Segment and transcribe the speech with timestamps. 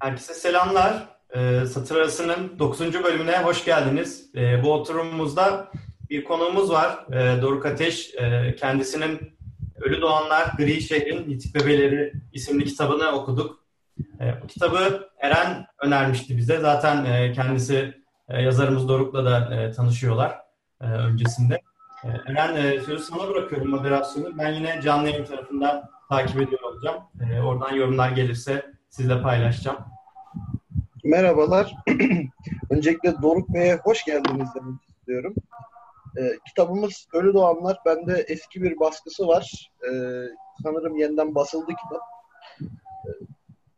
[0.00, 1.08] Herkese selamlar.
[1.30, 2.80] E, Satır Arası'nın 9.
[3.04, 4.30] bölümüne hoş geldiniz.
[4.34, 5.70] E, bu oturumumuzda
[6.10, 7.12] bir konuğumuz var.
[7.12, 8.14] E, Doruk Ateş.
[8.14, 9.38] E, kendisinin
[9.80, 13.64] Ölü Doğanlar Gri Şehrin Yitik Bebeleri isimli kitabını okuduk.
[14.20, 16.58] E, bu kitabı Eren önermişti bize.
[16.58, 17.94] Zaten e, kendisi
[18.28, 20.38] e, yazarımız Doruk'la da e, tanışıyorlar
[20.80, 21.60] e, öncesinde.
[22.04, 24.38] E, Eren e, sözü sana bırakıyorum moderasyonu.
[24.38, 26.98] Ben yine canlı yayın tarafından takip ediyor olacağım.
[27.30, 29.78] E, oradan yorumlar gelirse sizle paylaşacağım.
[31.04, 31.74] Merhabalar.
[32.70, 35.34] Öncelikle Doruk Bey'e hoş geldiniz demek istiyorum.
[36.18, 37.78] Ee, kitabımız Ölü Doğanlar.
[37.86, 39.70] Bende eski bir baskısı var.
[39.84, 39.90] Ee,
[40.62, 42.02] sanırım yeniden basıldı kitap.
[43.06, 43.10] Ee,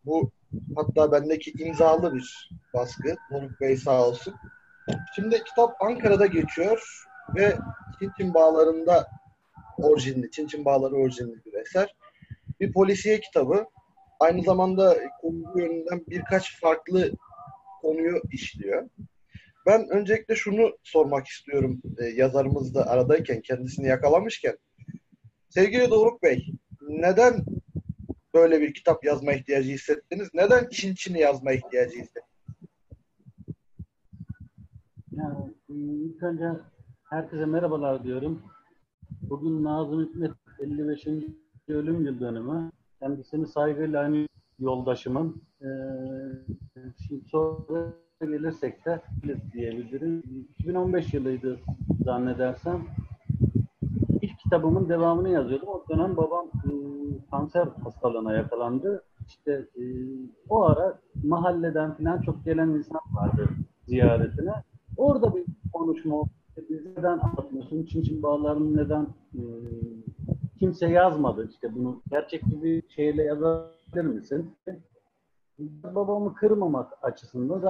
[0.04, 0.30] bu
[0.76, 3.16] hatta bendeki imzalı bir baskı.
[3.32, 4.34] Doruk Bey sağ olsun.
[5.14, 7.56] Şimdi kitap Ankara'da geçiyor ve
[7.98, 9.06] Çinçin Bağları'nda
[9.78, 11.94] orijinli, Çinçin Bağları orijinli bir eser.
[12.60, 13.66] Bir polisiye kitabı
[14.22, 17.12] aynı zamanda konu yönünden birkaç farklı
[17.82, 18.88] konuyu işliyor.
[19.66, 24.58] Ben öncelikle şunu sormak istiyorum e, yazarımız da aradayken, kendisini yakalamışken.
[25.48, 26.46] Sevgili Doruk Bey,
[26.80, 27.44] neden
[28.34, 30.28] böyle bir kitap yazma ihtiyacı hissettiniz?
[30.34, 32.32] Neden Çin Çin'i yazma ihtiyacı hissettiniz?
[35.12, 36.44] Yani, ilk önce
[37.10, 38.42] herkese merhabalar diyorum.
[39.22, 41.06] Bugün Nazım Hikmet 55.
[41.68, 42.72] ölüm yıl dönümü.
[43.02, 45.42] Kendisini saygıyla aynı yoldaşımın.
[45.62, 45.66] Ee,
[47.06, 49.00] şimdi sonra gelirsek de
[49.52, 50.22] diyebilirim.
[50.58, 51.60] 2015 yılıydı
[52.04, 52.82] zannedersem.
[54.22, 55.68] İlk kitabımın devamını yazıyordum.
[55.68, 56.70] O dönem babam e,
[57.30, 59.04] kanser hastalığına yakalandı.
[59.26, 59.82] İşte e,
[60.48, 63.48] o ara mahalleden falan çok gelen insan vardı
[63.86, 64.52] ziyaretine.
[64.96, 66.30] Orada bir konuşma oldu.
[66.70, 67.84] Biz neden anlatmıyorsun?
[67.84, 69.42] Çin Çin bağlarını neden e,
[70.62, 71.48] kimse yazmadı.
[71.50, 74.56] İşte bunu gerçekçi bir şeyle yazabilir misin?
[75.58, 77.60] Babamı kırmamak açısından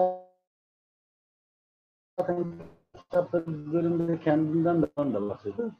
[2.18, 2.54] zaten
[2.96, 5.72] kitapta bölümde kendimden de bahsediyor.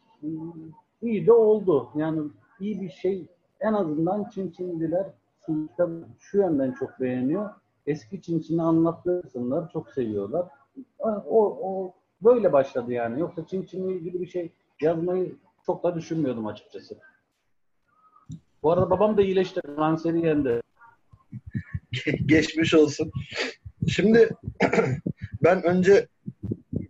[1.02, 1.89] İyi de oldu.
[1.95, 2.30] Yani
[2.61, 3.27] iyi bir şey
[3.61, 5.06] en azından Çin Çinliler
[5.46, 7.50] kitabı şu yönden çok beğeniyor.
[7.86, 9.23] Eski Çin Çin'i anlattığı
[9.73, 10.48] çok seviyorlar.
[11.29, 11.92] O, o
[12.23, 13.20] böyle başladı yani.
[13.20, 15.36] Yoksa Çin Çin'le ilgili bir şey yazmayı
[15.67, 16.98] çok da düşünmüyordum açıkçası.
[18.62, 19.61] Bu arada babam da iyileşti.
[19.77, 20.62] Kanseri yendi.
[22.27, 23.12] Geçmiş olsun.
[23.89, 24.28] Şimdi
[25.42, 26.08] ben önce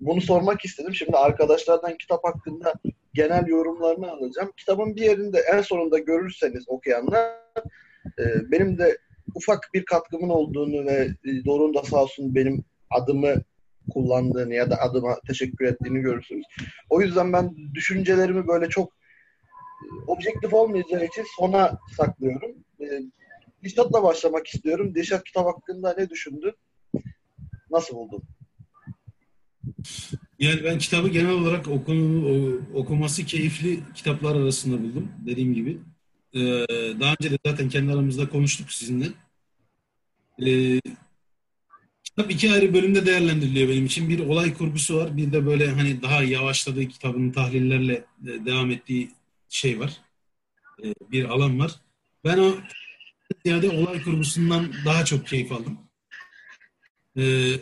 [0.01, 0.95] bunu sormak istedim.
[0.95, 2.75] Şimdi arkadaşlardan kitap hakkında
[3.15, 4.53] genel yorumlarını alacağım.
[4.57, 7.33] Kitabın bir yerinde en sonunda görürseniz okuyanlar
[8.19, 8.99] e, benim de
[9.35, 13.35] ufak bir katkımın olduğunu ve e, Doruk'un da sağ olsun benim adımı
[13.91, 16.47] kullandığını ya da adıma teşekkür ettiğini görürsünüz.
[16.91, 18.93] O yüzden ben düşüncelerimi böyle çok
[19.83, 22.51] e, objektif olmayacağı için sona saklıyorum.
[22.81, 22.87] E,
[23.63, 24.95] Dişat'la başlamak istiyorum.
[24.95, 26.53] Dişat kitap hakkında ne düşündün?
[27.71, 28.23] Nasıl buldun?
[30.39, 35.13] Yani ben kitabı genel olarak okunu, okuması keyifli kitaplar arasında buldum.
[35.27, 35.79] Dediğim gibi.
[36.35, 36.41] Ee,
[37.01, 39.07] daha önce de zaten kendi aramızda konuştuk sizinle.
[40.47, 40.81] Ee,
[42.17, 44.09] kitap iki ayrı bölümde değerlendiriliyor benim için.
[44.09, 45.17] Bir olay kurgusu var.
[45.17, 49.11] Bir de böyle hani daha yavaşladığı kitabın tahlillerle devam ettiği
[49.49, 50.01] şey var.
[50.85, 51.73] Ee, bir alan var.
[52.25, 52.55] Ben o
[53.45, 55.79] ziyade olay kurgusundan daha çok keyif aldım.
[57.17, 57.53] Ee,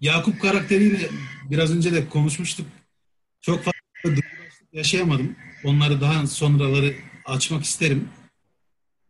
[0.00, 1.10] Yakup karakteriyle
[1.50, 2.66] biraz önce de konuşmuştuk.
[3.40, 4.20] Çok fazla
[4.72, 5.36] yaşayamadım.
[5.64, 8.08] Onları daha sonraları açmak isterim.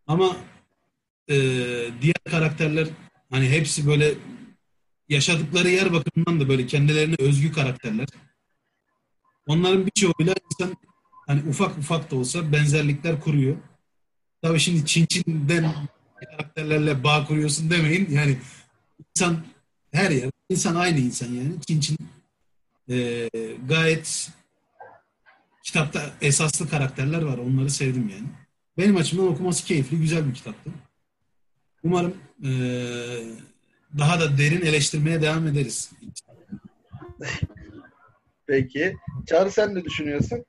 [0.06, 0.36] Ama
[1.28, 1.34] e,
[2.02, 2.88] diğer karakterler
[3.32, 4.14] hani hepsi böyle
[5.08, 8.08] yaşadıkları yer bakımından da böyle kendilerine özgü karakterler.
[9.46, 10.76] Onların birçoğuyla insan
[11.26, 13.56] hani ufak ufak da olsa benzerlikler kuruyor.
[14.42, 15.74] Tabii şimdi Çin Çin'den
[16.30, 18.10] karakterlerle bağ kuruyorsun demeyin.
[18.10, 18.38] Yani
[19.16, 19.44] insan
[19.92, 21.60] her yer, insan aynı insan yani.
[21.66, 21.96] Çin Çin
[22.88, 23.28] e,
[23.68, 24.30] gayet
[25.62, 27.38] kitapta esaslı karakterler var.
[27.38, 28.28] Onları sevdim yani.
[28.78, 30.70] Benim açımdan okuması keyifli, güzel bir kitaptı.
[31.84, 32.50] Umarım e,
[33.98, 35.92] daha da derin eleştirmeye devam ederiz.
[38.46, 38.96] Peki.
[39.26, 40.44] Çağrı sen ne düşünüyorsun?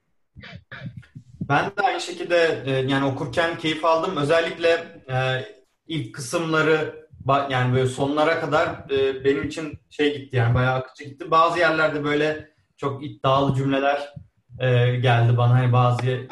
[1.42, 4.18] Ben de aynı şekilde e, yani okurken keyif aldım.
[4.18, 5.46] Özellikle e,
[5.88, 7.08] ilk kısımları
[7.50, 11.32] yani böyle sonlara kadar e, benim için şey gitti yani bayağı akıcı gitti.
[11.32, 14.14] Bazı yerlerde böyle çok iddialı cümleler
[14.60, 15.54] e, geldi bana.
[15.54, 16.28] Hani bazı e,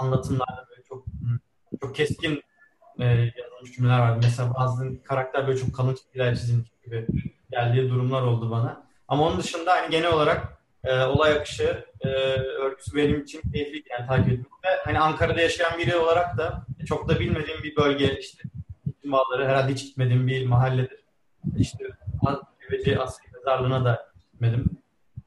[0.00, 1.06] anlatımlarda böyle çok
[1.80, 2.42] çok keskin
[2.98, 4.20] e, yazılmış cümleler vardı.
[4.22, 7.06] Mesela bazı karakter böyle çok kalın çizgiler çizilmiş gibi
[7.50, 8.84] geldiği durumlar oldu bana.
[9.08, 14.06] Ama onun dışında hani genel olarak e, olay akışı, e, örgüsü benim için keyifli yani
[14.08, 14.46] takip etmek.
[14.64, 18.42] Ve hani Ankara'da yaşayan biri olarak da çok da bilmediğim bir bölge işte
[19.02, 21.04] Cumaları herhalde hiç gitmediğim bir mahalledir.
[21.56, 21.84] İşte
[22.62, 24.64] Cebeci Asya Mezarlığı'na da gitmedim.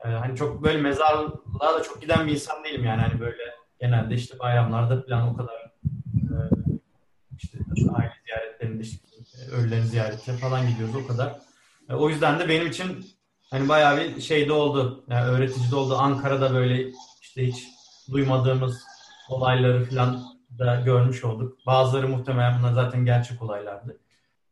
[0.05, 3.01] Ee, hani çok böyle mezarlığa da çok giden bir insan değilim yani.
[3.01, 3.43] Hani böyle
[3.79, 5.71] genelde işte bayramlarda falan o kadar
[6.15, 6.56] e,
[7.37, 7.57] işte
[7.95, 9.07] aile ziyaretlerinde işte
[9.51, 11.39] ölülerin ziyaretine falan gidiyoruz o kadar.
[11.89, 13.05] E, o yüzden de benim için
[13.49, 15.03] hani bayağı bir şeyde oldu.
[15.09, 15.97] Yani öğretici de oldu.
[15.97, 16.91] Ankara'da böyle
[17.21, 17.67] işte hiç
[18.11, 18.83] duymadığımız
[19.29, 20.23] olayları falan
[20.59, 21.57] da görmüş olduk.
[21.65, 23.99] Bazıları muhtemelen bunlar zaten gerçek olaylardı.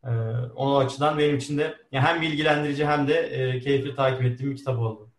[0.04, 0.10] Ee,
[0.56, 4.58] o açıdan benim için de yani hem bilgilendirici hem de e, keyifli takip ettiğim bir
[4.58, 5.12] kitap oldu.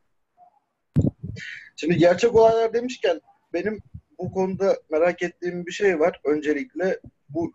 [1.76, 3.20] Şimdi gerçek olaylar demişken
[3.52, 3.82] benim
[4.18, 6.20] bu konuda merak ettiğim bir şey var.
[6.24, 7.52] Öncelikle bu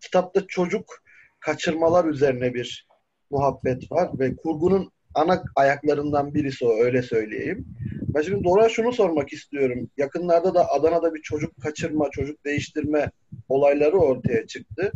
[0.00, 1.02] kitapta çocuk
[1.40, 2.86] kaçırmalar üzerine bir
[3.30, 7.66] muhabbet var ve kurgunun ana ayaklarından birisi o öyle söyleyeyim.
[8.14, 9.90] Ben şimdi Dora şunu sormak istiyorum.
[9.96, 13.10] Yakınlarda da Adana'da bir çocuk kaçırma, çocuk değiştirme
[13.48, 14.92] olayları ortaya çıktı.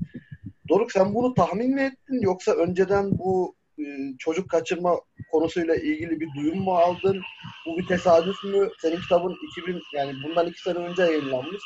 [0.69, 3.85] Doruk sen bunu tahmin mi ettin yoksa önceden bu e,
[4.19, 5.01] çocuk kaçırma
[5.33, 7.21] konusuyla ilgili bir duyum mu aldın?
[7.67, 8.69] Bu bir tesadüf mü?
[8.83, 11.63] Senin kitabın 2000 yani bundan iki sene önce yayınlanmış.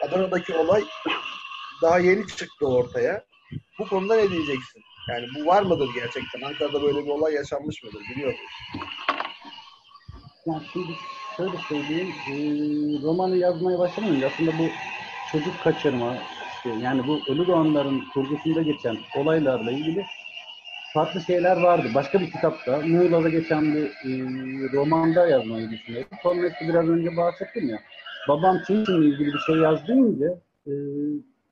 [0.00, 0.84] Adana'daki olay
[1.82, 3.24] daha yeni çıktı ortaya.
[3.78, 4.82] Bu konuda ne diyeceksin?
[5.08, 6.40] Yani bu var mıdır gerçekten?
[6.46, 8.02] Ankara'da böyle bir olay yaşanmış mıdır?
[8.10, 8.46] Biliyor musun?
[10.46, 10.92] Yani şimdi
[11.36, 12.32] şöyle söyleyeyim, e,
[13.02, 14.68] romanı yazmaya başlamayınca aslında bu
[15.32, 16.16] çocuk kaçırma,
[16.56, 20.06] işte yani bu ölü doğanların kurgusunda geçen olaylarla ilgili
[20.94, 21.88] farklı şeyler vardı.
[21.94, 24.10] Başka bir kitapta, Muğla'da geçen bir e,
[24.72, 26.08] romanda yazmayı düşünüyorum.
[26.22, 27.78] Sonra işte biraz önce bahsettim ya,
[28.30, 30.72] babam Çinçin'le ilgili bir şey yazdığınca e,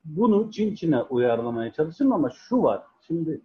[0.05, 3.41] bunu Çinçin'e uyarlamaya çalıştım ama şu var, şimdi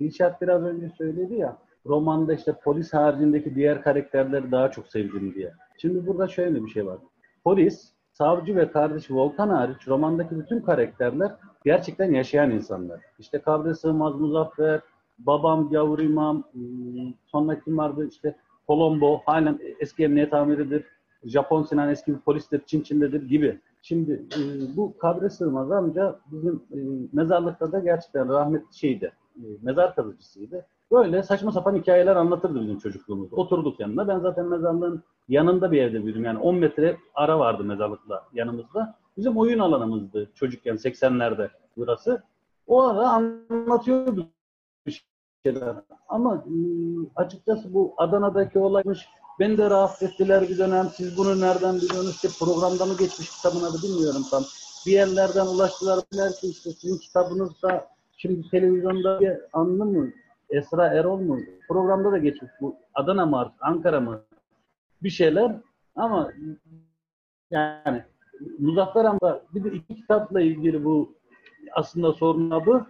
[0.00, 0.10] e,
[0.40, 5.52] biraz önce söyledi ya, romanda işte polis haricindeki diğer karakterleri daha çok sevdim diye.
[5.78, 6.98] Şimdi burada şöyle bir şey var.
[7.44, 11.32] Polis, savcı ve kardeşi Volkan hariç romandaki bütün karakterler
[11.64, 13.00] gerçekten yaşayan insanlar.
[13.18, 14.80] İşte Kabri Sığmaz, Muzaffer,
[15.18, 18.36] babam Gavur İmam, ıı, sonra kim vardı işte
[18.66, 20.84] Colombo, halen eski emniyet amiridir.
[21.24, 23.60] Japon Sinan eski bir polistir, Çin Çin'dedir gibi.
[23.82, 24.40] Şimdi e,
[24.76, 26.78] bu kabre sığmaz amca bizim e,
[27.12, 30.66] mezarlıkta da gerçekten rahmetli şeydi, e, mezar kazıcısıydı.
[30.92, 33.36] Böyle saçma sapan hikayeler anlatırdı bizim çocukluğumuzda.
[33.36, 34.08] Oturduk yanına.
[34.08, 36.24] Ben zaten mezarlığın yanında bir evde büyüdüm.
[36.24, 38.94] Yani 10 metre ara vardı mezarlıkla yanımızda.
[39.16, 42.22] Bizim oyun alanımızdı çocukken 80'lerde burası.
[42.66, 44.26] O ara anlatıyordu
[44.86, 45.04] bir
[45.46, 45.76] şeyler.
[46.08, 46.52] Ama e,
[47.16, 49.08] açıkçası bu Adana'daki olaymış.
[49.40, 50.88] Beni de rahatsız ettiler bir dönem.
[50.94, 52.14] Siz bunu nereden biliyorsunuz?
[52.14, 54.42] İşte programda mı geçmiş kitabın adı bilmiyorum tam.
[54.86, 56.00] Bir yerlerden ulaştılar.
[56.12, 60.10] Dediler ki işte sizin kitabınızda şimdi televizyonda bir anlı mı?
[60.50, 61.38] Esra Erol mu?
[61.68, 62.76] Programda da geçmiş bu.
[62.94, 64.22] Adana mı Ankara mı?
[65.02, 65.56] Bir şeyler.
[65.96, 66.32] Ama
[67.50, 68.04] yani
[68.58, 71.14] Muzaffer Amca bir de iki kitapla ilgili bu
[71.72, 72.82] aslında sorun bu.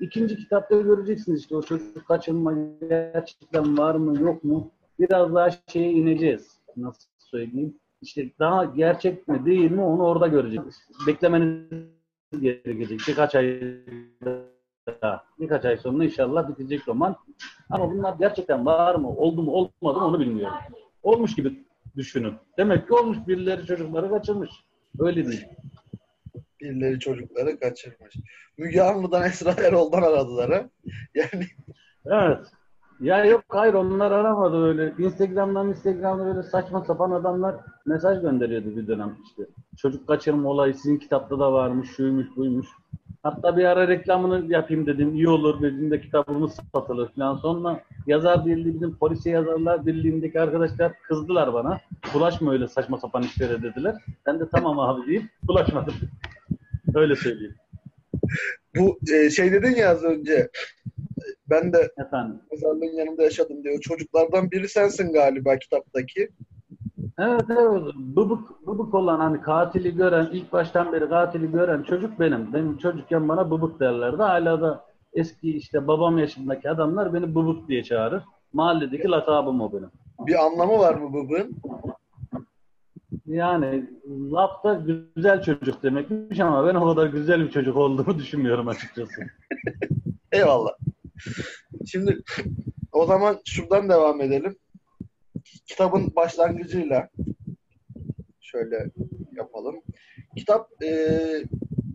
[0.00, 2.54] İkinci kitapta göreceksiniz işte o çocuk kaçınma
[2.88, 4.70] gerçekten var mı yok mu?
[4.98, 6.58] Biraz daha şeye ineceğiz.
[6.76, 7.74] Nasıl söyleyeyim?
[8.02, 10.82] İşte daha gerçek mi değil mi onu orada göreceğiz.
[11.06, 11.88] Beklemeniz
[12.40, 13.00] gerekecek.
[13.08, 13.60] Birkaç ay
[15.02, 15.24] daha.
[15.40, 17.16] Birkaç ay sonra inşallah bitecek roman.
[17.70, 20.56] Ama bunlar gerçekten var mı, oldu mu, olmadı mı onu bilmiyorum.
[21.02, 21.64] Olmuş gibi
[21.96, 22.34] düşünün.
[22.58, 24.50] Demek ki olmuş birileri çocukları kaçırmış.
[24.98, 25.46] Öyle değil.
[26.60, 28.16] Birileri çocukları kaçırmış.
[28.58, 30.68] Müge Anlı'dan Esra Erol'dan aradılar ha.
[31.14, 31.46] Yani
[32.06, 32.46] Evet.
[33.00, 34.94] Ya yok hayır onlar aramadı öyle.
[34.98, 39.42] Instagram'dan Instagram'da böyle saçma sapan adamlar mesaj gönderiyordu bir dönem işte.
[39.76, 42.66] Çocuk kaçırma olayı sizin kitapta da varmış, şuymuş, buymuş.
[43.22, 45.14] Hatta bir ara reklamını yapayım dedim.
[45.14, 47.36] İyi olur bizim de kitabımız satılır falan.
[47.36, 51.80] Sonra yazar birliği bizim polisiye yazarlar birliğindeki arkadaşlar kızdılar bana.
[52.14, 53.94] Bulaşma öyle saçma sapan işlere dediler.
[54.26, 55.94] Ben de tamam abi deyip bulaşmadım.
[56.94, 57.54] Öyle söyleyeyim.
[58.76, 60.48] bu e, şey dedin ya az önce
[61.50, 62.40] ben de Efendim.
[62.50, 63.80] mezarlığın yanında yaşadım diyor.
[63.80, 66.28] Çocuklardan biri sensin galiba kitaptaki.
[67.18, 67.82] Evet evet.
[67.94, 72.52] Bıbık, bıbık olan hani katili gören, ilk baştan beri katili gören çocuk benim.
[72.52, 74.22] Benim çocukken bana bıbık derlerdi.
[74.22, 78.22] Hala da eski işte babam yaşındaki adamlar beni bıbık diye çağırır.
[78.52, 79.90] Mahalledeki lakabım o benim.
[80.26, 81.56] Bir anlamı var mı bıbığın?
[83.26, 83.90] Yani
[84.32, 84.82] lafta
[85.16, 89.22] güzel çocuk demekmiş ama ben o kadar güzel bir çocuk olduğumu düşünmüyorum açıkçası.
[90.32, 90.72] Eyvallah.
[91.86, 92.18] Şimdi
[92.92, 94.56] o zaman şuradan devam edelim.
[95.66, 97.08] Kitabın başlangıcıyla
[98.40, 98.90] şöyle
[99.32, 99.82] yapalım.
[100.36, 101.20] Kitap e,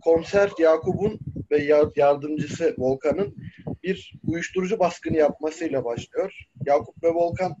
[0.04, 1.18] komiser Yakup'un
[1.50, 3.36] ve ya- yardımcısı Volkan'ın
[3.82, 6.32] bir uyuşturucu baskını yapmasıyla başlıyor.
[6.66, 7.56] Yakup ve Volkan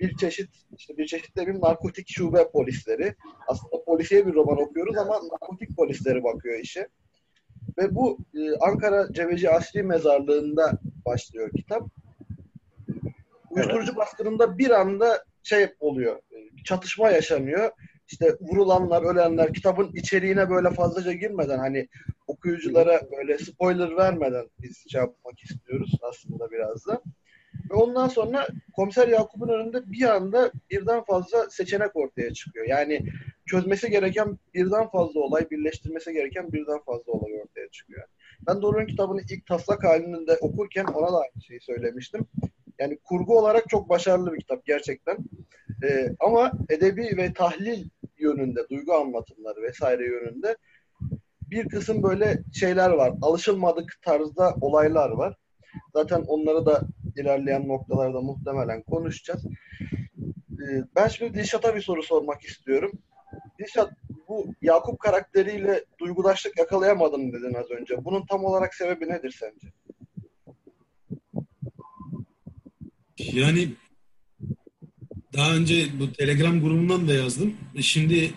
[0.00, 3.14] bir çeşit işte bir çeşit de bir narkotik şube polisleri.
[3.48, 6.88] Aslında polisiye bir roman okuyoruz ama narkotik polisleri bakıyor işe.
[7.78, 11.82] Ve bu e, Ankara Cebeci Asri Mezarlığı'nda başlıyor kitap.
[13.50, 17.70] Uyuşturucu baskınında bir anda şey oluyor, e, çatışma yaşanıyor.
[18.08, 21.88] İşte vurulanlar, ölenler, kitabın içeriğine böyle fazlaca girmeden hani
[22.26, 27.02] okuyuculara böyle spoiler vermeden biz şey yapmak istiyoruz aslında biraz da.
[27.70, 32.66] Ve ondan sonra komiser Yakup'un önünde bir anda birden fazla seçenek ortaya çıkıyor.
[32.66, 33.00] Yani
[33.46, 38.08] çözmesi gereken birden fazla olay, birleştirmesi gereken birden fazla olay ortaya çıkıyor.
[38.46, 42.26] Ben Doruk'un kitabını ilk taslak halinde okurken ona da aynı şeyi söylemiştim.
[42.78, 45.18] Yani kurgu olarak çok başarılı bir kitap gerçekten.
[45.84, 50.56] Ee, ama edebi ve tahlil yönünde, duygu anlatımları vesaire yönünde
[51.50, 53.12] bir kısım böyle şeyler var.
[53.22, 55.36] Alışılmadık tarzda olaylar var.
[55.92, 56.80] Zaten onları da
[57.16, 59.46] ilerleyen noktalarda muhtemelen konuşacağız.
[60.50, 62.92] Ee, ben şimdi Dilşat'a bir soru sormak istiyorum.
[63.58, 63.92] Dilşat,
[64.28, 68.04] bu Yakup karakteriyle duygudaşlık yakalayamadım dedin az önce.
[68.04, 69.72] Bunun tam olarak sebebi nedir sence?
[73.18, 73.68] Yani
[75.32, 77.56] daha önce bu Telegram grubundan da yazdım.
[77.80, 78.34] Şimdi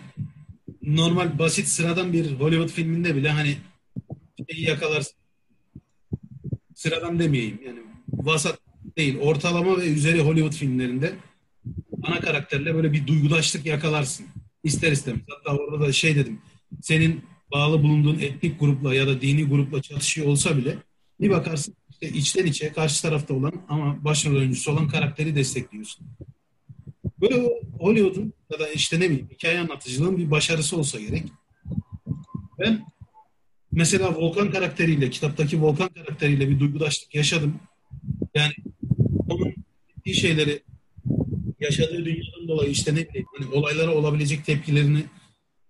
[0.82, 3.56] normal basit sıradan bir Hollywood filminde bile hani
[4.50, 5.20] şeyi yakalarsın.
[6.74, 7.80] Sıradan demeyeyim yani
[8.12, 8.58] vasat
[9.00, 11.12] değil ortalama ve üzeri Hollywood filmlerinde
[12.02, 14.26] ana karakterle böyle bir duygudaşlık yakalarsın.
[14.64, 15.20] İster istemez.
[15.28, 16.40] Hatta orada da şey dedim.
[16.82, 20.78] Senin bağlı bulunduğun etnik grupla ya da dini grupla çatışıyor olsa bile
[21.20, 26.06] bir bakarsın işte içten içe karşı tarafta olan ama başrol oyuncusu olan karakteri destekliyorsun.
[27.20, 31.24] Böyle Hollywood'un ya da işte ne bileyim hikaye anlatıcılığın bir başarısı olsa gerek.
[32.58, 32.86] Ben
[33.72, 37.60] mesela Volkan karakteriyle, kitaptaki Volkan karakteriyle bir duygudaşlık yaşadım.
[38.34, 38.52] Yani
[39.30, 39.54] onun
[40.06, 40.62] bir şeyleri
[41.60, 45.04] yaşadığı dünyadan dolayı işte ne bileyim hani olaylara olabilecek tepkilerini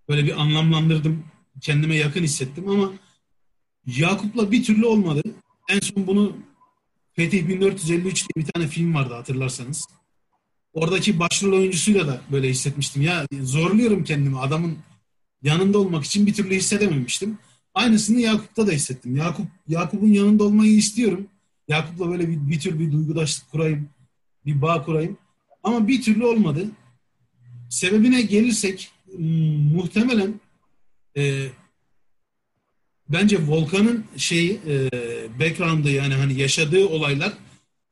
[0.09, 1.25] böyle bir anlamlandırdım.
[1.61, 2.93] Kendime yakın hissettim ama
[3.87, 5.23] Yakup'la bir türlü olmadı.
[5.69, 6.37] En son bunu
[7.13, 9.87] Fetih 1453 diye bir tane film vardı hatırlarsanız.
[10.73, 13.03] Oradaki başrol oyuncusuyla da böyle hissetmiştim.
[13.03, 14.79] Ya zorluyorum kendimi adamın
[15.43, 17.39] yanında olmak için bir türlü hissedememiştim.
[17.75, 19.17] Aynısını Yakup'ta da hissettim.
[19.17, 21.27] Yakup Yakup'un yanında olmayı istiyorum.
[21.71, 23.89] Yakup'la böyle bir, bir tür bir duygudaşlık kurayım,
[24.47, 25.19] bir bağ kurayım.
[25.63, 26.67] Ama bir türlü olmadı.
[27.71, 28.93] Sebebine gelirsek
[29.75, 30.41] muhtemelen
[31.17, 31.47] e,
[33.09, 34.89] bence Volkan'ın şeyi e,
[35.41, 37.33] background'ı yani hani yaşadığı olaylar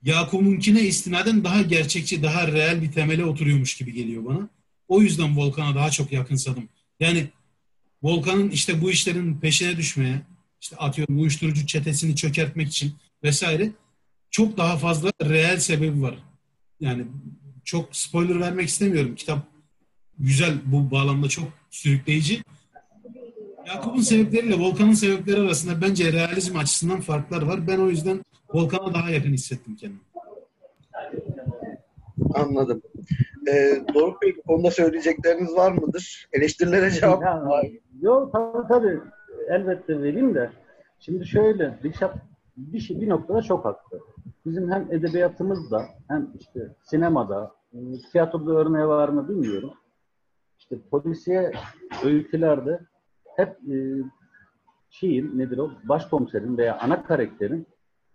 [0.03, 4.49] Yakup'unkine istinaden daha gerçekçi, daha reel bir temele oturuyormuş gibi geliyor bana.
[4.89, 6.69] O yüzden Volkan'a daha çok yakınsadım.
[7.01, 7.29] Yani
[8.03, 10.23] Volkan'ın işte bu işlerin peşine düşmeye,
[10.61, 13.71] işte atıyorum uyuşturucu çetesini çökertmek için vesaire
[14.31, 16.19] çok daha fazla reel sebebi var.
[16.81, 17.07] Yani
[17.65, 19.15] çok spoiler vermek istemiyorum.
[19.15, 19.39] Kitap
[20.19, 22.43] güzel bu bağlamda çok sürükleyici.
[23.67, 27.67] Yakup'un sebepleriyle Volkan'ın sebepleri arasında bence realizm açısından farklar var.
[27.69, 30.01] Ben o yüzden Volkan'a daha yakın hissettim kendimi.
[32.35, 32.83] Anladım.
[33.49, 36.29] Ee, Doruk Bey bu konuda söyleyecekleriniz var mıdır?
[36.33, 37.67] Eleştirilere cevap var.
[38.01, 39.01] Yok tabii tabii.
[39.51, 40.51] Elbette vereyim de.
[41.01, 42.28] Şimdi şöyle, Rişap
[42.59, 44.01] bir, şey, bir noktada çok haklı.
[44.47, 47.79] Bizim hem edebiyatımızda hem işte sinemada, e,
[48.13, 49.73] tiyatroda örneği var mı bilmiyorum.
[50.59, 51.53] İşte polisiye
[52.05, 52.81] öykülerde
[53.37, 53.77] hep e,
[54.91, 57.67] şeyin nedir o başkomiserin veya ana karakterin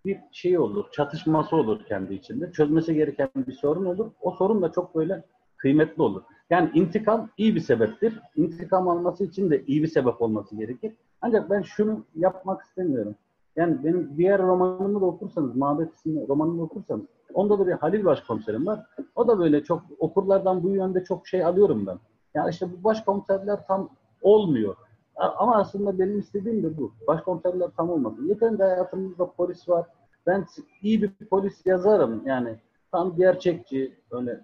[0.05, 2.51] bir şey olur, çatışması olur kendi içinde.
[2.51, 4.11] Çözmesi gereken bir sorun olur.
[4.21, 5.23] O sorun da çok böyle
[5.57, 6.23] kıymetli olur.
[6.49, 8.19] Yani intikam iyi bir sebeptir.
[8.35, 10.93] İntikam alması için de iyi bir sebep olması gerekir.
[11.21, 13.15] Ancak ben şunu yapmak istemiyorum.
[13.55, 18.65] Yani benim diğer romanımı da okursanız, Mabet isimli romanımı okursanız, onda da bir Halil Başkomiserim
[18.65, 18.85] var.
[19.15, 21.97] O da böyle çok okurlardan bu yönde çok şey alıyorum ben.
[22.33, 23.89] Yani işte bu başkomiserler tam
[24.21, 24.75] olmuyor.
[25.15, 26.91] Ama aslında benim istediğim de bu.
[27.07, 28.27] Başkomiserler tam olmasın.
[28.27, 29.87] Yeterince hayatımızda polis var.
[30.27, 30.45] Ben
[30.81, 32.21] iyi bir polis yazarım.
[32.25, 32.55] Yani
[32.91, 34.41] tam gerçekçi, öyle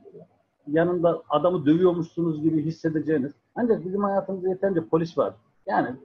[0.68, 3.32] yanında adamı dövüyormuşsunuz gibi hissedeceğiniz.
[3.56, 5.34] Ancak bizim hayatımızda yeterince polis var.
[5.68, 5.96] Yani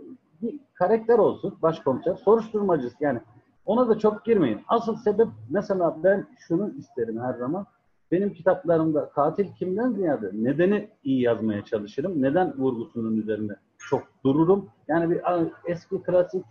[0.45, 3.21] bir karakter olsun başkomiser, soruşturmacısı yani
[3.67, 4.61] ona da çok girmeyin.
[4.69, 7.67] Asıl sebep mesela ben şunu isterim her zaman.
[8.11, 12.23] Benim kitaplarımda katil kimden ziyade nedeni iyi yazmaya çalışırım.
[12.23, 14.69] Neden vurgusunun üzerinde çok dururum.
[14.89, 15.21] Yani bir
[15.67, 16.45] eski klasik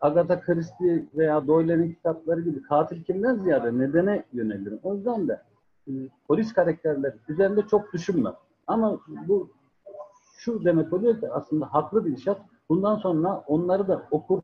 [0.00, 4.80] Agatha Christie veya Doyle'nin kitapları gibi katil kimden ziyade nedene yönelirim.
[4.82, 5.42] O yüzden de
[5.88, 5.92] e,
[6.28, 8.34] polis karakterler üzerinde çok düşünmem.
[8.66, 9.50] Ama bu
[10.36, 12.40] şu demek oluyor ki aslında haklı bir işat.
[12.70, 14.42] Bundan sonra onları da okur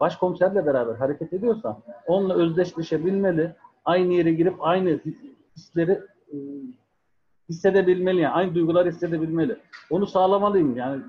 [0.00, 3.54] başkomiserle beraber hareket ediyorsa onunla özdeşleşebilmeli.
[3.84, 5.00] Aynı yere girip aynı
[5.56, 6.00] hisleri
[6.32, 6.36] e,
[7.48, 8.20] hissedebilmeli.
[8.20, 9.56] Yani aynı duygular hissedebilmeli.
[9.90, 10.76] Onu sağlamalıyım.
[10.76, 11.02] Yani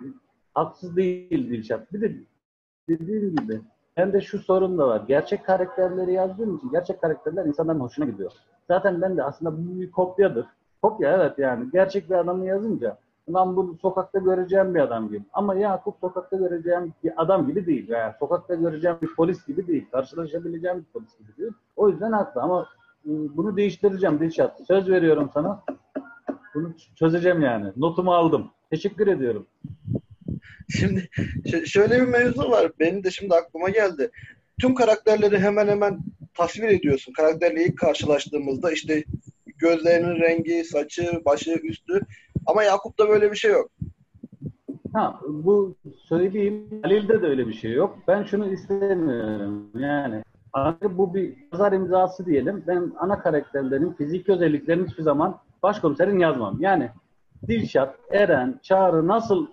[0.54, 1.94] haksız değil Dilşat.
[1.94, 2.16] Bir de
[2.90, 3.62] dediğim gibi
[3.96, 5.04] hem de şu sorun da var.
[5.08, 8.32] Gerçek karakterleri yazdığım için gerçek karakterler insanların hoşuna gidiyor.
[8.68, 10.46] Zaten ben de aslında bu bir kopyadır.
[10.82, 11.72] Kopya evet yani.
[11.72, 15.24] Gerçek bir adamı yazınca ben bunu sokakta göreceğim bir adam gibi.
[15.34, 17.90] Ama Yakup sokakta göreceğim bir adam gibi değil.
[17.90, 19.86] Yani sokakta göreceğim bir polis gibi değil.
[19.92, 21.52] Karşılaşabileceğim bir polis gibi değil.
[21.76, 22.68] O yüzden haklı ama
[23.06, 24.62] e, bunu değiştireceğim Dilşat.
[24.68, 25.64] Söz veriyorum sana.
[26.56, 27.72] Bunu çözeceğim yani.
[27.78, 28.52] Notumu aldım.
[28.70, 29.48] Teşekkür ediyorum.
[30.70, 31.10] Şimdi
[31.66, 32.72] şöyle bir mevzu var.
[32.80, 34.12] Benim de şimdi aklıma geldi.
[34.62, 36.00] Tüm karakterleri hemen hemen
[36.34, 37.14] tasvir ediyorsun.
[37.14, 39.04] Karakterle ilk karşılaştığımızda işte
[39.58, 42.02] gözlerinin rengi, saçı, başı, üstü.
[42.48, 43.70] Ama Yakup'ta böyle bir şey yok.
[44.94, 46.82] Ha, bu söyleyeyim.
[46.84, 47.98] Halil'de de öyle bir şey yok.
[48.08, 49.70] Ben şunu istemiyorum.
[49.76, 50.24] Yani
[50.82, 52.64] bu bir yazar imzası diyelim.
[52.68, 56.58] Ben ana karakterlerin fiziki özelliklerini hiçbir zaman başkomiserin yazmam.
[56.60, 56.90] Yani
[57.48, 59.48] Dilşat, Eren, Çağrı nasıl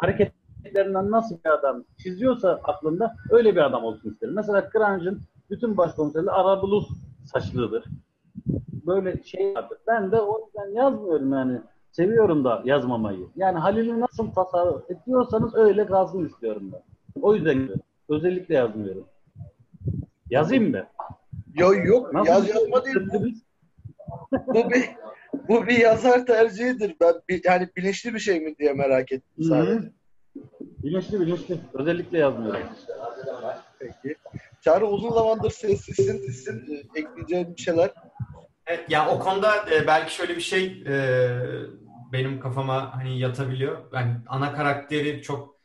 [0.00, 4.34] hareketlerinden nasıl bir adam çiziyorsa aklında öyle bir adam olsun isterim.
[4.34, 5.20] Mesela Kırancın
[5.50, 6.88] bütün başkomiserleri Arabulus
[7.24, 7.84] saçlıdır.
[8.86, 9.78] Böyle şey vardır.
[9.86, 11.60] Ben de o yüzden yazmıyorum yani.
[11.92, 13.26] Seviyorum da yazmamayı.
[13.36, 16.82] Yani Halil'i nasıl tasarruf ediyorsanız öyle kalsın istiyorum ben.
[17.22, 17.68] O yüzden
[18.08, 19.04] özellikle yazmıyorum.
[20.30, 20.86] Yazayım mı?
[21.54, 22.96] Yok yok Nasıl yaz yazma değil.
[24.46, 24.90] bu bir
[25.48, 26.96] bu bir yazar tercihidir.
[27.00, 29.72] Ben bir, yani bilinçli bir şey mi diye merak ettim sadece.
[29.72, 29.90] Hı-hı.
[30.60, 31.58] Bilinçli bilinçli.
[31.74, 32.60] Özellikle yazmıyorum.
[33.78, 34.16] Peki.
[34.60, 36.18] Çağrı uzun zamandır sessizsin.
[36.18, 37.90] Sizin e, ekleyeceğin bir şeyler.
[38.72, 40.94] Evet yani o konuda e, belki şöyle bir şey e,
[42.12, 43.78] benim kafama hani yatabiliyor.
[43.92, 45.56] Yani ana karakteri çok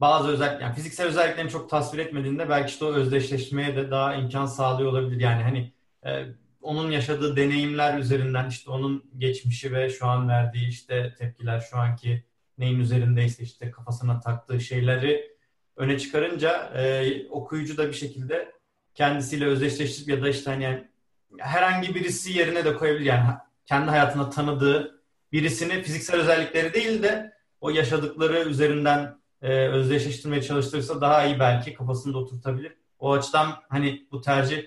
[0.00, 4.46] bazı özellik yani fiziksel özelliklerini çok tasvir etmediğinde belki işte o özdeşleşmeye de daha imkan
[4.46, 5.20] sağlıyor olabilir.
[5.20, 5.72] Yani hani
[6.06, 6.26] e,
[6.62, 12.24] onun yaşadığı deneyimler üzerinden işte onun geçmişi ve şu an verdiği işte tepkiler şu anki
[12.58, 15.36] neyin üzerindeyse işte kafasına taktığı şeyleri
[15.76, 18.52] öne çıkarınca e, okuyucu da bir şekilde
[18.94, 20.93] kendisiyle özdeşleştirip ya da işte hani
[21.38, 23.04] herhangi birisi yerine de koyabilir.
[23.04, 23.24] Yani
[23.66, 31.24] kendi hayatında tanıdığı birisini fiziksel özellikleri değil de o yaşadıkları üzerinden e, özdeşleştirmeye çalıştırırsa daha
[31.24, 32.72] iyi belki kafasında oturtabilir.
[32.98, 34.58] O açıdan hani bu tercih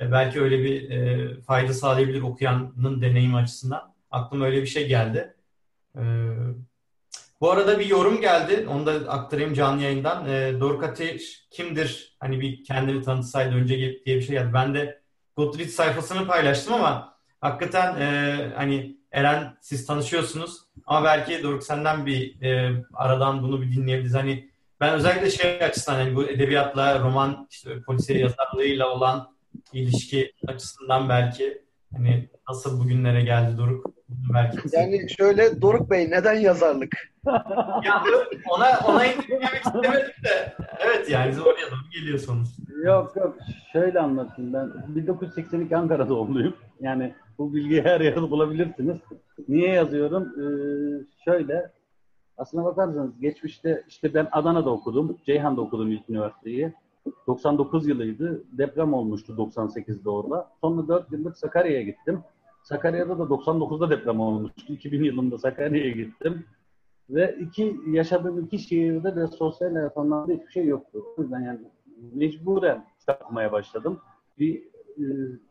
[0.00, 3.94] e, belki öyle bir e, fayda sağlayabilir okuyanın deneyimi açısından.
[4.10, 5.34] Aklıma öyle bir şey geldi.
[5.96, 6.02] E,
[7.40, 8.66] bu arada bir yorum geldi.
[8.70, 10.28] Onu da aktarayım canlı yayından.
[10.28, 12.16] E, Doruk Ateş kimdir?
[12.20, 14.50] Hani bir kendini tanıtsaydı önce diye bir şey geldi.
[14.54, 15.02] Ben de
[15.38, 22.42] Goodreads sayfasını paylaştım ama hakikaten e, hani Eren siz tanışıyorsunuz ama belki Doruk senden bir
[22.42, 24.14] e, aradan bunu bir dinleyebiliriz.
[24.14, 29.34] Hani ben özellikle şey açısından hani bu edebiyatla, roman, işte polisiye yazarlığıyla olan
[29.72, 31.62] ilişki açısından belki
[31.96, 33.86] hani nasıl bugünlere geldi Doruk?
[34.34, 36.92] Belki yani şöyle Doruk Bey neden yazarlık?
[37.84, 38.02] ya
[38.50, 42.48] ona ona indirgemek istemedim de evet yani oraya doğru geliyor sonuç.
[42.84, 43.36] Yok yok
[43.72, 46.54] şöyle anlatayım ben 1982 Ankara doğumluyum.
[46.80, 48.98] Yani bu bilgiyi her yerde bulabilirsiniz.
[49.48, 50.22] Niye yazıyorum?
[50.22, 50.44] Ee,
[51.24, 51.70] şöyle
[52.36, 55.18] aslına bakarsanız geçmişte işte ben Adana'da okudum.
[55.26, 56.72] Ceyhan'da okudum ilk üniversiteyi.
[57.26, 58.44] 99 yılıydı.
[58.52, 60.50] Deprem olmuştu 98'de orada.
[60.60, 62.20] Sonra 4 yıllık Sakarya'ya gittim.
[62.62, 64.72] Sakarya'da da 99'da deprem olmuştu.
[64.72, 66.44] 2000 yılında Sakarya'ya gittim.
[67.10, 71.04] Ve iki yaşadığım iki şehirde de sosyal hayat anlamda hiçbir şey yoktu.
[71.16, 71.60] O yüzden yani
[72.14, 74.00] mecburen kitap okumaya başladım.
[74.38, 74.62] Bir
[74.98, 75.04] e,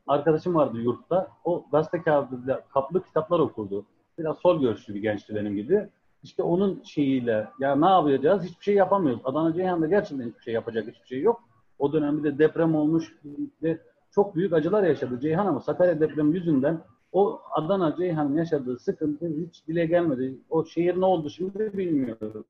[0.08, 1.28] arkadaşım vardı yurtta.
[1.46, 3.86] O gazete kağıdıyla kaplı kitaplar okurdu.
[4.20, 5.90] Biraz sol görüşlü bir gençti benim gibi.
[6.24, 8.44] İşte onun şeyiyle ya ne yapacağız?
[8.44, 9.22] Hiçbir şey yapamıyoruz.
[9.26, 11.44] Adana Ceyhan'da gerçekten hiçbir şey yapacak hiçbir şey yok.
[11.80, 13.16] O dönemde de deprem olmuş
[13.64, 13.80] ve
[14.12, 19.68] çok büyük acılar yaşadı Ceyhan ama Sakarya depremi yüzünden o Adana Ceyhan'ın yaşadığı sıkıntı hiç
[19.68, 20.38] dile gelmedi.
[20.50, 22.46] O şehir ne oldu şimdi bilmiyorum.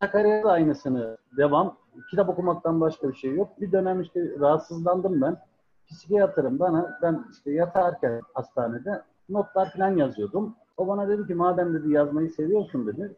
[0.00, 1.76] Sakarya'da aynısını devam.
[2.10, 3.60] Kitap okumaktan başka bir şey yok.
[3.60, 5.36] Bir dönem işte rahatsızlandım ben.
[5.86, 10.56] Psikiyatrım bana ben işte yatarken hastanede notlar falan yazıyordum.
[10.76, 13.14] O bana dedi ki madem dedi yazmayı seviyorsun dedi.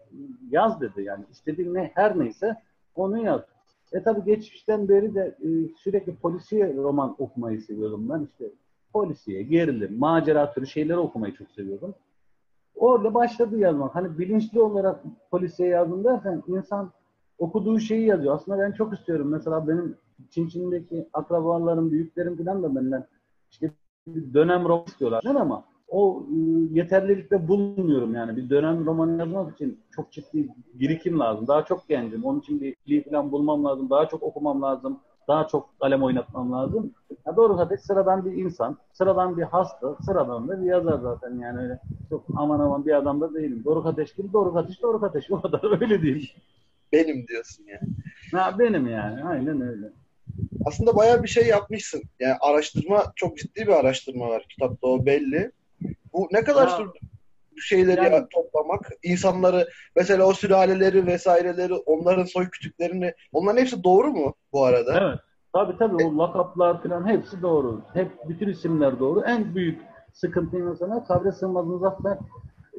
[0.50, 2.56] Yaz dedi yani istediğin ne her neyse
[2.94, 3.40] onu yaz.
[3.92, 8.28] E tabi geçmişten beri de e, sürekli polisiye roman okumayı seviyordum ben.
[8.32, 8.54] işte
[8.92, 11.94] polisiye, gerilim, macera türü şeyleri okumayı çok seviyordum.
[12.74, 13.94] Orada başladı yazmak.
[13.94, 16.90] Hani bilinçli olarak polisiye yazdım dersen insan
[17.38, 18.34] okuduğu şeyi yazıyor.
[18.34, 19.28] Aslında ben çok istiyorum.
[19.28, 19.96] Mesela benim
[20.30, 23.06] Çin akrabalarım, büyüklerim falan da benden
[23.50, 23.72] işte
[24.34, 26.36] dönem roman istiyorlar ama o e,
[26.74, 28.36] yeterlilikte bulunmuyorum yani.
[28.36, 31.46] Bir dönem romanı yazmak için çok ciddi birikim lazım.
[31.46, 32.24] Daha çok gencim.
[32.24, 33.90] Onun için bir dil falan bulmam lazım.
[33.90, 35.00] Daha çok okumam lazım.
[35.28, 36.94] Daha çok kalem oynatmam lazım.
[37.26, 41.60] Ya doğru tabii sıradan bir insan, sıradan bir hasta, sıradan da bir yazar zaten yani
[41.60, 43.62] öyle çok aman aman bir adam da değilim.
[43.64, 46.34] Doruk Ateş gibi Doruk Ateş, Doruk Ateş o kadar öyle değil.
[46.92, 47.94] Benim diyorsun yani.
[48.32, 49.24] Ha, benim yani.
[49.24, 49.92] Aynen öyle.
[50.66, 52.02] Aslında bayağı bir şey yapmışsın.
[52.20, 55.52] Yani araştırma çok ciddi bir araştırma var kitapta o belli.
[56.12, 56.98] Bu ne kadar Ya- sürdü
[57.60, 58.90] şeyleri Yani- ya- toplamak?
[59.02, 65.00] İnsanları mesela o sülaleleri vesaireleri onların soy kütüklerini onların hepsi doğru mu bu arada?
[65.08, 65.18] Evet.
[65.52, 67.80] Tabii tabii o lakaplar falan hepsi doğru.
[67.94, 69.22] Hep bütün isimler doğru.
[69.26, 69.80] En büyük
[70.12, 72.12] sıkıntı mesela Kabre Sığmaz Muzaffer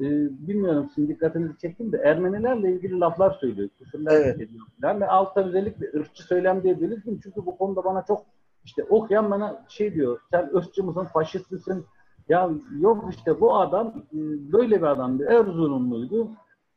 [0.00, 0.04] e,
[0.48, 3.68] bilmiyorum sizin dikkatinizi çektim de Ermenilerle ilgili laflar söylüyor.
[3.78, 4.34] Küfürler Evet.
[4.40, 7.20] ediyor falan ve altta özellikle ırkçı söylem diye belirttim.
[7.22, 8.22] Çünkü bu konuda bana çok
[8.64, 11.84] işte okuyan bana şey diyor sen ırkçı mısın, faşist misin?
[12.30, 14.18] Ya yok işte bu adam e,
[14.52, 15.24] böyle bir adamdı.
[15.24, 16.28] Erzurumluydu.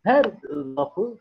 [0.04, 0.32] Her e,
[0.78, 1.18] lafı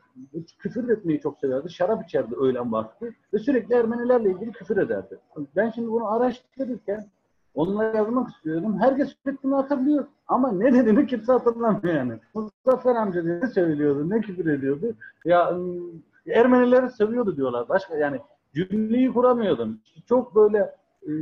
[0.59, 1.71] küfür etmeyi çok severdi.
[1.71, 3.15] Şarap içerdi öğlen vakti.
[3.35, 5.19] Ve sürekli Ermenilerle ilgili küfür ederdi.
[5.57, 7.05] Ben şimdi bunu araştırırken
[7.55, 8.79] onlara yazmak istiyorum.
[8.81, 10.05] Herkes sürekli hatırlıyor.
[10.29, 12.13] Ama ne dediğini kimse hatırlamıyor yani.
[12.35, 14.95] Muzaffer amca ne söylüyordu, ne küfür ediyordu.
[15.25, 17.69] Ya ım, Ermenileri seviyordu diyorlar.
[17.69, 18.21] Başka yani
[18.55, 19.79] cümleyi kuramıyordum.
[20.07, 20.75] Çok böyle
[21.09, 21.13] e,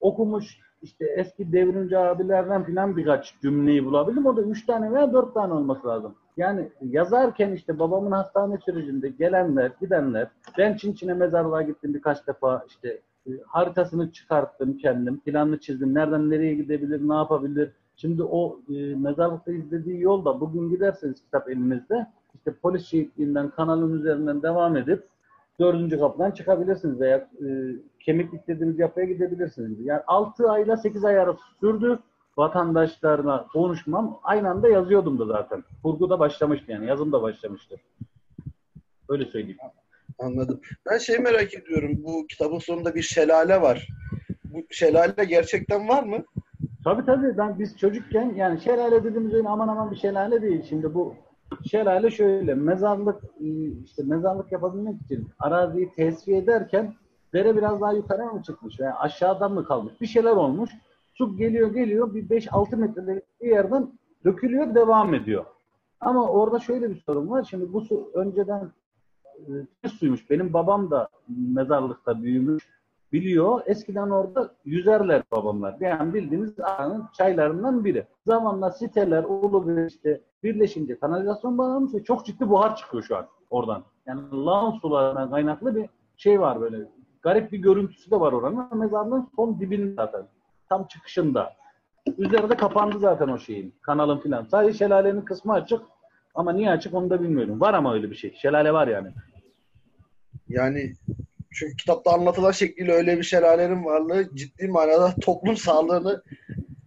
[0.00, 4.26] okumuş işte eski devrimci abilerden filan birkaç cümleyi bulabildim.
[4.26, 6.14] O da üç tane veya dört tane olması lazım.
[6.36, 12.64] Yani yazarken işte babamın hastane sürecinde gelenler, gidenler, ben Çin Çin'e mezarlığa gittim birkaç defa
[12.68, 15.94] işte e, haritasını çıkarttım kendim, planını çizdim.
[15.94, 17.70] Nereden nereye gidebilir, ne yapabilir?
[17.96, 24.42] Şimdi o e, mezarlıkta izlediği yolda bugün giderseniz kitap elinizde işte polis şehitliğinden kanalın üzerinden
[24.42, 25.08] devam edip
[25.60, 27.46] dördüncü kapıdan çıkabilirsiniz veya e,
[28.00, 29.86] kemiklik dediğimiz yapıya gidebilirsiniz.
[29.86, 31.98] Yani 6 ayla 8 ay arası sürdü
[32.36, 34.20] vatandaşlarla konuşmam.
[34.22, 35.64] Aynı anda yazıyordum da zaten.
[35.82, 36.86] Kurgu da başlamıştı yani.
[36.86, 37.76] Yazım da başlamıştı.
[39.08, 39.58] Öyle söyleyeyim.
[40.18, 40.60] Anladım.
[40.90, 42.04] Ben şey merak ediyorum.
[42.04, 43.88] Bu kitabın sonunda bir şelale var.
[44.44, 46.24] Bu şelale gerçekten var mı?
[46.84, 47.38] Tabii tabii.
[47.38, 50.62] Ben biz çocukken yani şelale dediğimiz öyle aman aman bir şelale değil.
[50.68, 51.14] Şimdi bu
[51.70, 53.46] şelale şöyle mezarlık e,
[53.84, 56.94] işte mezarlık yapabilmek için araziyi tesviye ederken
[57.32, 60.00] dere biraz daha yukarıya mı çıkmış veya aşağıdan mı kalmış?
[60.00, 60.70] Bir şeyler olmuş.
[61.14, 63.92] Su geliyor geliyor bir 5-6 metrelik bir yerden
[64.24, 65.44] dökülüyor devam ediyor.
[66.00, 67.46] Ama orada şöyle bir sorun var.
[67.50, 68.72] Şimdi bu su önceden
[69.84, 70.30] e, suymuş.
[70.30, 72.75] Benim babam da mezarlıkta büyümüş.
[73.12, 73.60] Biliyor.
[73.66, 75.76] Eskiden orada yüzerler babamlar.
[75.80, 78.06] Yani bildiğiniz ağanın çaylarından biri.
[78.26, 83.84] Zamanla siteler, ulu işte birleşince kanalizasyon bağlanmış ve çok ciddi buhar çıkıyor şu an oradan.
[84.06, 86.88] Yani lağım sularından kaynaklı bir şey var böyle.
[87.22, 88.78] Garip bir görüntüsü de var oranın.
[88.78, 90.22] Mezarlığın son dibinde zaten.
[90.68, 91.52] Tam çıkışında.
[92.18, 93.74] Üzerinde kapandı zaten o şeyin.
[93.82, 94.44] Kanalın filan.
[94.44, 95.80] Sadece şelalenin kısmı açık.
[96.34, 97.60] Ama niye açık onu da bilmiyorum.
[97.60, 98.34] Var ama öyle bir şey.
[98.34, 99.08] Şelale var yani.
[100.48, 100.92] Yani
[101.52, 106.22] çünkü kitapta anlatılan şekliyle öyle bir şelalenin varlığı ciddi manada toplum sağlığını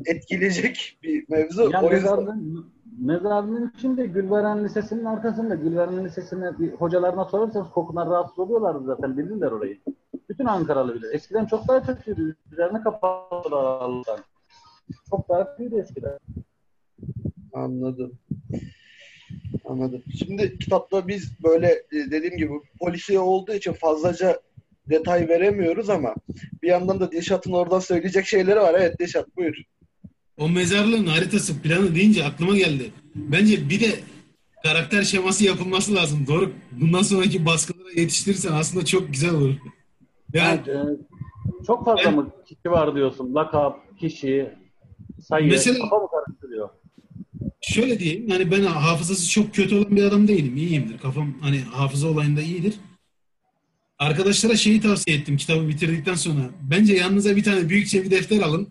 [0.06, 1.70] etkileyecek bir mevzu.
[1.74, 2.44] Yani o yüzden
[3.00, 9.52] mezarlığın, içinde Gülveren Lisesi'nin arkasında Gülveren Lisesi'ne bir hocalarına sorarsanız kokudan rahatsız oluyorlardı zaten bilirler
[9.52, 9.80] orayı.
[10.30, 11.14] Bütün Ankaralı bilir.
[11.14, 12.36] Eskiden çok daha kötüydü.
[12.52, 14.20] Üzerine kapattılar Allah'tan.
[15.10, 16.20] Çok daha kötüydü eskiden.
[17.54, 18.12] Anladım.
[19.66, 20.04] Anladım.
[20.20, 24.40] Şimdi kitapta biz böyle e, dediğim gibi polisiye olduğu için fazlaca
[24.90, 26.16] detay veremiyoruz ama
[26.64, 28.76] bir yandan da Dilşat'ın oradan söyleyecek şeyleri var.
[28.80, 29.56] Evet Dilşat buyur.
[30.38, 32.92] O mezarlığın haritası planı deyince aklıma geldi.
[33.16, 33.90] Bence bir de
[34.64, 36.26] karakter şeması yapılması lazım.
[36.28, 36.52] Doğru.
[36.72, 39.56] Bundan sonraki baskılara yetiştirirsen aslında çok güzel olur.
[40.34, 43.36] Yani Yani, e, çok fazla Ben- mı kişi var diyorsun?
[43.36, 44.50] Lakap, kişi,
[45.28, 46.70] sayı, Mesela- kafa mı karıştırıyor?
[47.62, 48.28] şöyle diyeyim.
[48.28, 50.58] Yani ben hafızası çok kötü olan bir adam değilim.
[50.58, 50.98] İyiyimdir.
[50.98, 52.74] Kafam hani hafıza olayında iyidir.
[54.00, 56.50] Arkadaşlara şeyi tavsiye ettim kitabı bitirdikten sonra.
[56.62, 58.70] Bence yanınıza bir tane büyükçe bir defter alın.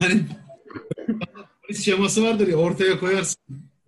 [0.00, 0.22] Hani
[1.62, 3.36] polis şeması vardır ya ortaya koyarsın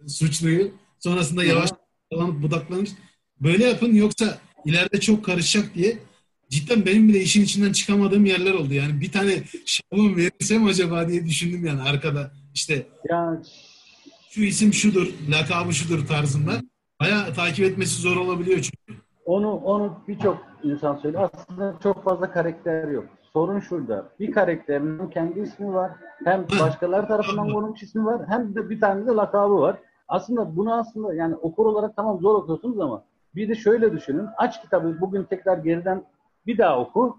[0.09, 0.73] suçluyu.
[0.99, 1.71] Sonrasında yavaş
[2.13, 2.89] yavaş budaklanır.
[3.41, 5.99] Böyle yapın yoksa ileride çok karışacak diye
[6.51, 8.75] cidden benim bile işin içinden çıkamadığım yerler oldu.
[8.75, 12.33] Yani bir tane şablon verirsem acaba diye düşündüm yani arkada.
[12.55, 13.45] İşte Yani
[14.31, 16.63] şu isim şudur, lakabı şudur tarzında.
[17.01, 19.04] Bayağı takip etmesi zor olabiliyor çünkü.
[19.27, 21.31] Onu onu birçok insan söylüyor.
[21.33, 23.05] Aslında çok fazla karakter yok.
[23.33, 24.09] Sorun şurada.
[24.21, 25.91] Bir karakterin kendi ismi var,
[26.25, 29.77] hem başkaları tarafından konulmuş ismi var, hem de bir tane de lakabı var.
[30.09, 34.27] Aslında bunu aslında yani okur olarak tamam zor okuyorsunuz ama bir de şöyle düşünün.
[34.37, 36.05] Aç kitabı bugün tekrar geriden
[36.47, 37.17] bir daha oku.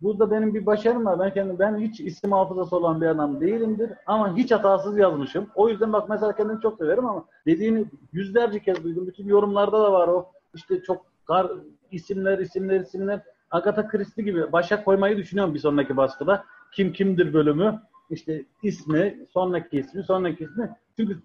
[0.00, 1.18] Burada benim bir başarım var.
[1.18, 5.46] Ben kendim ben hiç isim hafızası olan bir adam değilimdir ama hiç hatasız yazmışım.
[5.54, 9.06] O yüzden bak mesela kendimi çok severim ama dediğini yüzlerce kez duydum.
[9.06, 10.26] Bütün yorumlarda da var o.
[10.54, 11.50] İşte çok kar,
[11.90, 13.20] isimler, isimler, isimler.
[13.50, 16.44] Agatha Christie gibi başa koymayı düşünüyorum bir sonraki baskıda.
[16.72, 17.80] Kim kimdir bölümü.
[18.10, 20.70] işte ismi, sonraki ismi, sonraki ismi.
[20.96, 21.22] Çünkü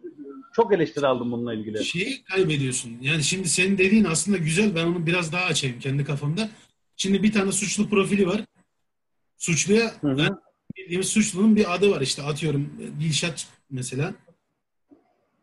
[0.54, 1.86] çok eleştiri aldım bununla ilgili.
[1.86, 2.98] Şeyi kaybediyorsun.
[3.02, 4.76] Yani şimdi senin dediğin aslında güzel.
[4.76, 6.50] Ben onu biraz daha açayım kendi kafamda.
[6.96, 8.46] Şimdi bir tane suçlu profili var.
[9.38, 10.20] Suçluya Hı hı.
[10.20, 10.36] yani
[10.78, 14.14] bildiğimiz suçlunun bir adı var işte atıyorum Dilşat mesela.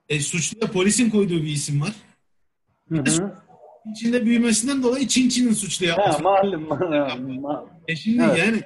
[0.09, 1.95] E, suçluya polisin koyduğu bir isim var.
[2.89, 3.46] Hı hı.
[3.93, 6.23] İçinde büyümesinden dolayı Çin Çin'in suçlu Ha, yapması.
[6.23, 6.69] malum.
[6.69, 7.69] malum, malum.
[7.89, 8.39] E şimdi Evet.
[8.39, 8.63] yani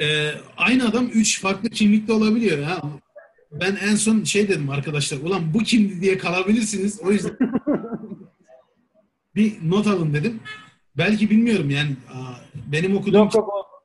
[0.00, 2.82] e, aynı adam üç farklı kimlikte olabiliyor ya.
[3.52, 7.00] Ben en son şey dedim arkadaşlar, ulan bu kimdi diye kalabilirsiniz.
[7.04, 7.36] O yüzden
[9.34, 10.40] bir not alın dedim.
[10.98, 11.96] Belki bilmiyorum yani
[12.72, 13.84] benim okuduğum Yok yok.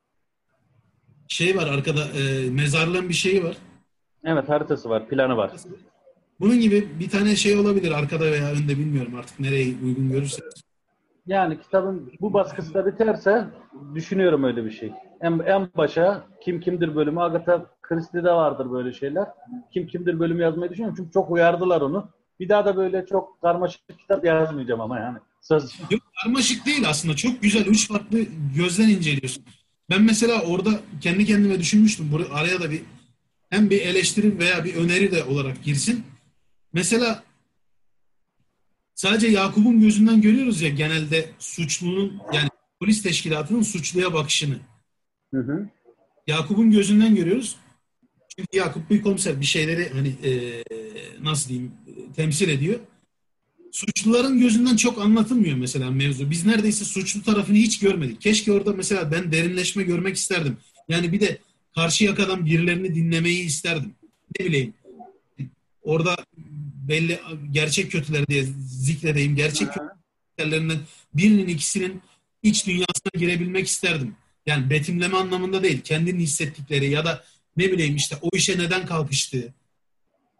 [1.27, 3.57] şey var arkada e, mezarlığın bir şeyi var.
[4.25, 5.51] Evet haritası var, planı var.
[6.41, 10.53] Bunun gibi bir tane şey olabilir arkada veya önde bilmiyorum artık nereye uygun görürseniz.
[11.27, 13.45] Yani kitabın bu baskısı da biterse
[13.95, 14.91] düşünüyorum öyle bir şey.
[15.21, 19.27] En, en başa kim kimdir bölümü Agatha Christie'de vardır böyle şeyler.
[19.73, 22.09] Kim kimdir bölümü yazmayı düşünüyorum çünkü çok uyardılar onu.
[22.39, 25.17] Bir daha da böyle çok karmaşık kitap yazmayacağım ama yani.
[25.41, 25.79] Söz.
[25.91, 27.15] Yok karmaşık değil aslında.
[27.15, 27.65] Çok güzel.
[27.65, 28.19] Üç farklı
[28.57, 29.43] gözden inceliyorsun.
[29.89, 30.69] Ben mesela orada
[31.01, 32.11] kendi kendime düşünmüştüm.
[32.11, 32.81] Buraya, araya da bir
[33.49, 36.03] hem bir eleştiri veya bir öneri de olarak girsin.
[36.73, 37.23] Mesela
[38.95, 44.59] sadece Yakup'un gözünden görüyoruz ya genelde suçlunun yani polis teşkilatının suçluya bakışını.
[45.33, 45.69] Hı hı.
[46.27, 47.57] Yakup'un gözünden görüyoruz.
[48.35, 50.63] Çünkü Yakup bir komiser bir şeyleri hani e,
[51.23, 51.71] nasıl diyeyim
[52.15, 52.79] temsil ediyor.
[53.71, 56.29] Suçluların gözünden çok anlatılmıyor mesela mevzu.
[56.29, 58.21] Biz neredeyse suçlu tarafını hiç görmedik.
[58.21, 60.57] Keşke orada mesela ben derinleşme görmek isterdim.
[60.89, 61.37] Yani bir de
[61.75, 63.95] karşı yakadan birilerini dinlemeyi isterdim.
[64.39, 64.73] Ne bileyim.
[65.83, 66.15] Orada
[66.91, 67.19] belli
[67.51, 69.35] gerçek kötüler diye zikredeyim.
[69.35, 69.67] Gerçek
[70.37, 70.79] kötülerinden
[71.13, 72.01] birinin ikisinin
[72.43, 74.15] iç dünyasına girebilmek isterdim.
[74.45, 75.81] Yani betimleme anlamında değil.
[75.81, 77.23] Kendinin hissettikleri ya da
[77.57, 79.53] ne bileyim işte o işe neden kalkıştığı.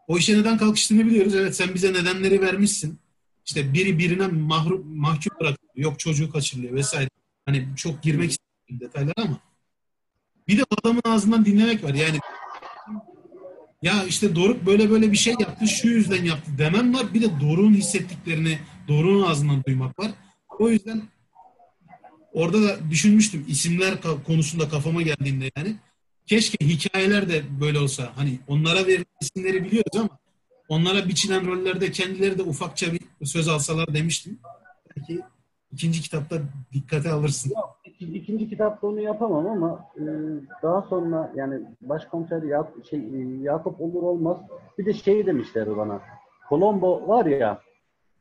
[0.08, 1.34] O işe neden kalkıştığını biliyoruz.
[1.34, 2.98] Evet sen bize nedenleri vermişsin.
[3.46, 5.72] İşte biri birine mahrum, mahkum bırakılıyor.
[5.76, 7.10] Yok çocuğu kaçırılıyor vesaire.
[7.46, 9.40] Hani çok girmek istemiyorum detaylara ama
[10.48, 11.94] bir de adamın ağzından dinlemek var.
[11.94, 12.18] Yani
[13.82, 17.14] ya işte Doruk böyle böyle bir şey yaptı, şu yüzden yaptı demem var.
[17.14, 20.10] Bir de Doruk'un hissettiklerini Doruk'un ağzından duymak var.
[20.58, 21.02] O yüzden
[22.32, 23.94] orada da düşünmüştüm isimler
[24.26, 25.76] konusunda kafama geldiğinde yani.
[26.26, 28.12] Keşke hikayeler de böyle olsa.
[28.16, 30.18] Hani onlara verilen isimleri biliyoruz ama
[30.68, 34.38] onlara biçilen rollerde kendileri de ufakça bir söz alsalar demiştim.
[34.96, 35.20] Belki
[35.72, 36.42] ikinci kitapta
[36.72, 37.52] dikkate alırsın.
[38.02, 40.02] İki- İkinci kitapta onu yapamam ama e,
[40.62, 44.36] daha sonra yani başkomiser Ya- şey, e, Yakup olur olmaz
[44.78, 46.00] bir de şey demişlerdi bana.
[46.48, 47.58] Colombo var ya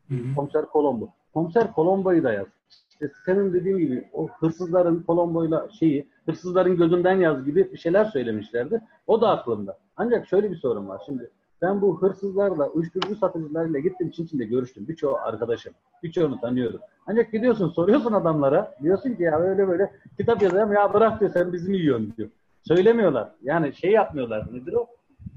[0.09, 0.35] Hı hı.
[0.35, 1.09] Komiser Colombo.
[1.33, 2.47] Komiser Colombo'yu da yaz.
[2.91, 8.81] İşte senin dediğin gibi o hırsızların Colombo'yla şeyi, hırsızların gözünden yaz gibi bir şeyler söylemişlerdi.
[9.07, 9.77] O da aklımda.
[9.97, 11.01] Ancak şöyle bir sorun var.
[11.05, 11.29] Şimdi
[11.61, 14.87] ben bu hırsızlarla, uyuşturucu satıcılarıyla gittim Çin Çin'de görüştüm.
[14.87, 15.73] Birçoğu arkadaşım.
[16.03, 16.79] Birçoğunu tanıyorum.
[17.07, 18.75] Ancak gidiyorsun soruyorsun adamlara.
[18.83, 22.29] Diyorsun ki ya böyle böyle kitap yazarım ya bırak diyor sen bizim yiyorsun diyor.
[22.63, 23.31] Söylemiyorlar.
[23.41, 24.53] Yani şey yapmıyorlar.
[24.53, 24.87] Nedir o?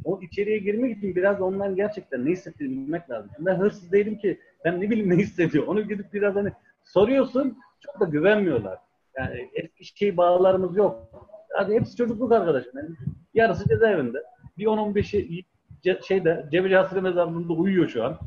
[0.04, 3.30] O içeriye girmek için biraz ondan gerçekten ne hissettiğini bilmek lazım.
[3.38, 5.66] Ben hırsız değilim ki ben ne bileyim ne hissediyor.
[5.66, 6.52] Onu gidip biraz hani
[6.84, 8.78] soruyorsun çok da güvenmiyorlar.
[9.18, 11.08] Yani eski şey bağlarımız yok.
[11.56, 12.72] Hadi hepsi çocukluk arkadaşım.
[12.76, 12.88] Yani
[13.34, 14.22] yarısı cezaevinde.
[14.58, 15.44] Bir 10-15'i
[15.84, 18.18] ce- şeyde Cebeci Hasri Mezarlığı'nda uyuyor şu an.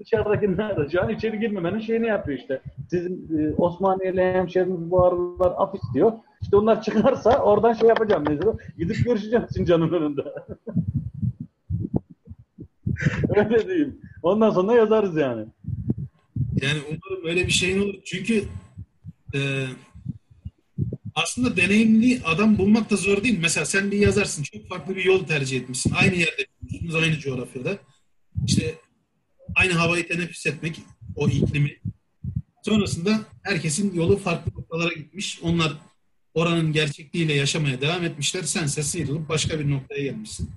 [0.00, 2.60] Dışarıdakiler de şu an içeri girmemenin şeyini yapıyor işte.
[2.90, 6.12] Sizin e, Osmaniyeli hemşehriniz bu aralar af istiyor.
[6.42, 8.56] İşte onlar çıkarsa oradan şey yapacağım mesela.
[8.78, 10.22] Gidip görüşeceğim Sincan'ın önünde.
[13.36, 14.00] Öyle diyeyim.
[14.22, 15.46] Ondan sonra yazarız yani.
[16.62, 17.94] Yani umarım öyle bir şeyin olur.
[18.04, 18.44] Çünkü
[19.34, 19.40] e,
[21.14, 23.38] aslında deneyimli adam bulmak da zor değil.
[23.42, 24.42] Mesela sen bir yazarsın.
[24.42, 25.92] Çok farklı bir yol tercih etmişsin.
[25.94, 27.78] Aynı yerde yaşıyorsunuz, aynı coğrafyada.
[28.46, 28.74] İşte
[29.54, 30.80] aynı havayı teneffüs etmek,
[31.16, 31.76] o iklimi.
[32.62, 35.40] Sonrasında herkesin yolu farklı noktalara gitmiş.
[35.42, 35.72] Onlar
[36.34, 38.42] oranın gerçekliğiyle yaşamaya devam etmişler.
[38.42, 40.50] Sense sıyrılıp başka bir noktaya gelmişsin.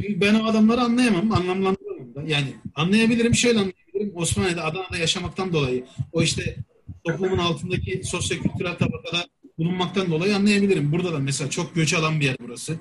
[0.00, 2.22] Şimdi ben o adamları anlayamam, anlamlandıramam da.
[2.22, 4.12] Yani anlayabilirim, şöyle anlayabilirim.
[4.14, 6.56] Osmanlı'da, Adana'da yaşamaktan dolayı, o işte
[7.04, 9.26] toplumun altındaki sosyokültürel tabakada
[9.58, 10.92] bulunmaktan dolayı anlayabilirim.
[10.92, 12.78] Burada da mesela çok göç alan bir yer burası.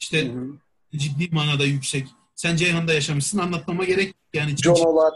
[0.00, 0.32] İşte
[0.98, 2.08] ciddi manada yüksek.
[2.34, 4.56] Sen Ceyhan'da yaşamışsın, anlatmama gerek yani.
[4.56, 5.14] Çin, Jonolar,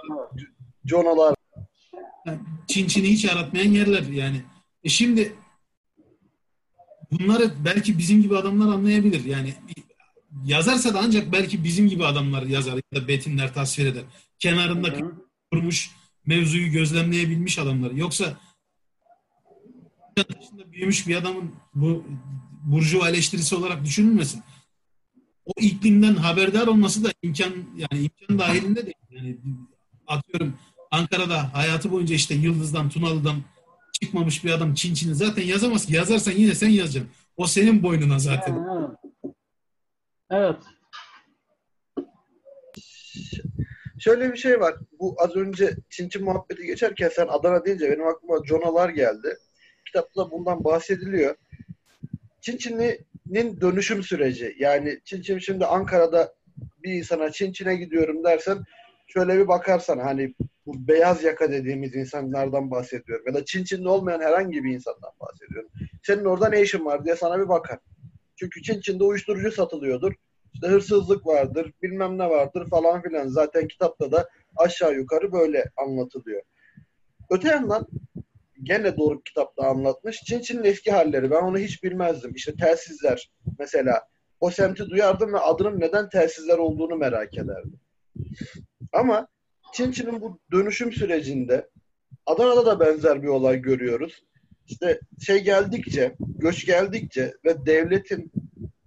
[0.84, 1.34] Jonolar.
[2.68, 4.42] Çin Çin'i hiç aratmayan yerler yani.
[4.84, 5.34] E şimdi
[7.10, 9.24] bunları belki bizim gibi adamlar anlayabilir.
[9.24, 9.54] Yani
[10.44, 14.02] yazarsa da ancak belki bizim gibi adamlar yazar ya da betimler tasvir eder.
[14.38, 15.04] Kenarındaki
[15.52, 15.90] kurmuş
[16.26, 17.90] mevzuyu gözlemleyebilmiş adamlar.
[17.90, 18.36] Yoksa
[20.16, 22.04] dışında büyümüş bir adamın bu
[22.64, 24.42] burjuva eleştirisi olarak düşünülmesin.
[25.50, 28.96] O iklimden haberdar olması da imkan yani imkan dahilinde değil.
[29.10, 29.38] Yani
[30.06, 30.54] atıyorum
[30.90, 33.36] Ankara'da hayatı boyunca işte Yıldız'dan, Tunalı'dan
[34.00, 35.94] çıkmamış bir adam Çin Çin'i zaten yazamaz ki.
[35.94, 37.10] Yazarsan yine sen yazacaksın.
[37.36, 38.56] O senin boynuna zaten.
[38.56, 38.88] Yani,
[40.30, 40.56] evet.
[40.56, 40.56] evet.
[43.98, 44.74] Şöyle bir şey var.
[45.00, 49.36] Bu az önce Çin Çin muhabbeti geçerken sen Adana deyince benim aklıma Jonalar geldi.
[49.86, 51.36] Kitapta da bundan bahsediliyor.
[52.40, 52.56] Çin
[53.30, 54.56] Çinli'nin dönüşüm süreci.
[54.58, 56.34] Yani Çin Çin şimdi Ankara'da
[56.82, 58.58] bir insana Çin Çin'e gidiyorum dersen
[59.06, 60.34] şöyle bir bakarsan hani
[60.66, 63.24] bu beyaz yaka dediğimiz insanlardan bahsediyorum.
[63.26, 65.70] Ya da Çin Çinli olmayan herhangi bir insandan bahsediyorum.
[66.02, 67.78] Senin orada ne işin var diye sana bir bakar.
[68.36, 70.12] Çünkü Çin Çin'de uyuşturucu satılıyordur.
[70.54, 73.28] İşte hırsızlık vardır, bilmem ne vardır falan filan.
[73.28, 76.42] Zaten kitapta da aşağı yukarı böyle anlatılıyor.
[77.30, 77.86] Öte yandan
[78.62, 80.16] gene doğru kitapta anlatmış.
[80.16, 81.30] Çin Çin'in eski halleri.
[81.30, 82.32] Ben onu hiç bilmezdim.
[82.34, 84.02] İşte telsizler mesela.
[84.40, 87.80] O semti duyardım ve adının neden telsizler olduğunu merak ederdim.
[88.92, 89.28] Ama
[89.72, 91.68] Çin Çin'in bu dönüşüm sürecinde
[92.26, 94.24] Adana'da da benzer bir olay görüyoruz.
[94.66, 98.32] İşte şey geldikçe, göç geldikçe ve devletin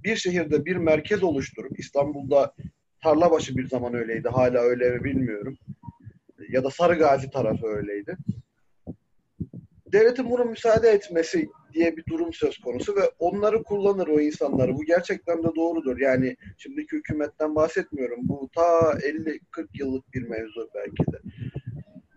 [0.04, 2.54] bir şehirde bir merkez oluşturup İstanbul'da
[3.04, 4.30] Tarlabaşı bir zaman öyleydi.
[4.30, 5.58] Hala öyle mi bilmiyorum.
[6.50, 8.18] Ya da Sarıgazi tarafı öyleydi.
[9.94, 14.76] Devletin bunu müsaade etmesi diye bir durum söz konusu ve onları kullanır o insanları.
[14.76, 16.00] Bu gerçekten de doğrudur.
[16.00, 18.20] Yani şimdiki hükümetten bahsetmiyorum.
[18.24, 19.40] Bu ta 50-40
[19.74, 21.18] yıllık bir mevzu belki de.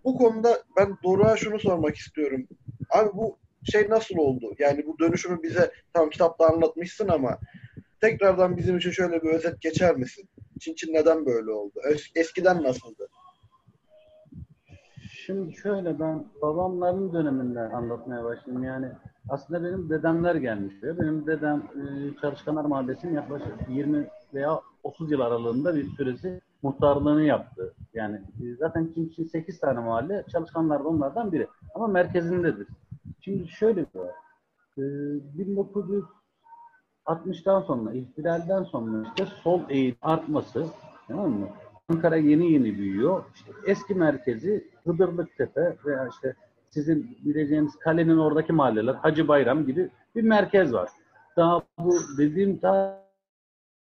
[0.05, 2.49] Bu konuda ben Doruk'a şunu sormak istiyorum.
[2.91, 3.39] Abi bu
[3.73, 4.55] şey nasıl oldu?
[4.59, 7.39] Yani bu dönüşümü bize tam kitapta anlatmışsın ama
[8.01, 10.29] tekrardan bizim için şöyle bir özet geçer misin?
[10.61, 11.81] Çin Çin neden böyle oldu?
[12.15, 13.09] Eskiden nasıldı?
[15.27, 18.65] Şimdi şöyle ben babamların döneminde anlatmaya başladım.
[18.65, 18.89] Yani
[19.29, 20.75] aslında benim dedemler gelmiş.
[20.83, 21.81] Benim dedem e,
[22.21, 27.75] Çalışkanlar Mahallesi'nin yaklaşık 20 veya 30 yıl aralığında bir süresi muhtarlığını yaptı.
[27.95, 31.49] Yani e, zaten Çin 8 tane mahalle, Çalışkanlar da onlardan biri.
[31.75, 32.69] Ama merkezindedir.
[33.21, 34.15] Şimdi şöyle bir var.
[34.79, 34.83] E,
[37.07, 40.67] 1960'tan sonra, ihtilalden sonra işte sol eğilim artması,
[41.09, 41.49] tamam mı?
[41.89, 43.25] Ankara yeni yeni büyüyor.
[43.35, 46.35] İşte eski merkezi Hıdırlıktepe veya işte
[46.71, 50.91] sizin bileceğiniz kalenin oradaki mahalleler, Hacı Bayram gibi bir merkez var.
[51.37, 52.61] Daha bu dediğim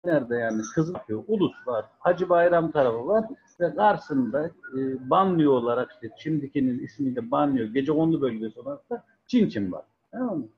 [0.05, 3.25] nerede yani Kızılköy, Ulus var, Hacı Bayram tarafı var
[3.61, 9.73] ve karşısında e, Banlıyor olarak işte şimdikinin ismiyle Banlıyor, gece onlu bölgesi olarak da Çinçin
[9.73, 9.85] var.
[10.13, 10.49] Tamam mı?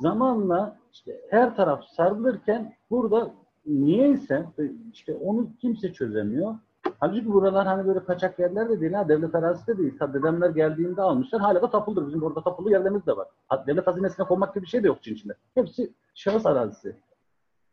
[0.00, 3.34] Zamanla işte her taraf sarılırken burada
[3.66, 4.46] niyeyse
[4.92, 6.54] işte onu kimse çözemiyor.
[7.02, 9.08] Halbuki buralar hani böyle kaçak yerler de değil ha.
[9.08, 10.00] Devlet arazisi de değil.
[10.00, 11.40] Dedemler geldiğinde almışlar.
[11.40, 12.06] Hala da tapıldır.
[12.06, 13.28] Bizim orada tapılı yerlerimiz de var.
[13.66, 16.96] Devlet hazinesine konmak gibi bir şey de yok Çin Hepsi şahıs arazisi.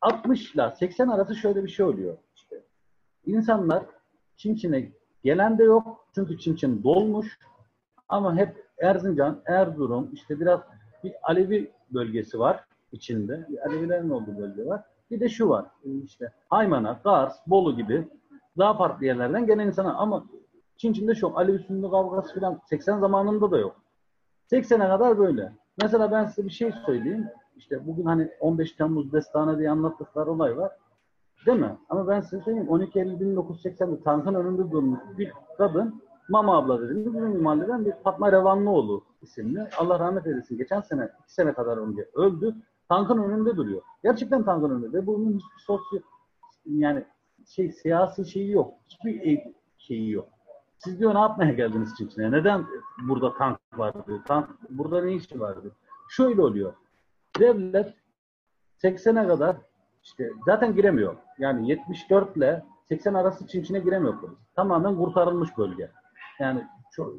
[0.02, 2.18] 60 ile 80 arası şöyle bir şey oluyor.
[2.36, 2.64] İşte
[3.26, 3.84] insanlar
[4.38, 6.08] Çin gelen de yok.
[6.16, 7.40] Çünkü Çin dolmuş.
[8.10, 10.60] Ama hep Erzincan, Erzurum, işte biraz
[11.04, 13.48] bir Alevi bölgesi var içinde.
[13.50, 14.84] Bir Alevilerin olduğu bölge var.
[15.12, 15.66] Bir de şu var.
[16.06, 18.08] işte Haymana, Kars, Bolu gibi
[18.60, 20.26] daha farklı yerlerden gelen insana ama
[20.78, 23.76] Çin Çin'de şu Alevi Sünni kavgası falan 80 zamanında da yok.
[24.52, 25.54] 80'e kadar böyle.
[25.82, 27.28] Mesela ben size bir şey söyleyeyim.
[27.58, 30.72] İşte bugün hani 15 Temmuz destanı diye anlattıkları olay var.
[31.46, 31.78] Değil mi?
[31.90, 37.06] Ama ben size söyleyeyim 12 Eylül 1980'de tankın önünde durmuş bir kadın Mama abla dediğimiz
[37.06, 39.68] bizim mahalleden bir Fatma Revanlıoğlu isimli.
[39.78, 40.58] Allah rahmet eylesin.
[40.58, 42.56] Geçen sene, iki sene kadar önce öldü.
[42.90, 43.82] Tankın önünde duruyor.
[44.04, 44.94] Gerçekten tankın önünde.
[44.94, 46.00] Ve bunun hiçbir sosyo
[46.66, 47.06] yani
[47.50, 48.74] şey siyasi şeyi yok.
[48.88, 49.42] Hiçbir
[49.78, 50.30] şeyi yok.
[50.78, 52.32] Siz diyor ne yapmaya geldiniz Çinçin'e?
[52.32, 52.66] Neden
[53.08, 54.20] burada tank var diyor.
[54.26, 55.74] Tank, burada ne işi var diyor.
[56.10, 56.74] Şöyle oluyor.
[57.40, 57.94] Devlet
[58.84, 59.58] 80'e kadar
[60.04, 61.16] işte zaten giremiyor.
[61.38, 64.38] Yani 74 ile 80 arası Çinçin'e giremiyor polis.
[64.56, 65.92] Tamamen kurtarılmış bölge.
[66.40, 67.14] Yani çok,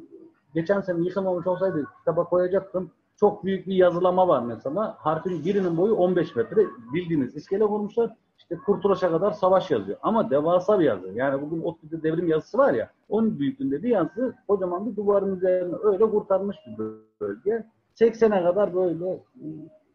[0.54, 2.90] geçen sene yıkılmamış olsaydı kitaba koyacaktım.
[3.20, 4.96] Çok büyük bir yazılama var mesela.
[4.98, 6.66] Harfin birinin boyu 15 metre.
[6.92, 9.98] Bildiğiniz iskele vurmuşlar işte Kurtuluş'a kadar savaş yazıyor.
[10.02, 11.08] Ama devasa bir yazı.
[11.14, 15.74] Yani bugün ODTÜ'de devrim yazısı var ya, onun büyüklüğünde bir yazı kocaman bir duvarın üzerine
[15.82, 16.84] öyle kurtarmış bir
[17.20, 17.66] bölge.
[18.00, 19.20] 80'e kadar böyle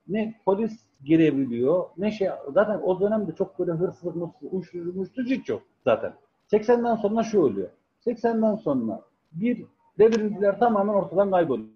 [0.08, 5.62] ne polis girebiliyor ne şey zaten o dönemde çok böyle hırsızlık, uyuşturucu, uyuşturucu hiç yok
[5.84, 6.14] zaten.
[6.52, 7.70] 80'den sonra şu oluyor.
[8.06, 9.02] 80'den sonra
[9.32, 9.66] bir
[10.00, 11.75] devrimciler tamamen ortadan kayboluyor.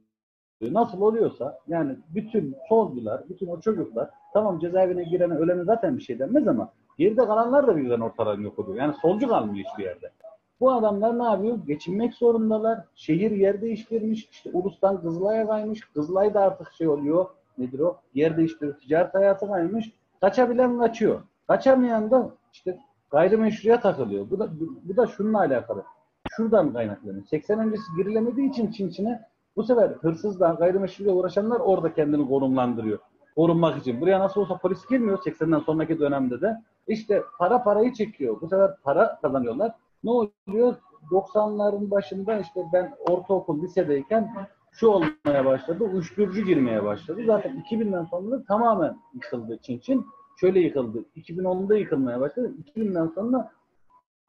[0.62, 6.20] Nasıl oluyorsa yani bütün solcular, bütün o çocuklar tamam cezaevine girene ölene zaten bir şey
[6.20, 8.78] denmez ama geride kalanlar da birden ortadan yok oluyor.
[8.78, 10.12] Yani solcu kalmıyor hiçbir yerde.
[10.60, 11.60] Bu adamlar ne yapıyor?
[11.68, 12.80] Geçinmek zorundalar.
[12.96, 14.30] Şehir yer değiştirmiş.
[14.32, 15.82] İşte Ulus'tan Kızılay'a kaymış.
[15.82, 17.26] Kızılay da artık şey oluyor.
[17.58, 17.98] Nedir o?
[18.14, 18.80] Yer değiştiriyor.
[18.80, 19.92] Ticaret hayatı kaymış.
[20.22, 21.22] Kaçabilen kaçıyor.
[21.48, 22.80] Kaçamayan da işte
[23.12, 24.30] gayrimeşruya takılıyor.
[24.30, 24.50] Bu da
[24.84, 25.84] bu da şununla alakalı.
[26.30, 27.26] Şuradan kaynaklanıyor.
[27.26, 29.26] 80 öncesi girilemediği için Çin Çin'e
[29.60, 33.00] bu sefer hırsızlar, gayrimeşruya uğraşanlar orada kendini konumlandırıyor.
[33.36, 34.02] Korunmak için.
[34.02, 36.58] Buraya nasıl olsa polis girmiyor 80'den sonraki dönemde de.
[36.88, 38.42] İşte para parayı çekiyor.
[38.42, 39.72] Bu sefer para kazanıyorlar.
[40.04, 40.76] Ne oluyor?
[41.12, 44.34] 90'ların başında işte ben ortaokul, lisedeyken
[44.72, 45.84] şu olmaya başladı.
[45.84, 47.22] Uyuşturucu girmeye başladı.
[47.26, 50.06] Zaten 2000'den sonra tamamen yıkıldı Çin Çin.
[50.40, 51.06] Şöyle yıkıldı.
[51.16, 52.54] 2010'da yıkılmaya başladı.
[52.76, 53.52] 2000'den sonra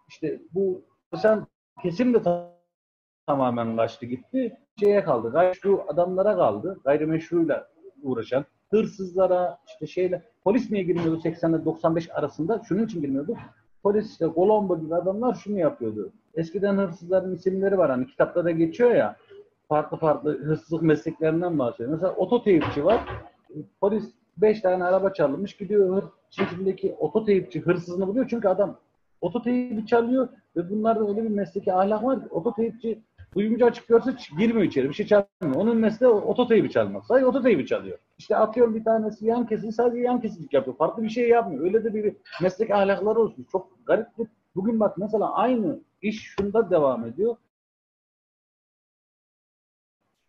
[0.09, 1.47] işte bu çalışan
[1.83, 2.61] kesim de ta-
[3.26, 4.59] tamamen kaçtı gitti.
[4.81, 5.31] Şeye kaldı.
[5.31, 6.81] Gayrimeşru adamlara kaldı.
[6.85, 7.68] Gayrimeşruyla
[8.03, 12.62] uğraşan hırsızlara işte şeyle polis niye girmiyordu 80'le 95 arasında?
[12.68, 13.37] Şunun için girmiyordu.
[13.83, 16.12] Polis işte Colombo gibi adamlar şunu yapıyordu.
[16.35, 19.16] Eskiden hırsızların isimleri var hani kitapta da geçiyor ya.
[19.68, 21.91] Farklı farklı hırsızlık mesleklerinden bahsediyor.
[21.91, 23.01] Mesela ototeyipçi var.
[23.81, 24.05] Polis
[24.37, 25.57] 5 tane araba çalınmış.
[25.57, 28.26] Gidiyor hır, Çin'deki ototeyipçi hırsızını buluyor.
[28.31, 28.76] Çünkü adam
[29.20, 33.03] ototeypi çalıyor ve bunlarda öyle bir mesleki ahlak var ki ototeyipçi
[33.35, 34.89] duyumcu açık görse girmiyor içeri.
[34.89, 35.55] Bir şey çalmıyor.
[35.57, 37.07] Onun mesleği ototeypi çalmak.
[37.07, 37.99] Sadece ototeypi çalıyor.
[38.18, 40.76] İşte atıyorum bir tanesi yan kesin sadece yan kesicilik yapıyor.
[40.76, 41.64] Farklı bir şey yapmıyor.
[41.64, 43.47] Öyle de bir meslek ahlakları olsun.
[43.53, 47.37] Çok garip bir Bugün bak mesela aynı iş şunda devam ediyor.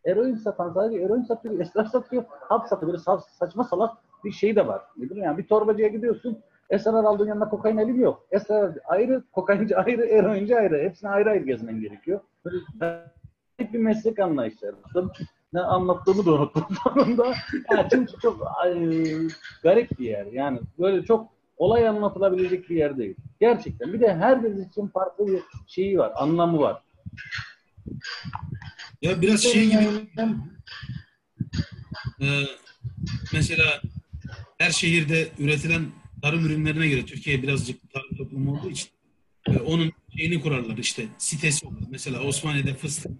[0.05, 2.91] Eroin satan sadece eroin satıyor, esrar satıyor, hap satıyor.
[2.91, 4.81] Böyle sa- saçma salak bir şey de var.
[4.97, 8.27] Ne bileyim yani bir torbacıya gidiyorsun, esrar aldığın yanında kokain elim yok.
[8.31, 10.83] Esrar ayrı, kokainci ayrı, eroinci ayrı.
[10.83, 12.19] Hepsine ayrı ayrı gezmen gerekiyor.
[12.45, 12.57] Böyle
[13.59, 14.75] bir meslek anlayışları.
[15.53, 17.33] Ne anlattığımı da unuttum sonunda.
[17.71, 18.73] Yani çünkü çok ay,
[19.63, 20.25] garip bir yer.
[20.25, 23.15] Yani böyle çok olay anlatılabilecek bir yer değil.
[23.39, 23.93] Gerçekten.
[23.93, 26.83] Bir de herkes için farklı bir şeyi var, anlamı var.
[29.01, 30.09] Ya biraz şey gibi
[32.21, 32.27] e,
[33.33, 33.65] mesela
[34.57, 35.85] her şehirde üretilen
[36.21, 38.89] tarım ürünlerine göre Türkiye birazcık tarım toplumu olduğu için
[39.47, 41.81] e, onun şeyini kurarlar işte sitesi olur.
[41.89, 43.11] Mesela Osmaniye'de fıstık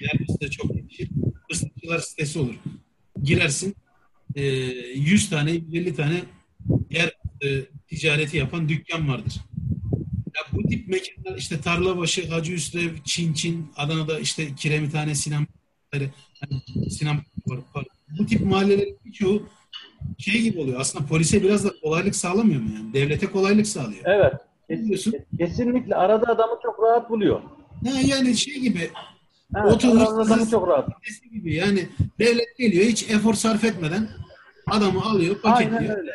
[0.00, 1.08] yer fıstığı çok yetişir.
[1.50, 2.54] Fıstıkçılar sitesi olur.
[3.22, 3.76] Girersin
[4.34, 6.22] e, 100 tane 150 tane
[6.90, 7.12] yer
[7.44, 9.34] e, ticareti yapan dükkan vardır.
[10.36, 15.46] Ya bu tip mekanlar işte Tarlabaşı, Hacı Üstü, Çin Çin, Adana'da işte Kiremithane, Sinan
[15.94, 16.10] yani
[16.90, 17.60] Sinan var.
[18.18, 19.48] Bu tip mahallelerin birçoğu
[20.18, 20.80] şey gibi oluyor.
[20.80, 22.92] Aslında polise biraz da kolaylık sağlamıyor mu yani?
[22.92, 24.00] Devlete kolaylık sağlıyor.
[24.04, 24.32] Evet.
[24.70, 25.14] Biliyorsun.
[25.38, 27.40] Kesinlikle arada adamı çok rahat buluyor.
[27.84, 28.90] Ha, yani şey gibi
[29.56, 30.88] Evet, Otur- arada adamı çok rahat.
[31.32, 31.88] gibi yani
[32.18, 34.08] devlet geliyor hiç efor sarf etmeden
[34.70, 35.80] adamı alıyor, paketliyor.
[35.80, 36.12] Aynen öyle.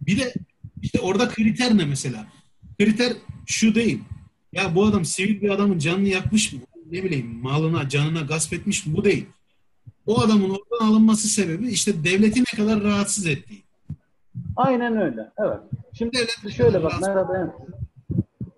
[0.00, 0.34] Bir de
[0.82, 2.26] işte orada kriter ne mesela?
[2.78, 3.12] Kriter
[3.46, 4.00] şu değil.
[4.52, 6.60] Ya bu adam sivil bir adamın canını yakmış mı?
[6.90, 8.96] Ne bileyim malına, canına gasp etmiş mi?
[8.96, 9.26] Bu değil.
[10.06, 13.64] O adamın oradan alınması sebebi işte devleti ne kadar rahatsız ettiği.
[14.56, 15.32] Aynen öyle.
[15.38, 15.60] Evet.
[15.92, 17.52] Şimdi Devlet şöyle bak merhaba ben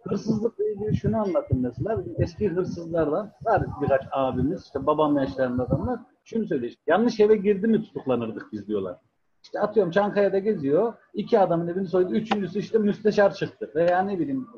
[0.02, 2.02] hırsızlıkla ilgili şunu anlatayım mesela.
[2.18, 7.66] Eski hırsızlardan var birkaç abimiz işte babam yaşlarında adamlar şunu söylüyor işte, yanlış eve girdi
[7.66, 8.96] mi tutuklanırdık biz diyorlar.
[9.42, 10.94] İşte atıyorum Çankaya'da geziyor.
[11.14, 12.14] iki adamın evini soydu.
[12.14, 13.70] Üçüncüsü işte müsteşar çıktı.
[13.74, 14.48] Veya ne bileyim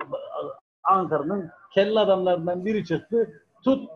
[0.83, 3.43] Ankara'nın kelle adamlarından biri çıktı.
[3.65, 3.89] Tut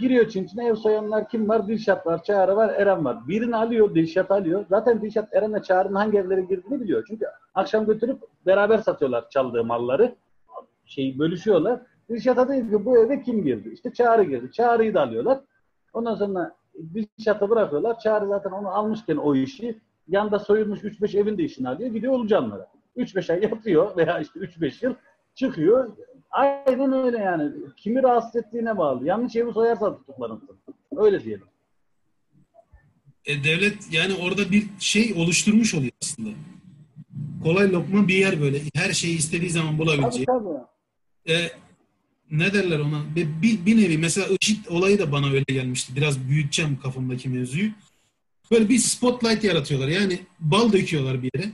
[0.00, 1.68] giriyor Çinçin'e ev soyanlar kim var?
[1.68, 3.28] Dilşat var, Çağrı var, Eren var.
[3.28, 4.64] Birini alıyor, Dilşat alıyor.
[4.68, 7.04] Zaten Dilşat Eren'le Çağrı'nın hangi evlere girdiğini biliyor.
[7.08, 10.14] Çünkü akşam götürüp beraber satıyorlar çaldığı malları.
[10.86, 11.80] Şey bölüşüyorlar.
[12.08, 13.70] Dilşat'a diyor ki bu eve kim girdi?
[13.72, 14.52] İşte Çağrı girdi.
[14.52, 15.40] Çağrı'yı da alıyorlar.
[15.92, 16.56] Ondan sonra
[16.94, 17.98] Dilşat'a bırakıyorlar.
[17.98, 21.90] Çağrı zaten onu almışken o işi yanda soyulmuş 3-5 evin de işini alıyor.
[21.90, 22.66] Gidiyor Ulucanlara.
[22.96, 24.94] 3-5 ay yatıyor veya işte 3-5 yıl
[25.34, 25.96] çıkıyor.
[26.30, 27.52] Aynen öyle yani.
[27.76, 29.06] Kimi rahatsız ettiğine bağlı.
[29.06, 30.48] Yanlış evi soyarsa tutuklanırsın.
[30.96, 31.46] Öyle diyelim.
[33.24, 36.28] E, devlet yani orada bir şey oluşturmuş oluyor aslında.
[37.42, 38.60] Kolay lokma bir yer böyle.
[38.74, 40.26] Her şeyi istediği zaman Tabii bulabileceği.
[40.26, 40.58] tabii.
[41.28, 41.50] E,
[42.30, 43.02] ne derler ona?
[43.16, 45.96] Bir, bir, bir nevi mesela IŞİD olayı da bana öyle gelmişti.
[45.96, 47.70] Biraz büyüteceğim kafamdaki mevzuyu.
[48.50, 49.88] Böyle bir spotlight yaratıyorlar.
[49.88, 51.52] Yani bal döküyorlar bir yere.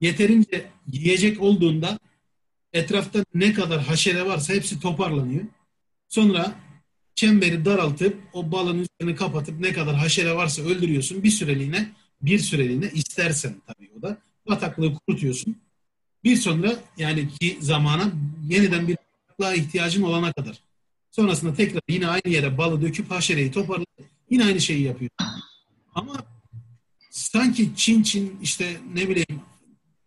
[0.00, 1.98] Yeterince yiyecek olduğunda
[2.76, 5.44] etrafta ne kadar haşere varsa hepsi toparlanıyor.
[6.08, 6.54] Sonra
[7.14, 11.22] çemberi daraltıp o balın üzerini kapatıp ne kadar haşere varsa öldürüyorsun.
[11.22, 14.18] Bir süreliğine bir süreliğine istersen tabii o da
[14.48, 15.56] bataklığı kurutuyorsun.
[16.24, 18.12] Bir sonra yani ki zamana
[18.48, 20.58] yeniden bir bataklığa ihtiyacın olana kadar.
[21.10, 23.88] Sonrasında tekrar yine aynı yere balı döküp haşereyi toparlayıp
[24.30, 25.10] yine aynı şeyi yapıyor.
[25.94, 26.24] Ama
[27.10, 29.40] sanki Çin Çin işte ne bileyim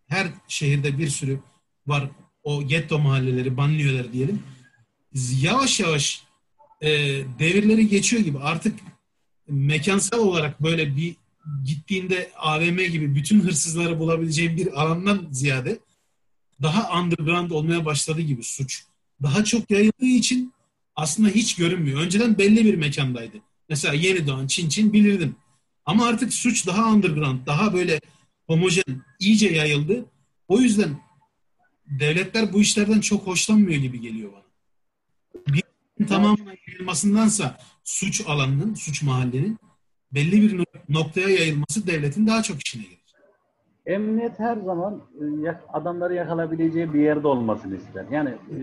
[0.08, 1.40] her şehirde bir sürü
[1.88, 2.10] var
[2.50, 4.43] o getto mahalleleri, banliyöler diyelim.
[5.41, 6.24] Yavaş yavaş
[6.82, 6.89] e,
[7.39, 8.80] devirleri geçiyor gibi artık
[9.47, 11.16] mekansal olarak böyle bir
[11.66, 15.80] gittiğinde AVM gibi bütün hırsızları bulabileceğin bir alandan ziyade
[16.62, 18.84] daha underground olmaya başladığı gibi suç.
[19.24, 20.54] Daha çok yayıldığı için
[20.95, 22.02] aslında hiç görünmüyor.
[22.02, 23.38] Önceden belli bir mekandaydı.
[23.70, 25.36] Mesela Yeni Doğan, Çin Çin bilirdim.
[25.86, 28.02] Ama artık suç daha underground, daha böyle
[28.47, 30.06] homojen, iyice yayıldı.
[30.47, 31.09] O yüzden
[31.90, 34.44] devletler bu işlerden çok hoşlanmıyor gibi geliyor bana.
[36.00, 39.58] Bir tamamen yayılmasındansa suç alanının, suç mahallenin
[40.12, 43.00] belli bir noktaya yayılması devletin daha çok işine gelir.
[43.86, 45.02] Emniyet her zaman
[45.46, 48.06] e, adamları yakalayabileceği bir yerde olmasını ister.
[48.12, 48.56] Yani e,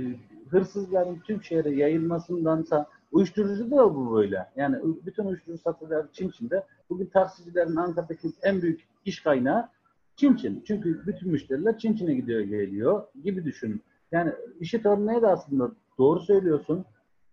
[0.51, 4.47] hırsızların tüm şehre yayılmasındansa uyuşturucu da bu böyle.
[4.57, 6.67] Yani bütün uyuşturucu satıcılar Çin Çin'de.
[6.91, 9.69] Bugün taksicilerin Ankara'daki en büyük iş kaynağı
[10.17, 10.65] Çin Çin.
[10.67, 13.83] Çünkü bütün müşteriler Çin Çin'e gidiyor geliyor gibi düşünün.
[14.13, 16.85] Yani işi tanımaya da aslında doğru söylüyorsun.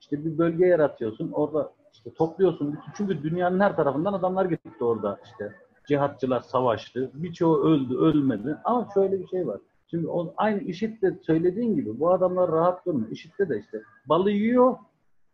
[0.01, 1.31] İşte bir bölge yaratıyorsun.
[1.31, 2.79] Orada işte topluyorsun.
[2.97, 5.53] Çünkü dünyanın her tarafından adamlar gitti orada işte.
[5.87, 7.11] Cihatçılar savaştı.
[7.13, 8.57] Birçoğu öldü, ölmedi.
[8.63, 9.59] Ama şöyle bir şey var.
[9.87, 13.11] Şimdi o, aynı IŞİD'de söylediğin gibi bu adamlar rahat durmuyor.
[13.11, 14.75] IŞİD'de de işte balı yiyor.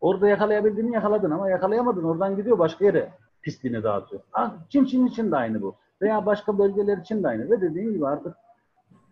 [0.01, 2.03] Orada yakalayabildiğini yakaladın ama yakalayamadın.
[2.03, 4.21] Oradan gidiyor başka yere pisliğini dağıtıyor.
[4.33, 5.75] Ah, Çin Çin için de aynı bu.
[6.01, 7.49] Veya başka bölgeler için de aynı.
[7.49, 8.35] Ve dediğim gibi artık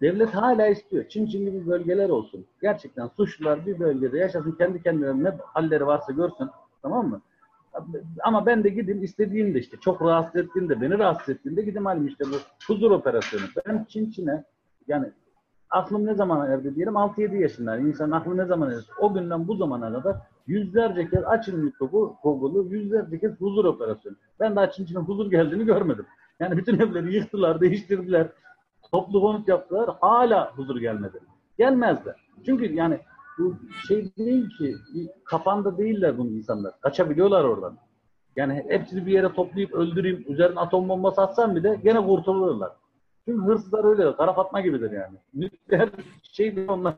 [0.02, 1.08] devlet hala istiyor.
[1.10, 2.46] Çin Çin gibi bölgeler olsun.
[2.62, 4.52] Gerçekten suçlular bir bölgede yaşasın.
[4.52, 6.50] Kendi kendilerine ne halleri varsa görsün.
[6.82, 7.22] Tamam mı?
[8.24, 12.26] Ama ben de gideyim istediğimde işte çok rahatsız ettiğinde, beni rahatsız ettiğinde gideyim halim işte
[12.26, 12.36] bu
[12.68, 13.44] huzur operasyonu.
[13.66, 14.44] Ben Çin Çin'e
[14.88, 15.12] yani
[15.70, 17.88] aklım ne zaman erdi diyelim 6-7 yaşındayım.
[17.88, 18.86] İnsan aklı ne zaman erdi?
[19.02, 20.18] O günden bu zamana kadar
[20.48, 24.16] yüzlerce kez açın YouTube'u, Google'u yüzlerce kez huzur operasyonu.
[24.40, 26.06] Ben daha Çin Çin'e huzur geldiğini görmedim.
[26.40, 28.28] Yani bütün evleri yıktılar, değiştirdiler.
[28.92, 29.90] Toplu konut yaptılar.
[30.02, 31.20] Hala huzur gelmedi.
[31.58, 32.16] Gelmezler.
[32.46, 33.00] Çünkü yani
[33.38, 33.56] bu
[33.88, 34.76] şey değil ki
[35.26, 36.74] kafanda değiller bunu insanlar.
[36.82, 37.78] Kaçabiliyorlar oradan.
[38.36, 42.72] Yani hepsini bir yere toplayıp öldüreyim, üzerine atom bombası atsam bile gene kurtulurlar.
[43.26, 45.18] Çünkü hırsızlar öyle, kara fatma gibidir yani.
[45.34, 45.90] Nükleer
[46.24, 46.96] şey onlar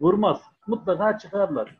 [0.00, 0.40] vurmaz.
[0.66, 1.76] Mutlaka çıkarlar.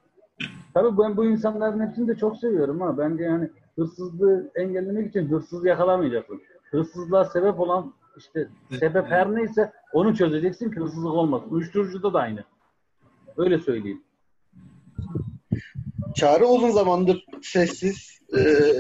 [0.75, 5.65] Tabii ben bu insanların hepsini de çok seviyorum ama bence yani hırsızlığı engellemek için hırsız
[5.65, 6.41] yakalamayacaksın.
[6.73, 8.49] Hırsızlığa sebep olan işte
[8.79, 11.51] sebep her neyse onu çözeceksin ki hırsızlık olmasın.
[11.51, 12.45] Uyuşturucuda da aynı.
[13.37, 14.03] Öyle söyleyeyim.
[16.15, 18.19] Çağrı uzun zamandır sessiz.
[18.37, 18.73] Ee,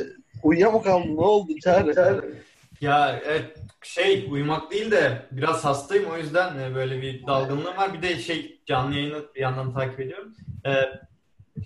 [0.42, 1.16] uyuya mı kaldın?
[1.16, 2.34] Ne oldu Çağrı?
[2.80, 7.94] Ya evet şey uyumak değil de biraz hastayım o yüzden e, böyle bir dalgınlığım var.
[7.94, 10.34] Bir de şey canlı yayını bir yandan takip ediyorum.
[10.66, 10.72] Ee,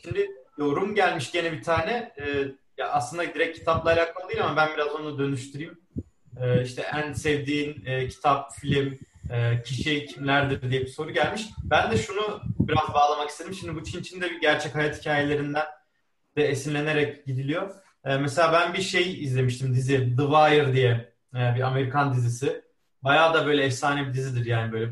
[0.02, 2.12] şimdi yorum gelmiş gene bir tane.
[2.18, 2.44] Ee,
[2.78, 5.78] ya aslında direkt kitapla alakalı değil ama ben biraz onu dönüştüreyim.
[6.40, 8.98] Ee, işte en sevdiğin e, kitap, film,
[9.30, 11.42] e, kişi kimlerdir diye bir soru gelmiş.
[11.62, 13.54] Ben de şunu biraz bağlamak istedim.
[13.54, 15.66] Şimdi bu Çin Çin'de bir gerçek hayat hikayelerinden
[16.36, 17.70] de esinlenerek gidiliyor.
[18.04, 22.62] E, mesela ben bir şey izlemiştim dizi The Wire diye e, bir Amerikan dizisi.
[23.02, 24.90] Bayağı da böyle efsane bir dizidir yani böyle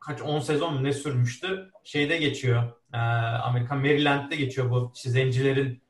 [0.00, 1.70] kaç 10 sezon mu ne sürmüştü.
[1.84, 2.62] Şeyde geçiyor.
[2.94, 5.82] E, Amerikan Maryland'de geçiyor bu zencilerin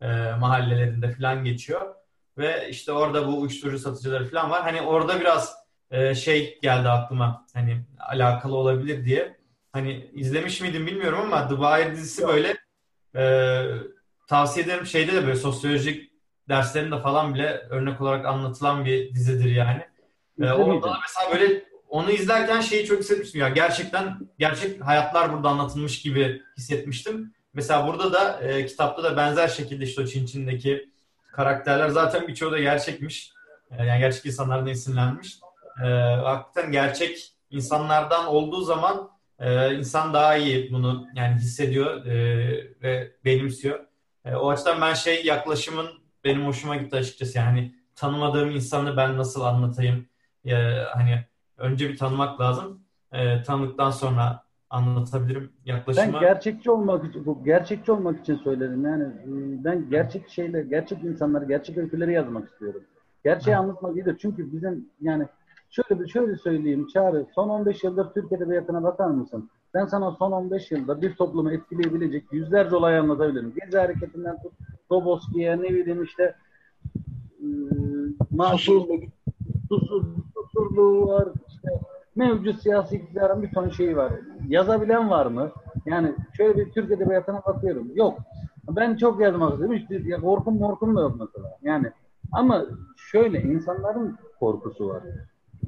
[0.00, 0.06] e,
[0.40, 1.94] mahallelerinde falan geçiyor.
[2.38, 4.62] Ve işte orada bu uyuşturucu satıcıları falan var.
[4.62, 5.54] Hani orada biraz
[5.90, 7.46] e, şey geldi aklıma.
[7.54, 9.36] Hani alakalı olabilir diye.
[9.72, 12.56] Hani izlemiş miydim bilmiyorum ama The Wire dizisi böyle
[13.16, 13.64] e,
[14.28, 14.86] tavsiye ederim.
[14.86, 16.10] Şeyde de böyle sosyolojik
[16.48, 19.86] derslerinde falan bile örnek olarak anlatılan bir dizidir yani.
[20.40, 23.48] E, orada da mesela böyle onu izlerken şeyi çok hissetmiştim ya.
[23.48, 27.34] Gerçekten gerçek hayatlar burada anlatılmış gibi hissetmiştim.
[27.54, 30.90] Mesela burada da e, kitapta da benzer şekilde işte o Çin Çin'deki
[31.32, 33.32] karakterler zaten birçoğu da gerçekmiş.
[33.70, 35.38] E, yani gerçek insanlardan esinlenmiş.
[35.84, 35.88] E,
[36.24, 42.14] hakikaten gerçek insanlardan olduğu zaman e, insan daha iyi bunu yani hissediyor e,
[42.82, 43.80] ve benimsiyor.
[44.24, 45.88] E, o açıdan ben şey yaklaşımın
[46.24, 47.38] benim hoşuma gitti açıkçası.
[47.38, 50.08] Yani tanımadığım insanı ben nasıl anlatayım?
[50.44, 50.54] E,
[50.94, 51.24] hani
[51.56, 52.84] önce bir tanımak lazım.
[53.12, 56.12] E, tanıdıktan sonra anlatabilirim yaklaşımı.
[56.12, 58.84] Ben gerçekçi olmak için, bu gerçekçi olmak için söyledim.
[58.84, 62.82] Yani e, ben gerçek şeyler, gerçek insanları, gerçek öyküleri yazmak istiyorum.
[63.24, 63.62] Gerçeği ha.
[63.62, 64.16] anlatmak iyidir.
[64.20, 65.26] Çünkü bizim yani
[65.70, 69.50] şöyle bir şöyle söyleyeyim Çağrı, son 15 yıldır Türk Edebiyatı'na bakar mısın?
[69.74, 73.54] Ben sana son 15 yılda bir toplumu etkileyebilecek yüzlerce olay anlatabilirim.
[73.60, 74.52] Gezi hareketinden tut,
[74.90, 76.34] Doboski'ye ne bileyim işte
[77.42, 79.04] ıı, Susurluk.
[79.68, 80.04] Susur,
[80.34, 81.68] susurluğu var, işte
[82.16, 84.12] mevcut siyasi iktidarın bir ton şeyi var.
[84.48, 85.50] Yazabilen var mı?
[85.86, 87.90] Yani şöyle bir Türk Edebiyatı'na bakıyorum.
[87.94, 88.18] Yok.
[88.68, 89.72] Ben çok yazmak.
[89.74, 91.58] İşte ya korkum morkum da yok mesela.
[91.62, 91.92] Yani
[92.32, 95.02] ama şöyle insanların korkusu var.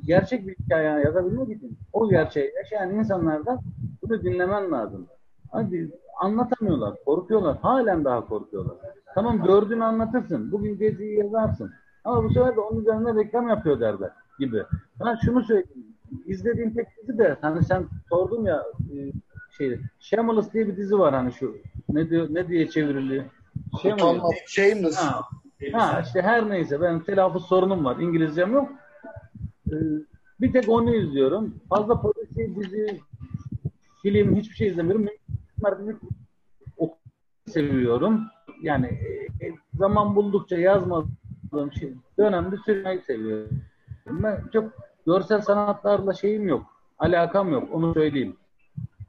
[0.07, 3.61] Gerçek bir hikaye yazabilmek için o gerçeği yaşayan insanlardan
[4.03, 5.07] bunu dinlemen lazım.
[5.53, 5.91] Hadi
[6.21, 7.57] anlatamıyorlar, korkuyorlar.
[7.57, 8.77] Halen daha korkuyorlar.
[9.15, 10.53] Tamam gördüğünü anlatırsın.
[10.53, 11.73] Bugün geziyi yazarsın.
[12.05, 14.63] Ama bu sefer de onun üzerine reklam yapıyor derler gibi.
[15.05, 15.92] Ben şunu söyleyeyim.
[16.27, 19.13] İzlediğim tek dizi de hani sen sordun ya e,
[19.59, 21.57] şey Shameless diye bir dizi var hani şu
[21.89, 23.25] ne diyor ne diye çevriliyor?
[23.83, 24.23] Shameless.
[24.47, 24.97] Shameless.
[24.97, 25.29] Ha,
[25.73, 27.97] ha işte her neyse benim telaffuz sorunum var.
[27.97, 28.71] İngilizcem yok.
[29.73, 29.77] Ee,
[30.41, 31.55] bir tek onu izliyorum.
[31.69, 33.01] Fazla polisi, dizi,
[34.03, 35.07] film hiçbir şey izlemiyorum.
[35.79, 36.09] Mümkün
[37.47, 38.27] seviyorum.
[38.63, 43.63] Yani e, zaman buldukça yazmadığım şey dönemde sürmeyi seviyorum.
[44.07, 44.73] Ben çok
[45.07, 46.63] görsel sanatlarla şeyim yok.
[46.99, 47.69] Alakam yok.
[47.73, 48.37] Onu söyleyeyim.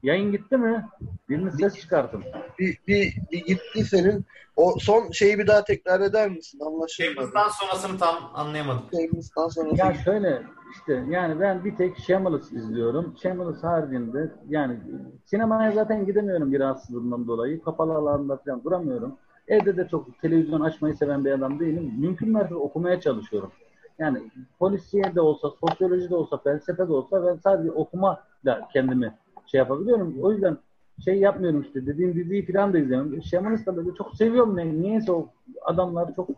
[0.02, 0.88] Yayın gitti mi?
[1.28, 2.24] Biriniz ses çıkartın.
[2.58, 4.24] Bir, bir, bir gitti senin.
[4.56, 6.60] O son şeyi bir daha tekrar eder misin?
[6.60, 7.14] Anlaşılmadı.
[7.14, 8.82] Shameless'tan sonrasını tam anlayamadım.
[8.92, 10.42] Shameless'tan sonra Ya şöyle
[10.72, 13.14] işte yani ben bir tek Shameless izliyorum.
[13.22, 14.78] Shameless haricinde yani
[15.24, 17.62] sinemaya zaten gidemiyorum bir rahatsızlığımdan dolayı.
[17.62, 19.16] Kapalı alanda falan duramıyorum.
[19.48, 21.94] Evde de çok televizyon açmayı seven bir adam değilim.
[21.98, 23.52] Mümkün mertebe okumaya çalışıyorum.
[23.98, 24.18] Yani
[24.58, 29.14] polisiye de olsa, sosyoloji de olsa, felsefe de olsa ben sadece okumayla kendimi
[29.46, 30.18] şey yapabiliyorum.
[30.22, 30.58] O yüzden
[31.04, 33.22] şey yapmıyorum işte dediğim diziyi falan da izlemiyorum.
[33.22, 34.56] Shameless da böyle çok seviyorum.
[34.56, 35.28] Ne, niyeyse o
[35.64, 36.28] adamlar çok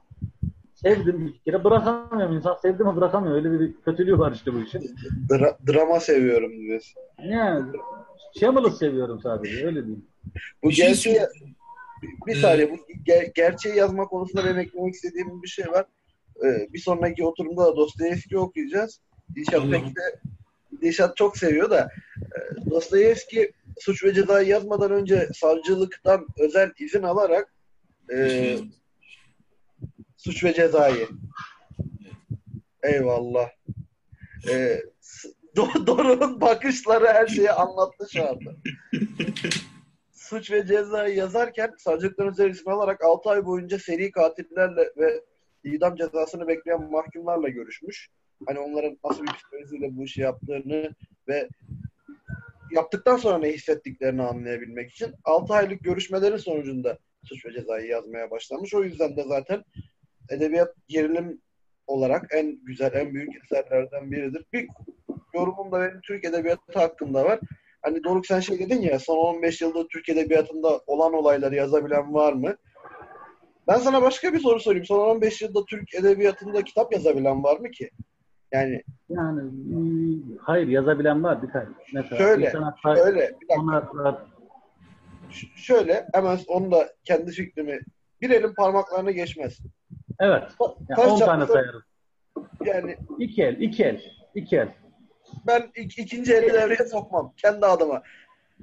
[0.74, 2.36] sevdim bir kere bırakamıyorum.
[2.36, 3.34] İnsan sevdi mi bırakamıyor.
[3.34, 4.80] Öyle bir kötülüğü var işte bu işin.
[5.30, 7.02] Dra- drama seviyorum diyorsun.
[7.24, 7.64] Yani
[8.40, 10.04] Shameless seviyorum sadece öyle diyeyim.
[10.64, 11.20] Bu şey gerçeği
[12.26, 12.74] bir Ee, saniye bu
[13.10, 15.86] ger- gerçeği yazma konusunda benim eklemek istediğim bir şey var.
[16.44, 19.00] Ee, bir sonraki oturumda da Dostoyevski okuyacağız.
[19.34, 20.20] Dilşat pek de
[20.82, 27.54] Dilşat çok seviyor da e, Dostoyevski suç ve cezayı yazmadan önce savcılıktan özel izin alarak
[28.12, 28.56] e,
[30.16, 31.08] suç ve cezayı.
[32.82, 33.48] Eyvallah.
[34.50, 34.82] E,
[35.56, 38.50] Do- Doruk'un bakışları her şeyi anlattı şu anda.
[40.12, 45.24] Suç ve cezayı yazarken savcılıktan özel izin alarak 6 ay boyunca seri katillerle ve
[45.74, 48.08] idam cezasını bekleyen mahkumlarla görüşmüş.
[48.46, 50.94] Hani onların nasıl bir psikolojiyle bu işi yaptığını
[51.28, 51.48] ve
[52.70, 58.74] yaptıktan sonra ne hissettiklerini anlayabilmek için 6 aylık görüşmelerin sonucunda suç ve cezayı yazmaya başlamış.
[58.74, 59.64] O yüzden de zaten
[60.30, 61.40] edebiyat gerilim
[61.86, 64.44] olarak en güzel, en büyük eserlerden biridir.
[64.52, 64.68] Bir
[65.34, 67.40] yorumum da benim Türk edebiyatı hakkında var.
[67.82, 72.32] Hani Doruk sen şey dedin ya son 15 yılda Türk edebiyatında olan olayları yazabilen var
[72.32, 72.56] mı?
[73.68, 74.84] Ben sana başka bir soru sorayım.
[74.84, 77.90] Son 15 yılda Türk edebiyatında kitap yazabilen var mı ki?
[78.52, 81.68] Yani Yani hmm, hayır yazabilen var birkaç.
[81.94, 83.46] Mesela Şöyle, İhsan Akbay, öyle bir
[85.30, 87.80] Ş- şöyle hemen onu da kendi fikrimi
[88.20, 89.58] bir elin parmaklarına geçmez.
[90.20, 90.42] Evet.
[90.88, 91.82] Yani taş 10 tane sayarız.
[92.64, 94.02] Yani İki el, iki el,
[94.34, 94.68] iki el.
[95.46, 97.34] ben ik- ikinci eli devreye sokmam.
[97.36, 98.02] Kendi adıma.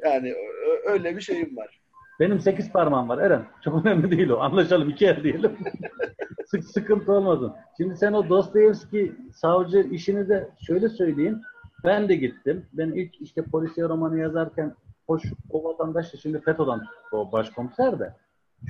[0.04, 1.80] Yani ö- öyle bir şeyim var.
[2.24, 3.46] Benim sekiz parmağım var Eren.
[3.62, 4.40] Çok önemli değil o.
[4.40, 5.58] Anlaşalım iki el diyelim.
[6.48, 7.54] Sık sıkıntı olmasın.
[7.78, 11.42] Şimdi sen o Dostoyevski savcı işini de şöyle söyleyeyim.
[11.84, 12.66] Ben de gittim.
[12.74, 14.76] Ben ilk işte polisiye romanı yazarken
[15.08, 18.14] hoş o vatandaş da şimdi FETÖ'den o başkomiser de.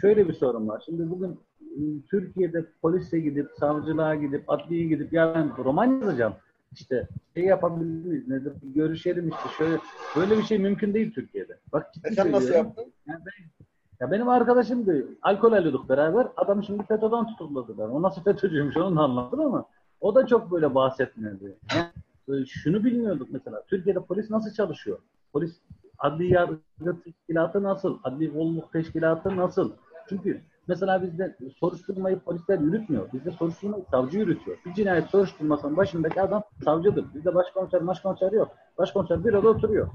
[0.01, 0.83] Şöyle bir sorun var.
[0.85, 6.33] Şimdi bugün ıı, Türkiye'de polise gidip, savcılığa gidip, adliyeye gidip ya ben roman yazacağım.
[6.73, 8.27] İşte şey yapabilir miyiz?
[8.27, 8.53] Nedir?
[8.63, 9.77] Görüşelim işte şöyle.
[10.15, 11.57] Böyle bir şey mümkün değil Türkiye'de.
[11.73, 12.93] Bak ciddi E sen nasıl yaptın?
[13.07, 13.65] Yani ben,
[13.99, 15.07] ya benim arkadaşımdı.
[15.21, 16.27] Alkol alıyorduk beraber.
[16.37, 17.89] Adam şimdi FETÖ'den tutukladılar.
[17.89, 19.65] O nasıl FETÖ'cüymüş onu da anlattım ama
[20.01, 21.57] o da çok böyle bahsetmedi.
[21.75, 23.63] Yani, şunu bilmiyorduk mesela.
[23.67, 24.99] Türkiye'de polis nasıl çalışıyor?
[25.33, 25.55] Polis
[25.97, 26.59] adli yargı
[27.03, 27.99] teşkilatı nasıl?
[28.03, 29.71] Adli kolluk teşkilatı nasıl?
[30.09, 33.13] Çünkü mesela bizde soruşturmayı polisler yürütmüyor.
[33.13, 34.57] Bizde soruşturmayı savcı yürütüyor.
[34.65, 37.05] Bir cinayet soruşturmasının başındaki adam savcıdır.
[37.15, 38.51] Bizde başkomiser, başkomiser yok.
[38.77, 39.87] Başkomiser bir oda oturuyor.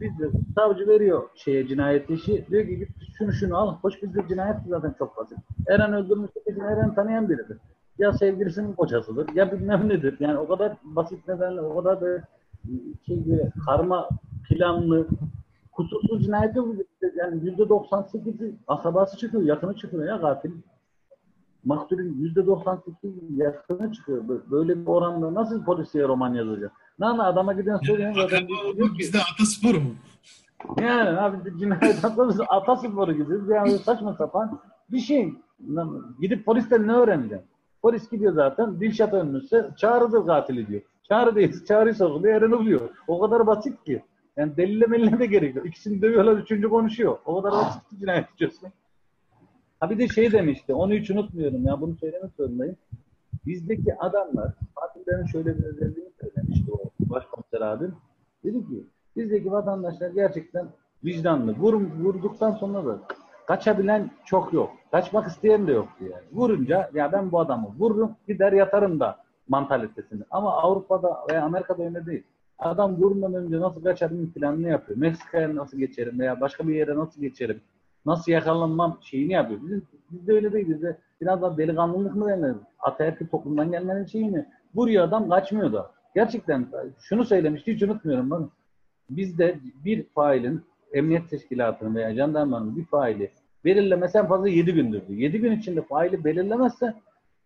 [0.00, 2.46] Bizde savcı veriyor şeye cinayet işi.
[2.50, 2.88] Diyor ki git
[3.18, 3.76] şunu şunu al.
[3.82, 5.38] Hoş bizde cinayet zaten çok basit.
[5.68, 6.40] Eren öldürmüşse
[6.70, 7.58] Eren tanıyan biridir.
[7.98, 10.16] Ya sevgilisinin kocasıdır ya bilmem nedir.
[10.20, 12.22] Yani o kadar basit nedenle o kadar da
[13.06, 14.08] şey böyle karma
[14.48, 15.06] planlı
[15.74, 16.68] kusursuz cinayet yok.
[16.70, 17.14] bizde.
[17.16, 20.50] Yani yüzde 98'i asabası çıkıyor, yakını çıkıyor ya katil.
[21.64, 24.22] Maktulün yüzde 98 yakını çıkıyor.
[24.50, 26.72] Böyle- bir oranda nasıl polisiye roman yazacak?
[26.98, 28.46] Ne ana adama giden soruyor zaten.
[28.66, 29.90] Olmak bizde ataspor mu?
[30.80, 34.60] Yani abi cinayet atlamız atasporu gibi yani saçma sapan
[34.90, 35.32] bir şey.
[35.68, 37.46] Lan Gidip polisten ne öğreneceksin?
[37.82, 40.82] Polis gidiyor zaten Dilşat ölmüşse çağrıdır katili diyor.
[41.08, 42.80] Çağrı değil, çağrıyı sorguluyor, Eren oluyor.
[43.08, 44.04] O kadar basit ki.
[44.36, 45.66] Yani delille melile de gerek yok.
[45.66, 47.18] İkisini dövüyorlar, üçüncü konuşuyor.
[47.24, 48.72] O kadar basit ki cinayet çözmek.
[49.80, 52.76] Ha bir de şey demişti, onu hiç unutmuyorum ya, bunu söylemek zorundayım.
[53.46, 57.94] Bizdeki adamlar, Fatihlerin şöyle bir özelliğini söylemişti o başkomiser abim.
[58.44, 58.84] Dedi ki,
[59.16, 60.66] bizdeki vatandaşlar gerçekten
[61.04, 61.52] vicdanlı.
[61.52, 62.98] Vur, vurduktan sonra da
[63.46, 64.70] kaçabilen çok yok.
[64.90, 66.24] Kaçmak isteyen de yoktu yani.
[66.32, 70.22] Vurunca ya ben bu adamı vururum gider yatarım da mantalitesini.
[70.30, 72.22] Ama Avrupa'da veya Amerika'da öyle değil.
[72.64, 74.98] Adam vurmadan önce nasıl kaçarım planını yapıyor.
[74.98, 77.60] Meksika'ya nasıl geçerim veya başka bir yere nasıl geçerim.
[78.06, 79.62] Nasıl yakalanmam şeyini yapıyor.
[79.62, 80.68] Bizim, bizde öyle değil.
[80.68, 82.56] Bizde biraz daha delikanlılık mı denir?
[82.78, 84.48] Ataerkil toplumdan gelmenin şeyi mi?
[84.74, 85.90] Vuruyor adam kaçmıyor da.
[86.14, 86.66] Gerçekten
[87.00, 88.48] şunu söylemişti hiç unutmuyorum ben.
[89.10, 90.62] Bizde bir failin
[90.92, 93.30] emniyet teşkilatının veya jandarmanın bir faili
[93.64, 95.18] belirlemesi en fazla 7 gündür diyor.
[95.18, 96.94] 7 gün içinde faili belirlemezse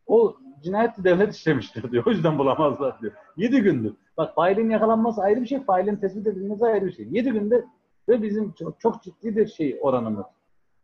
[0.06, 2.06] o cinayeti devlet işlemiştir diyor.
[2.06, 3.12] O yüzden bulamazlar diyor.
[3.36, 3.92] 7 gündür.
[4.18, 7.06] Bak failin yakalanması ayrı bir şey, failin tespit edilmesi ayrı bir şey.
[7.10, 7.64] 7 günde
[8.08, 10.26] ve bizim çok, çok ciddi bir şey oranımız.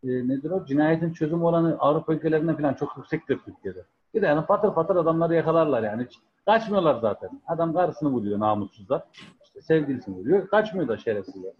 [0.05, 0.67] E, nedir o?
[0.67, 3.85] Cinayetin çözüm oranı Avrupa ülkelerinde falan çok yüksektir Türkiye'de.
[4.15, 6.05] Bir de yani patır patır adamları yakalarlar yani.
[6.05, 7.41] Hiç kaçmıyorlar zaten.
[7.47, 9.03] Adam karısını vuruyor namussuzlar.
[9.45, 10.49] İşte sevgilisini vuruyor.
[10.49, 11.53] Kaçmıyor da şerefsizler.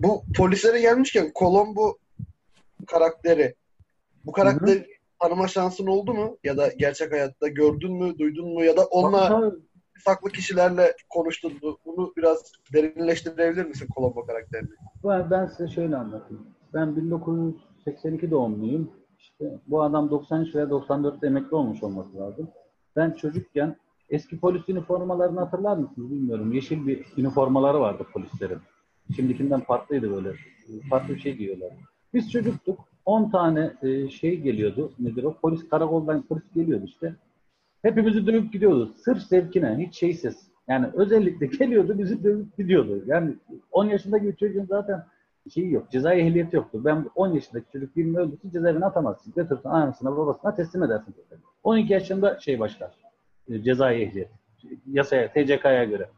[0.00, 1.96] Bu polislere gelmişken Colombo
[2.86, 3.54] karakteri.
[4.24, 4.93] Bu karakteri
[5.24, 6.38] tanıma şansın oldu mu?
[6.44, 8.64] Ya da gerçek hayatta gördün mü, duydun mu?
[8.64, 9.52] Ya da onunla
[10.04, 11.78] farklı kişilerle konuştun mu?
[11.86, 14.68] Bunu biraz derinleştirebilir misin Colombo karakterini?
[15.04, 16.46] Ben, ben size şöyle anlatayım.
[16.74, 18.90] Ben 1982 doğumluyum.
[19.18, 22.48] İşte bu adam 93 veya 94'te emekli olmuş olması lazım.
[22.96, 23.76] Ben çocukken
[24.10, 26.52] eski polis üniformalarını hatırlar mısınız bilmiyorum.
[26.52, 28.58] Yeşil bir üniformaları vardı polislerin.
[29.16, 30.32] Şimdikinden farklıydı böyle.
[30.90, 31.70] Farklı bir şey giyiyorlar.
[32.14, 32.93] Biz çocuktuk.
[33.04, 34.92] 10 tane e, şey geliyordu.
[34.98, 35.34] Nedir o?
[35.42, 37.14] Polis karakoldan polis geliyordu işte.
[37.82, 38.94] Hepimizi dövüp gidiyordu.
[39.04, 39.86] Sırf zevkine.
[39.86, 40.48] Hiç şeysiz.
[40.68, 43.02] Yani özellikle geliyordu bizi dövüp gidiyordu.
[43.06, 43.34] Yani
[43.72, 45.04] 10 yaşındaki bir çocuğun zaten
[45.54, 45.90] şeyi yok.
[45.90, 46.80] Cezai ehliyeti yoktu.
[46.84, 49.32] Ben 10 yaşındaki çocuk birini öldürse cezaevine atamazsın.
[49.36, 51.14] Götürsün anasına babasına teslim edersin.
[51.64, 52.90] 12 yaşında şey başlar.
[53.48, 54.28] E, cezai ehliyet.
[54.86, 56.08] Yasaya, TCK'ya göre.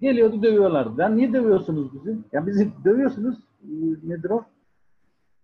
[0.00, 1.00] Geliyordu dövüyorlardı.
[1.00, 2.18] Ya niye dövüyorsunuz bizi?
[2.32, 3.38] Ya bizi dövüyorsunuz.
[3.62, 3.72] E,
[4.02, 4.44] nedir o?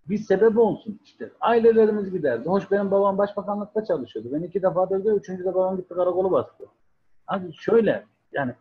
[0.09, 1.31] Bir sebep olsun işte.
[1.41, 2.49] Ailelerimiz giderdi.
[2.49, 4.29] Hoş benim babam başbakanlıkta çalışıyordu.
[4.33, 5.09] Ben iki defa dövdü.
[5.09, 6.65] Üçüncü de babam gitti karakolu bastı.
[7.27, 8.55] Abi şöyle yani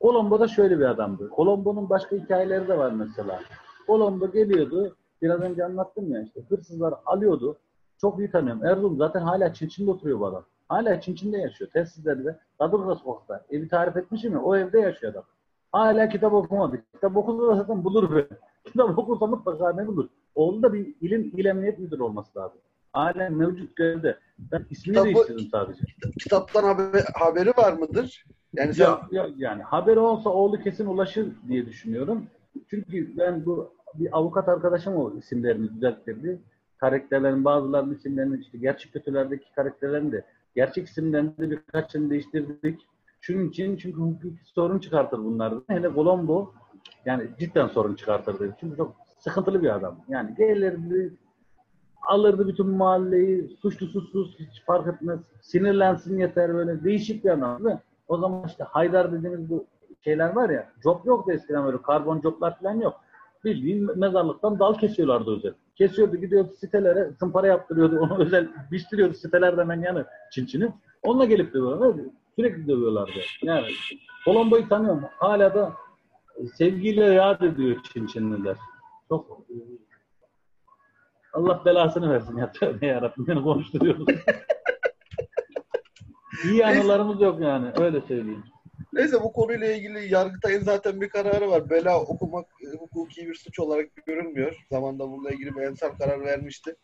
[0.00, 1.30] Colombo'da şöyle bir adamdı.
[1.36, 3.40] Colombo'nun başka hikayeleri de var mesela.
[3.86, 4.96] Colombo geliyordu.
[5.22, 6.40] Biraz önce anlattım ya işte.
[6.48, 7.56] Hırsızlar alıyordu.
[8.00, 8.64] Çok iyi tanıyorum.
[8.64, 10.44] Erzurum zaten hala Çinçin'de oturuyor bu adam.
[10.68, 11.70] Hala Çinçin'de yaşıyor.
[11.70, 12.38] Tesislerde.
[12.58, 13.44] Kadırga sokakta.
[13.50, 14.42] Evi tarif etmişim ya.
[14.42, 15.24] O evde yaşıyor adam.
[15.72, 16.82] Hala kitap okumadı.
[16.94, 18.26] Kitap okusa zaten bulur be.
[18.66, 20.08] Kitap okursa mutlaka ne bulur.
[20.34, 22.58] Oğlu da bir ilim, il emniyet müdürü olması lazım.
[22.92, 24.18] Hala mevcut görevde.
[24.38, 25.80] Ben ismini Kitabı- değiştirdim sadece.
[26.18, 28.24] Kitaptan haber, haberi var mıdır?
[28.54, 32.26] Yani sen Ya, ya, yani haberi olsa oğlu kesin ulaşır diye düşünüyorum.
[32.70, 36.38] Çünkü ben bu bir avukat arkadaşım o isimlerini düzelttirdi.
[36.78, 42.86] Karakterlerin bazılarının isimlerini işte gerçek kötülerdeki karakterlerin de gerçek isimlerini de birkaçını değiştirdik.
[43.20, 45.64] Şunun için çünkü hukuki sorun çıkartır bunlardan.
[45.68, 46.52] Hele Colombo
[47.04, 48.56] yani cidden sorun çıkartırdı.
[48.60, 49.96] Çünkü çok sıkıntılı bir adam.
[50.08, 51.14] Yani gelirdi
[52.06, 55.20] alırdı bütün mahalleyi suçlu suçsuz hiç fark etmez.
[55.40, 57.80] Sinirlensin yeter böyle değişik bir adam.
[58.08, 59.66] O zaman işte Haydar dediğimiz bu
[60.04, 62.94] şeyler var ya job yoktu eskiden böyle karbon joblar falan yok.
[63.44, 65.52] Bildiğin mezarlıktan dal kesiyorlardı özel.
[65.76, 70.72] Kesiyordu gidiyordu sitelere zımpara yaptırıyordu onu özel biçtiriyordu sitelerde hemen yani çinçini.
[71.02, 71.96] Onunla gelip dövüyorlar.
[72.36, 73.10] Sürekli dövüyorlardı.
[73.42, 73.66] Yani
[74.24, 75.04] Colombo'yu tanıyorum.
[75.18, 75.72] Hala da
[76.58, 78.56] sevgiyle yad ediyor Çinçinliler.
[79.08, 79.56] Çok e,
[81.32, 82.52] Allah belasını versin ya.
[82.52, 84.06] Tövbe yarabbim beni konuşturuyoruz.
[86.44, 87.72] İyi anılarımız yok yani.
[87.78, 88.44] Öyle söyleyeyim.
[88.92, 91.70] Neyse bu konuyla ilgili Yargıtay'ın zaten bir kararı var.
[91.70, 94.66] Bela okumak e, hukuki bir suç olarak görülmüyor.
[94.70, 96.76] Zamanda bununla ilgili bir emsal karar vermişti.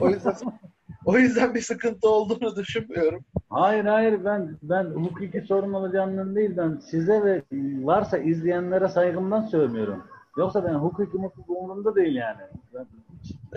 [0.00, 0.34] O yüzden
[1.10, 3.24] o yüzden bir sıkıntı olduğunu düşünmüyorum.
[3.50, 7.42] Hayır hayır ben ben hukuki sorun olacağından değil ben size ve
[7.86, 10.02] varsa izleyenlere saygımdan söylemiyorum.
[10.38, 12.40] Yoksa ben hukuki mutluluk umurumda değil yani.
[12.74, 12.86] Ben,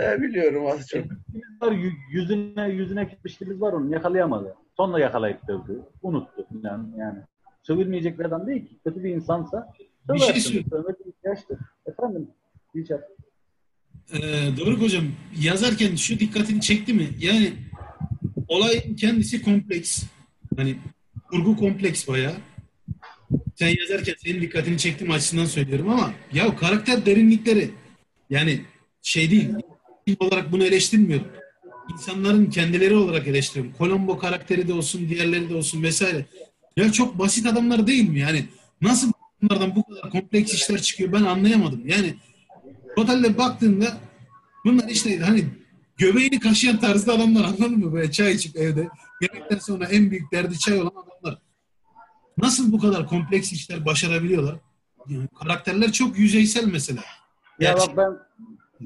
[0.04, 1.04] E, biliyorum az çok.
[1.34, 4.56] Biz var yü- yüzüne yüzüne gitmişliğimiz var onu yakalayamadı.
[4.78, 5.82] Sonra yakalayıp dövdü.
[6.04, 7.20] Unuttu falan yani.
[7.64, 8.78] Sövülmeyecek bir adam değil ki.
[8.84, 9.74] Kötü bir insansa
[10.14, 10.52] Bir şey söversin.
[10.52, 11.60] söyle- Sövmek bir ihtiyaçtır.
[11.86, 12.28] Efendim?
[12.76, 13.04] Dilşat.
[14.14, 14.20] Ee,
[14.58, 15.06] Doruk Hocam
[15.42, 17.10] yazarken şu dikkatini çekti mi?
[17.20, 17.54] Yani
[18.48, 20.04] olayın kendisi kompleks.
[20.58, 20.76] Hani
[21.30, 22.36] kurgu kompleks bayağı.
[23.56, 27.72] Sen yazarken senin dikkatini çektim açısından söylüyorum ama ya karakter derinlikleri
[28.30, 28.62] yani
[29.02, 29.50] şey değil
[30.20, 31.28] olarak bunu eleştirmiyorum.
[31.94, 33.78] İnsanların kendileri olarak eleştiriyorum.
[33.78, 36.26] Colombo karakteri de olsun, diğerleri de olsun vesaire.
[36.78, 38.20] Ya çok basit adamlar değil mi?
[38.20, 38.46] Yani
[38.82, 41.88] nasıl bunlardan bu kadar kompleks işler çıkıyor ben anlayamadım.
[41.88, 42.16] Yani
[42.96, 43.86] totalde baktığında
[44.66, 45.46] bunlar işte hani
[45.98, 47.94] göbeğini kaşıyan tarzda adamlar anladın mı?
[47.94, 48.88] Böyle çay içip evde.
[49.22, 51.42] Yemekten sonra en büyük derdi çay olan adamlar.
[52.38, 54.56] Nasıl bu kadar kompleks işler başarabiliyorlar?
[55.10, 57.02] Yani karakterler çok yüzeysel mesela.
[57.60, 58.18] Ya Gerçi- bak ben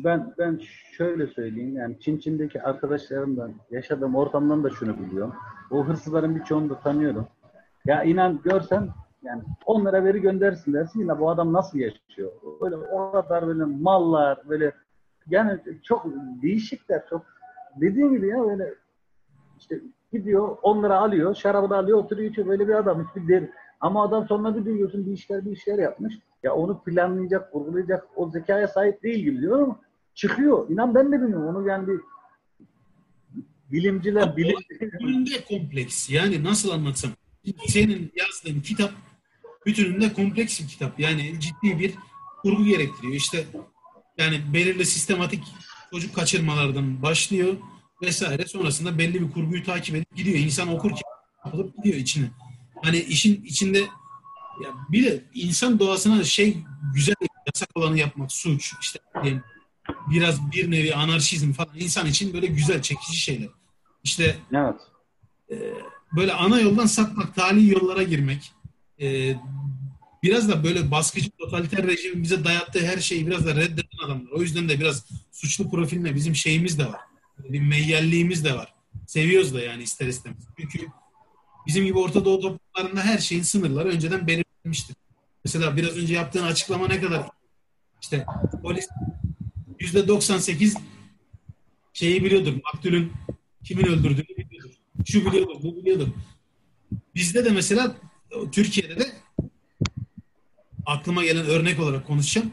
[0.04, 0.62] ben ben
[0.98, 5.34] şöyle söyleyeyim yani Çin Çin'deki arkadaşlarımdan yaşadığım ortamdan da şunu biliyorum.
[5.72, 7.28] O hırsızların birçoğunu da tanıyorum.
[7.86, 8.90] Ya inan görsen
[9.24, 12.32] yani 10 lira veri gönderirsin dersin ya bu adam nasıl yaşıyor?
[12.62, 14.74] Böyle o kadar böyle mallar böyle
[15.30, 16.06] yani çok
[16.42, 17.26] değişikler çok
[17.76, 18.74] dediğim gibi ya böyle
[19.60, 19.82] işte
[20.14, 23.52] gidiyor 10 lira alıyor şarabını alıyor oturuyor içiyor böyle bir adam hiçbir deri.
[23.80, 26.20] Ama adam sonra bir duyuyorsun bir işler bir işler yapmış.
[26.44, 29.80] Ya onu planlayacak, kurgulayacak o zekaya sahip değil gibi diyor ama
[30.14, 30.70] çıkıyor.
[30.70, 31.56] İnan ben de bilmiyorum.
[31.56, 32.00] Onu yani bir
[33.72, 34.56] bilimciler, bilim...
[35.50, 36.10] kompleks.
[36.10, 37.12] Yani nasıl anlatsam.
[37.68, 38.94] Senin yazdığın kitap
[39.66, 41.00] bütününde kompleks bir kitap.
[41.00, 41.94] Yani ciddi bir
[42.42, 43.14] kurgu gerektiriyor.
[43.14, 43.46] İşte
[44.18, 45.44] yani belirli sistematik
[45.92, 47.58] çocuk kaçırmalardan başlıyor
[48.02, 48.46] vesaire.
[48.46, 50.38] Sonrasında belli bir kurguyu takip edip gidiyor.
[50.38, 51.02] İnsan okurken
[51.44, 52.30] kapılıp gidiyor içine.
[52.84, 53.80] Hani işin içinde
[54.64, 56.58] ya bir de insan doğasına şey
[56.94, 57.16] güzel
[57.48, 59.44] yasak olanı yapmak suç işte diyelim,
[60.12, 63.50] biraz bir nevi anarşizm falan insan için böyle güzel çekici şeyler.
[64.04, 64.76] İşte Evet.
[65.52, 65.56] e,
[66.16, 68.52] böyle ana yoldan sapmak, tali yollara girmek,
[69.02, 69.36] e,
[70.24, 74.32] biraz da böyle baskıcı totaliter rejimin bize dayattığı her şeyi biraz da reddeden adamlar.
[74.32, 77.02] O yüzden de biraz suçlu profiline bizim şeyimiz de var.
[77.40, 78.74] Bir meyyalliğimiz de var.
[79.08, 80.44] Seviyoruz da yani ister istemez.
[80.60, 80.88] Çünkü
[81.68, 84.96] bizim gibi Orta Doğu toplumlarında her şeyin sınırları önceden belirlenmiştir.
[85.46, 87.30] Mesela biraz önce yaptığın açıklama ne kadar
[88.02, 88.26] işte
[88.62, 88.88] polis
[89.80, 90.78] yüzde 98
[91.94, 92.54] şeyi biliyordur.
[92.64, 93.12] Maktulün
[93.64, 94.37] kimin öldürdüğünü.
[95.06, 96.08] Şu biliyordur, bu biliyordur.
[97.16, 97.96] Bizde de mesela
[98.52, 99.12] Türkiye'de de
[100.86, 102.52] aklıma gelen örnek olarak konuşacağım.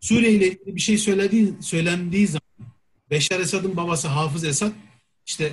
[0.00, 2.72] Suriye ile ilgili bir şey söylediği, söylendiği zaman
[3.10, 4.72] Beşar Esad'ın babası Hafız Esad
[5.26, 5.52] işte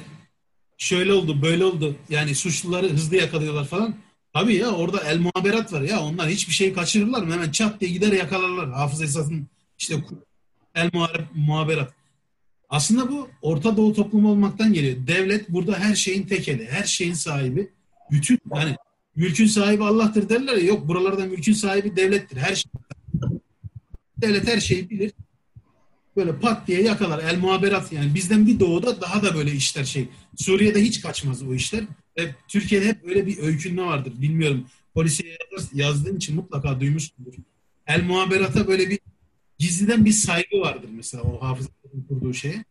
[0.77, 1.95] şöyle oldu, böyle oldu.
[2.09, 3.95] Yani suçluları hızlı yakalıyorlar falan.
[4.33, 6.03] Tabii ya orada el muhaberat var ya.
[6.03, 7.33] Onlar hiçbir şey kaçırırlar mı?
[7.33, 8.71] Hemen çat diye gider yakalarlar.
[8.71, 9.47] Hafız Esad'ın
[9.77, 10.03] işte
[10.75, 10.91] el
[11.35, 11.93] muhaberat.
[12.71, 15.07] Aslında bu Orta Doğu toplumu olmaktan geliyor.
[15.07, 17.69] Devlet burada her şeyin tekeli, her şeyin sahibi.
[18.11, 18.75] Bütün yani
[19.15, 20.63] mülkün sahibi Allah'tır derler ya.
[20.63, 22.37] Yok buralarda mülkün sahibi devlettir.
[22.37, 22.71] Her şey.
[24.17, 25.11] Devlet her şeyi bilir.
[26.15, 27.23] Böyle pat diye yakalar.
[27.23, 30.07] El muhaberat yani bizden bir doğuda daha da böyle işler şey.
[30.35, 31.83] Suriye'de hiç kaçmaz o işler.
[32.15, 34.13] Hep, Türkiye'de hep öyle bir öykünme vardır.
[34.21, 34.65] Bilmiyorum.
[34.93, 37.33] Polisiye yaz- yazdığın için mutlaka duymuşsundur.
[37.87, 38.99] El muhaberata böyle bir
[39.59, 42.65] gizliden bir saygı vardır mesela o hafızanın kurduğu şeye.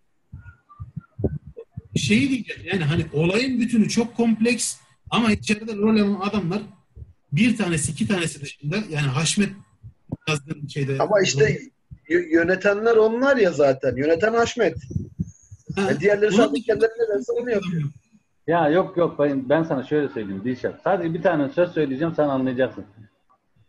[1.97, 4.77] Şeyi diyeceğim yani hani olayın bütünü çok kompleks
[5.11, 6.63] ama içeride rol alan adamlar
[7.33, 9.51] bir tanesi iki tanesi dışında yani Haşmet
[10.29, 11.59] yazdığın şeyde Ama işte
[12.09, 13.97] yönetenler onlar ya zaten.
[13.97, 14.77] Yöneten Haşmet.
[15.77, 17.83] Ha, E diğerleri sadece kendilerine verse onu yapıyor.
[18.47, 20.81] Ya yok yok ben, ben sana şöyle söyleyeyim Dilşat.
[20.85, 22.85] Sadece bir tane söz söyleyeceğim sen anlayacaksın.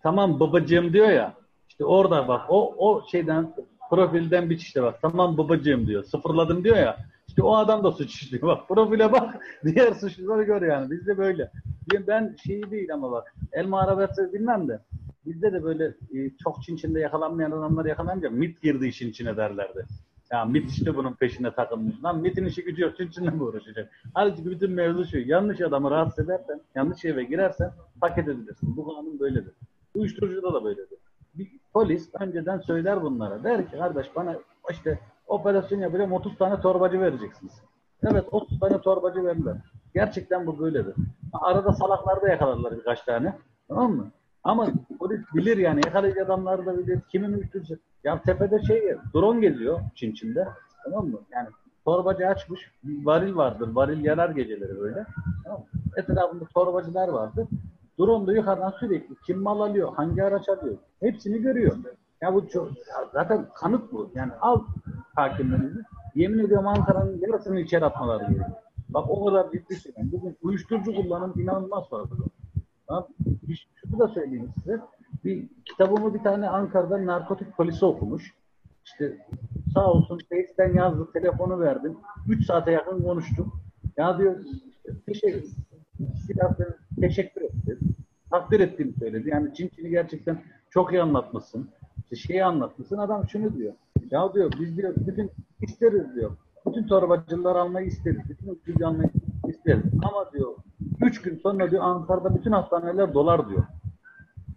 [0.04, 1.36] Tamam babacığım diyor ya.
[1.70, 3.54] İşte orada bak o o şeyden
[3.96, 5.02] profilden bir işte bak.
[5.02, 6.04] Tamam babacığım diyor.
[6.04, 6.98] Sıfırladım diyor ya.
[7.28, 8.44] İşte o adam da suç işliyor.
[8.48, 9.36] Bak profile bak.
[9.66, 10.92] Diğer suçluları gör yani.
[10.92, 11.52] Bizde böyle.
[11.94, 13.36] Ben- Ben şey değil ama bak.
[13.52, 14.80] Elma arabası bilmem de.
[15.26, 19.86] Bizde de böyle e, çok Çin Çin'de yakalanmayan adamlar yakalanınca MIT girdi işin içine derlerdi.
[20.32, 21.96] Ya MIT işte bunun peşine takılmış.
[22.04, 22.98] Lan MIT'in işi gücü yok.
[22.98, 23.92] Çin Çin'le mi uğraşacak?
[24.14, 25.20] Halbuki bütün mevzu şu.
[25.20, 27.72] Yanlış adamı rahatsız edersen, yanlış eve girersen
[28.02, 28.78] paket edilirsin.
[28.78, 29.54] Bu kanun böyledir.
[29.96, 30.98] Uyuşturucuda da böyledir.
[31.34, 33.43] Bir polis önceden söyler bunlara.
[33.43, 34.36] Der ki kardeş bana
[34.71, 37.53] işte operasyon yapacağım 30 tane torbacı vereceksiniz.
[38.03, 39.57] Evet 30 tane torbacı verirler.
[39.93, 40.95] Gerçekten bu böyledir.
[41.34, 43.38] Arada salaklarda yakalarlar birkaç tane.
[43.67, 44.11] Tamam mı?
[44.43, 44.67] Ama
[44.99, 46.99] polis bilir yani yakalayıcı adamlar da bilir.
[47.11, 47.77] Kimin uyuşturucu.
[48.03, 50.47] Ya tepede şey drone geziyor Çin Çin'de.
[50.84, 51.19] Tamam mı?
[51.32, 51.47] Yani
[51.86, 52.71] torbacı açmış.
[52.84, 53.69] Varil vardır.
[53.75, 55.05] Varil yanar geceleri böyle.
[55.43, 55.65] Tamam mı?
[55.97, 57.47] Etrafında torbacılar vardır.
[58.02, 60.78] Drone da yukarıdan sürekli kim mal alıyor, hangi araç alıyor.
[60.99, 61.78] Hepsini görüyor.
[62.22, 64.12] Ya bu çok, ya zaten kanıt bu.
[64.16, 64.62] Yani al
[65.16, 65.80] hakimlerinizi.
[66.16, 68.49] Yemin ediyorum Ankara'nın yarısını içeri atmaları gerekiyor.
[68.89, 69.91] Bak o kadar ciddi şey.
[69.97, 72.16] Yani bugün uyuşturucu kullanım inanılmaz fazla.
[72.88, 73.08] Tamam.
[73.20, 74.80] Bir- Şunu da söyleyeyim size.
[75.26, 78.34] Bir kitabımı bir tane Ankara'da narkotik polisi okumuş.
[78.86, 79.18] İşte
[79.74, 81.97] sağ olsun Face'den yazdı, telefonu verdim.
[82.30, 83.47] 3 saate yakın konuştuk.
[83.97, 84.36] Ya diyor
[84.72, 85.43] işte, teşekkür,
[86.28, 87.78] silahlı teşekkür etti.
[88.30, 89.30] Takdir ettiğini söyledi.
[89.30, 91.70] Yani Çin Çin'i gerçekten çok iyi anlatmışsın.
[92.04, 92.97] İşte şeyi anlatmışsın.
[92.97, 93.74] Adam şunu diyor.
[94.12, 95.32] Ya diyor biz diyor bütün
[95.62, 96.32] isteriz diyor.
[96.68, 98.30] Bütün torbacıları almayı isteriz.
[98.30, 99.10] Bütün uyuşturucu almayı
[99.47, 99.84] isteriz.
[100.04, 100.56] Ama diyor
[101.02, 103.64] üç gün sonra diyor Ankara'da bütün hastaneler dolar diyor.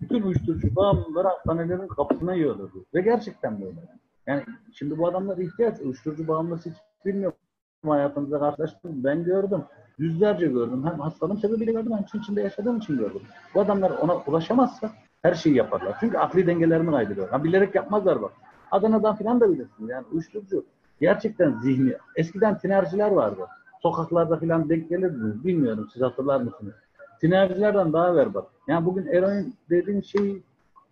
[0.01, 2.85] Bütün uyuşturucu bağımlıları hastanelerin kapısına yiyorlar diyor.
[2.95, 3.81] Ve gerçekten böyle.
[4.27, 4.43] Yani
[4.73, 5.81] şimdi bu adamlar ihtiyaç.
[5.81, 7.39] Uyuşturucu bağımlısı hiç bilmiyorum.
[7.87, 9.05] Hayatımızda karşılaştım.
[9.05, 9.65] Ben gördüm.
[9.99, 10.87] Yüzlerce gördüm.
[10.91, 13.23] Hem hastalığım sebebiyle gördüm hem Çin içinde yaşadığım için gördüm.
[13.55, 14.91] Bu adamlar ona ulaşamazsa
[15.23, 15.97] Her şeyi yaparlar.
[16.01, 17.29] Çünkü akli dengelerini kaybediyor.
[17.29, 18.33] Ha, bilerek yapmazlar bak.
[18.71, 19.89] Adana'dan falan da bilirsin.
[19.89, 20.65] Yani uyuşturucu
[21.01, 21.97] gerçekten zihni.
[22.17, 23.47] Eskiden tinerciler vardı.
[23.83, 25.45] Sokaklarda falan denk gelirdiniz.
[25.45, 26.75] Bilmiyorum siz hatırlar mısınız?
[27.21, 28.45] Tinercilerden daha ver bak.
[28.69, 30.43] Yani bugün eroin dediğin şey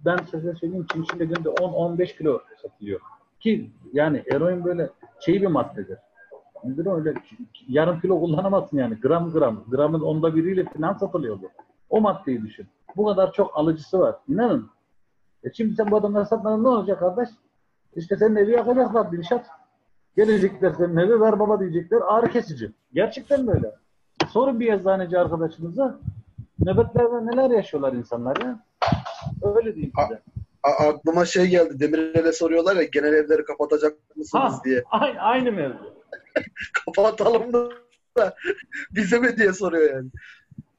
[0.04, 3.00] ben size söyleyeyim Çin içinde günde 10-15 kilo satılıyor.
[3.40, 4.90] Ki yani eroin böyle
[5.20, 5.98] şey bir maddedir.
[6.64, 7.14] O öyle
[7.68, 9.64] yarım kilo kullanamazsın yani gram gram.
[9.70, 11.50] Gramın onda biriyle falan satılıyor bu.
[11.90, 12.66] O maddeyi düşün.
[12.96, 14.16] Bu kadar çok alıcısı var.
[14.28, 14.70] İnanın.
[15.44, 17.28] E şimdi sen bu adamları satmadan ne olacak kardeş?
[17.96, 19.46] İşte senin evi yakacaklar Dilşat.
[20.16, 22.72] Gelecekler senin evi ver baba diyecekler ağrı kesici.
[22.92, 23.72] Gerçekten böyle.
[24.28, 25.98] Sorun bir eczaneci arkadaşınıza
[26.60, 28.60] nöbetlerde neler yaşıyorlar insanlar ya.
[29.42, 30.22] Öyle diyeyim size.
[30.62, 31.80] A- aklıma şey geldi.
[31.80, 34.60] Demirel'e soruyorlar ya genel evleri kapatacak mısınız Ha.
[34.64, 34.84] diye.
[34.90, 35.92] Aynı, aynı mevzu.
[36.84, 37.68] Kapatalım da
[38.90, 40.10] bize mi diye soruyor yani.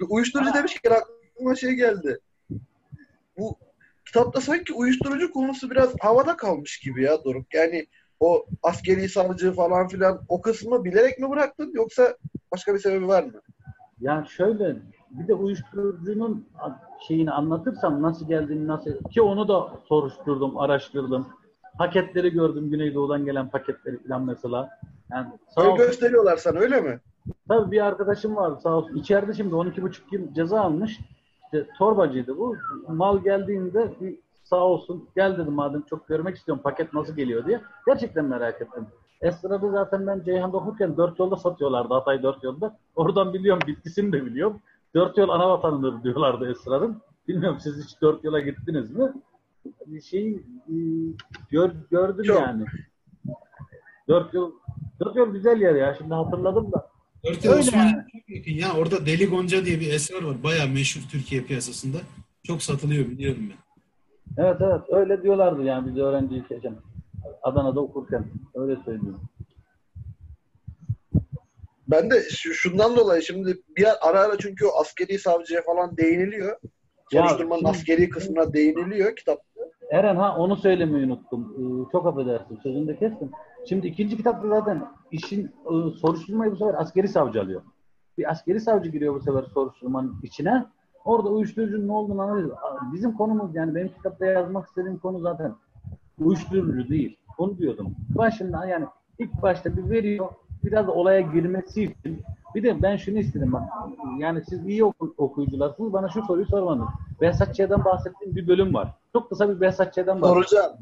[0.09, 2.19] Uyuşturucu demişken aklıma şey geldi.
[3.37, 3.57] Bu
[4.05, 7.53] kitapta sanki uyuşturucu konusu biraz havada kalmış gibi ya Doruk.
[7.53, 7.87] Yani
[8.19, 12.17] o askeri savcı falan filan o kısmı bilerek mi bıraktın yoksa
[12.51, 13.41] başka bir sebebi var mı?
[14.01, 14.75] Yani şöyle
[15.11, 16.47] bir de uyuşturucunun
[17.07, 21.27] şeyini anlatırsam nasıl geldiğini nasıl ki onu da soruşturdum, araştırdım.
[21.77, 24.69] Paketleri gördüm Güneydoğu'dan gelen paketleri falan mesela.
[25.13, 26.99] Yani sağ olsun, gösteriyorlar sana öyle mi?
[27.47, 28.95] tabii bir arkadaşım vardı sağ olsun.
[28.95, 30.99] İçeride şimdi 12,5 yıl ceza almış.
[31.43, 32.55] İşte torbacıydı bu.
[32.87, 37.61] Mal geldiğinde bir sağ olsun gel dedim madem çok görmek istiyorum paket nasıl geliyor diye.
[37.85, 38.87] Gerçekten merak ettim.
[39.21, 41.93] Esra'da zaten ben Ceyhan'da okurken dört yolda satıyorlardı.
[41.93, 42.77] Hatay dört yolda.
[42.95, 44.59] Oradan biliyorum bitkisini de biliyorum.
[44.95, 47.01] Dört yol ana vatanıdır diyorlardı Esra'nın.
[47.27, 49.13] Bilmiyorum siz hiç dört yola gittiniz mi?
[49.85, 50.29] Bir şey
[50.69, 50.75] e,
[51.49, 52.41] gör, gördüm Çok.
[52.41, 52.65] yani.
[54.07, 54.51] Dört yol
[55.05, 55.95] dört yol güzel yer ya.
[55.97, 56.87] Şimdi hatırladım da.
[57.23, 58.03] Örtel Öyle Osman'a yani.
[58.11, 58.73] çok yakın ya.
[58.77, 60.43] Orada Deli Gonca diye bir eser var.
[60.43, 61.97] Bayağı meşhur Türkiye piyasasında.
[62.43, 63.57] Çok satılıyor biliyorum ben.
[64.43, 66.75] Evet evet öyle diyorlardı yani biz öğrenciyken.
[67.43, 68.25] Adana'da okurken.
[68.55, 69.21] Öyle söylüyorum.
[71.87, 76.57] Ben de şu- şundan dolayı şimdi bir ara ara çünkü o askeri savcıya falan değiniliyor.
[77.11, 79.39] Ya, Soruşturmanın şimdi- askeri kısmına değiniliyor kitap.
[79.91, 81.55] Eren ha onu söylemeyi unuttum.
[81.57, 83.31] Ee, çok affedersin sözünü de kestim.
[83.69, 87.61] Şimdi ikinci kitapta zaten işin e, soruşturmayı bu sefer askeri savcı alıyor.
[88.17, 90.65] Bir askeri savcı giriyor bu sefer soruşturmanın içine.
[91.05, 92.57] Orada uyuşturucunun ne olduğunu anlıyor.
[92.93, 95.53] Bizim konumuz yani benim kitapta yazmak istediğim konu zaten
[96.19, 97.17] uyuşturucu değil.
[97.37, 97.95] Onu diyordum.
[98.09, 98.85] Başında yani
[99.19, 100.29] ilk başta bir veriyor.
[100.63, 102.21] Biraz olaya girmesi için.
[102.55, 103.61] Bir de ben şunu istedim bak.
[104.19, 105.93] Yani siz iyi oku- okuyucularsınız.
[105.93, 106.87] Bana şu soruyu sormadınız.
[107.21, 108.87] Behzatçı'dan bahsettiğim bir bölüm var.
[109.13, 110.45] Çok kısa bir Behzatçı'dan bahsedeyim.
[110.47, 110.73] Soracağım.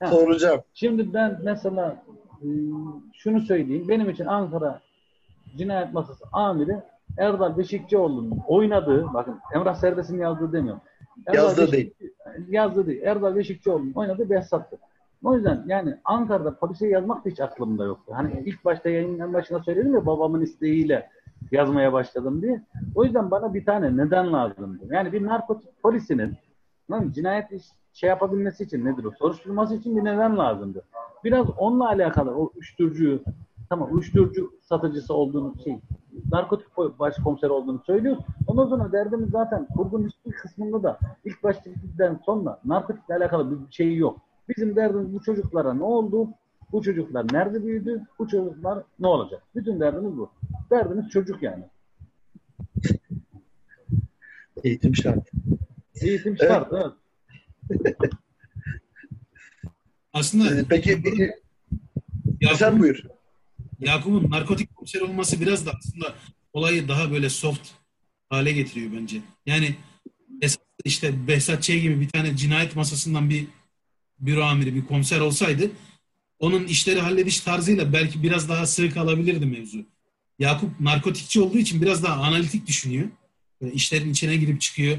[0.00, 0.06] Ha.
[0.06, 0.60] Soracağım.
[0.74, 2.02] Şimdi ben mesela
[2.42, 2.46] e,
[3.12, 3.88] şunu söyleyeyim.
[3.88, 4.80] Benim için Ankara
[5.56, 6.76] Cinayet Masası amiri
[7.18, 10.80] Erdal Beşikçioğlu'nun oynadığı, bakın Emrah Serbest'in yazdığı demiyorum.
[11.26, 11.92] Erdal Yazdığı Beşik-
[12.48, 13.02] Yazdığı değil.
[13.02, 14.78] Erdal Beşikçioğlu'nun oynadığı Behzat'tı.
[15.24, 18.12] O yüzden yani Ankara'da polise yazmak da hiç aklımda yoktu.
[18.16, 21.10] Hani ilk başta yayının başına söyledim ya babamın isteğiyle
[21.50, 22.62] yazmaya başladım diye.
[22.94, 24.84] O yüzden bana bir tane neden lazımdı.
[24.90, 26.36] Yani bir narkotik polisinin
[26.90, 29.10] lan cinayet iş, şey yapabilmesi için nedir o?
[29.10, 30.82] Soruşturması için bir neden lazımdı.
[31.24, 33.22] Biraz onunla alakalı o uyuşturucu
[33.68, 35.80] tamam uyuşturucu satıcısı olduğunu şey
[36.32, 38.16] narkotik başkomiser olduğunu söylüyor.
[38.46, 43.96] Ondan sonra derdimiz zaten kurgunun hiçbir kısmında da ilk başlıktan sonra narkotikle alakalı bir şey
[43.96, 44.18] yok.
[44.48, 46.28] Bizim derdimiz bu çocuklara ne oldu?
[46.72, 48.02] Bu çocuklar nerede büyüdü?
[48.18, 49.42] Bu çocuklar ne olacak?
[49.54, 50.30] Bütün derdimiz bu.
[50.70, 51.64] Derdimiz çocuk yani.
[54.64, 55.28] Eğitim şart.
[56.00, 56.50] Eğitim Evet.
[56.50, 56.72] şart.
[57.70, 57.96] Evet.
[60.12, 61.32] Aslında Ee, Peki bir- sen
[62.40, 63.02] Yakup'un, buyur.
[63.80, 66.14] Yakup'un narkotik komiser olması biraz da aslında
[66.52, 67.68] olayı daha böyle soft
[68.30, 69.20] hale getiriyor bence.
[69.46, 69.76] Yani
[70.42, 71.66] esas işte Behzat Ç.
[71.82, 73.46] gibi bir tane cinayet masasından bir
[74.20, 75.70] büro amiri, bir komiser olsaydı
[76.38, 79.78] onun işleri hallediş tarzıyla belki biraz daha sığ kalabilirdi mevzu.
[80.38, 83.08] Yakup narkotikçi olduğu için biraz daha analitik düşünüyor.
[83.60, 84.98] Böyle işlerin içine girip çıkıyor.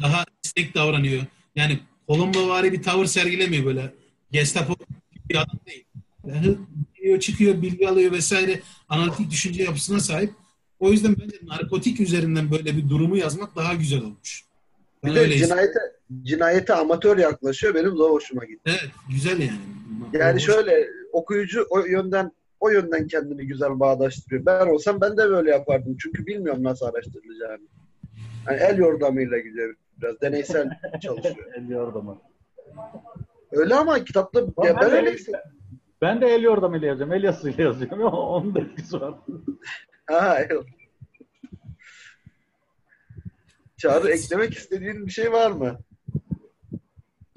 [0.00, 1.22] Daha esnek davranıyor.
[1.56, 3.94] Yani Kolombovari bir tavır sergilemiyor böyle.
[4.32, 4.76] Gestapo
[5.28, 5.84] bir adam değil.
[6.26, 6.56] Yani
[6.96, 8.62] giriyor, çıkıyor, bilgi alıyor vesaire.
[8.88, 10.32] Analitik düşünce yapısına sahip.
[10.78, 14.44] O yüzden bence narkotik üzerinden böyle bir durumu yazmak daha güzel olmuş.
[15.04, 15.78] Ben Bir de öyle cinayete,
[16.22, 17.74] cinayete amatör yaklaşıyor.
[17.74, 18.60] Benim de hoşuma gitti.
[18.66, 19.52] Evet, güzel yani.
[20.12, 24.46] Yani Hoş- şöyle okuyucu o yönden o yönden kendini güzel bağdaştırıyor.
[24.46, 25.96] Ben olsam ben de böyle yapardım.
[26.00, 27.68] Çünkü bilmiyorum nasıl araştırılacağını.
[28.46, 30.20] Yani el yordamıyla gidiyor biraz.
[30.20, 30.70] Deneysel
[31.02, 31.36] çalışıyor.
[31.56, 32.18] El yordamı.
[33.52, 35.40] Öyle ama kitapta ya ben öyle hissettim.
[36.02, 37.14] Ben de el yordamıyla yazıyorum.
[37.14, 38.00] El yazısıyla yazıyorum.
[38.02, 39.14] Onun da etkisi var.
[40.06, 40.64] Ha, evet.
[43.76, 45.78] Çağrı eklemek istediğin bir şey var mı?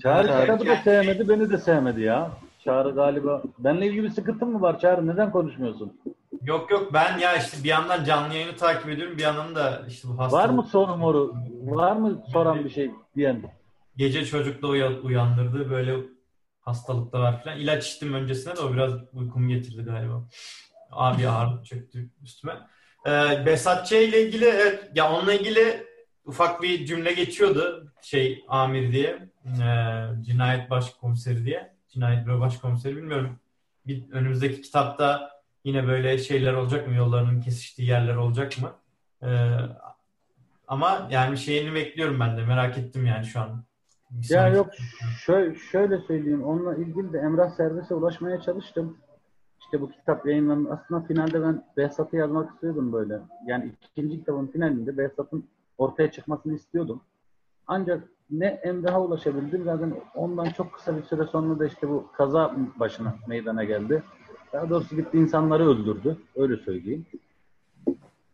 [0.03, 2.31] Çağrı Evet, kitabı da sevmedi, beni de sevmedi ya.
[2.63, 3.41] Çağrı galiba.
[3.59, 5.07] Benle ilgili bir sıkıntın mı var Çağrı?
[5.07, 6.01] Neden konuşmuyorsun?
[6.43, 10.07] Yok yok ben ya işte bir yandan canlı yayını takip ediyorum bir yandan da işte
[10.07, 10.43] bu hastalık.
[10.43, 11.33] Var mı soru moru?
[11.63, 13.41] Var mı soran bir şey diyen?
[13.97, 15.95] Gece çocukla uya- uyandırdı böyle
[16.61, 17.57] hastalıkta var falan.
[17.57, 20.23] İlaç içtim öncesinde de o biraz uykumu getirdi galiba.
[20.91, 22.53] Abi ağırlık çöktü üstüme.
[23.07, 23.91] Ee, Behzat Ç.
[23.91, 25.83] ile ilgili evet, ya onunla ilgili
[26.25, 33.39] ufak bir cümle geçiyordu şey amir diye ee, cinayet başkomiseri diye cinayet büro başkomiseri bilmiyorum
[33.87, 35.31] bir önümüzdeki kitapta
[35.63, 38.71] yine böyle şeyler olacak mı yollarının kesiştiği yerler olacak mı
[39.23, 39.57] Ee,
[40.67, 43.63] ama yani şeyini bekliyorum ben de merak ettim yani şu an.
[44.11, 44.69] Bir Ya yok
[45.25, 46.43] şöyle, şöyle söyleyeyim.
[46.43, 48.97] Onunla ilgili de Emrah Servis'e ulaşmaya çalıştım.
[49.59, 50.69] İşte bu kitap yayınlandı.
[50.71, 53.19] Aslında finalde ben Behzat'ı yazmak istiyordum böyle.
[53.47, 55.45] Yani ikinci kitabın finalinde Behzat'ın
[55.77, 57.01] ortaya çıkmasını istiyordum.
[57.67, 59.63] Ancak ne Emrah'a ulaşabildim.
[59.63, 64.03] Zaten ondan çok kısa bir süre sonra da işte bu kaza başına meydana geldi.
[64.53, 66.17] Daha doğrusu gitti insanları öldürdü.
[66.35, 67.05] Öyle söyleyeyim.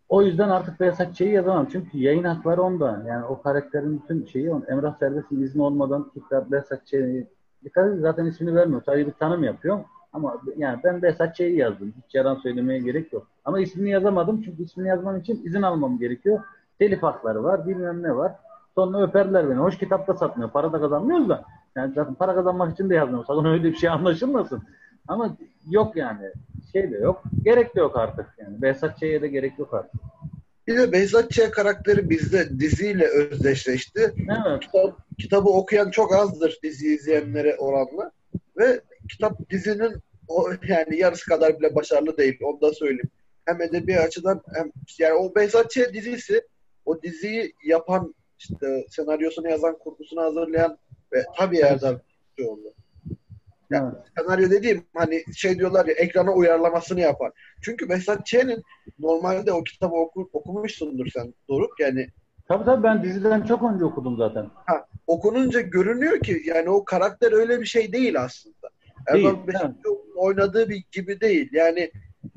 [0.10, 1.68] O yüzden artık Behzat Ç'yi yazamam.
[1.72, 3.04] Çünkü yayın hakları onda.
[3.08, 4.64] Yani o karakterin bütün şeyi on.
[4.68, 7.28] Emrah Serbest'in izni olmadan tekrar Behzat Ç'yi
[7.64, 8.82] dikkat edin zaten ismini vermiyor.
[8.86, 9.80] Sadece bir tanım yapıyor.
[10.14, 11.94] Ama yani ben Behzat Ç'yi yazdım.
[12.06, 13.28] Hiç yalan söylemeye gerek yok.
[13.46, 14.42] Ama ismini yazamadım.
[14.42, 16.40] Çünkü ismini yazmam için izin almam gerekiyor.
[16.80, 17.68] Telif hakları var.
[17.68, 18.32] Bilmem ne var.
[18.76, 19.58] Sonra öperler beni.
[19.60, 20.52] Hoş kitapta satmıyor.
[20.52, 21.46] Para da kazanmıyoruz da.
[21.76, 23.26] Yani zaten para kazanmak için de yazmıyorum.
[23.28, 24.64] Sakın öyle bir şey anlaşılmasın.
[25.08, 25.38] Ama
[25.70, 26.32] yok yani.
[26.72, 27.24] Şey de yok.
[27.44, 28.26] Gerek de yok artık.
[28.38, 30.02] Yani Behzat Ç'ye de gerek yok artık.
[30.68, 31.52] Bir de Behzat Ç.
[31.52, 34.14] karakteri bizde diziyle özdeşleşti.
[34.46, 34.60] Evet.
[34.62, 38.12] Kitap, kitabı okuyan çok azdır dizi izleyenlere oranla.
[38.58, 39.94] Ve kitap dizinin
[40.28, 42.40] o yani yarısı kadar bile başarılı değil.
[42.44, 43.10] Onu da söyleyeyim.
[43.46, 45.80] Hem edebi açıdan hem yani o Behzat Ç.
[45.94, 46.42] dizisi
[46.88, 50.78] o diziyi yapan işte senaryosunu yazan, kurgusunu hazırlayan
[51.14, 52.00] ve tabii Erdal
[52.48, 52.74] oldu.
[53.72, 53.94] evet.
[54.18, 57.32] Senaryo dediğim hani şey diyorlar ya ekrana uyarlamasını yapan.
[57.62, 58.64] Çünkü Behzat Ç'nin
[59.00, 61.80] normalde o kitabı oku, okumuşsundur sen Doruk.
[61.80, 62.08] Yani
[62.48, 64.50] Tabii tabii ben diziden çok önce okudum zaten.
[65.08, 68.70] okununca görünüyor ki yani o karakter öyle bir şey değil aslında.
[69.14, 69.78] Değil, Beşiktaş'ın
[70.16, 71.50] oynadığı bir gibi değil.
[71.52, 71.92] Yani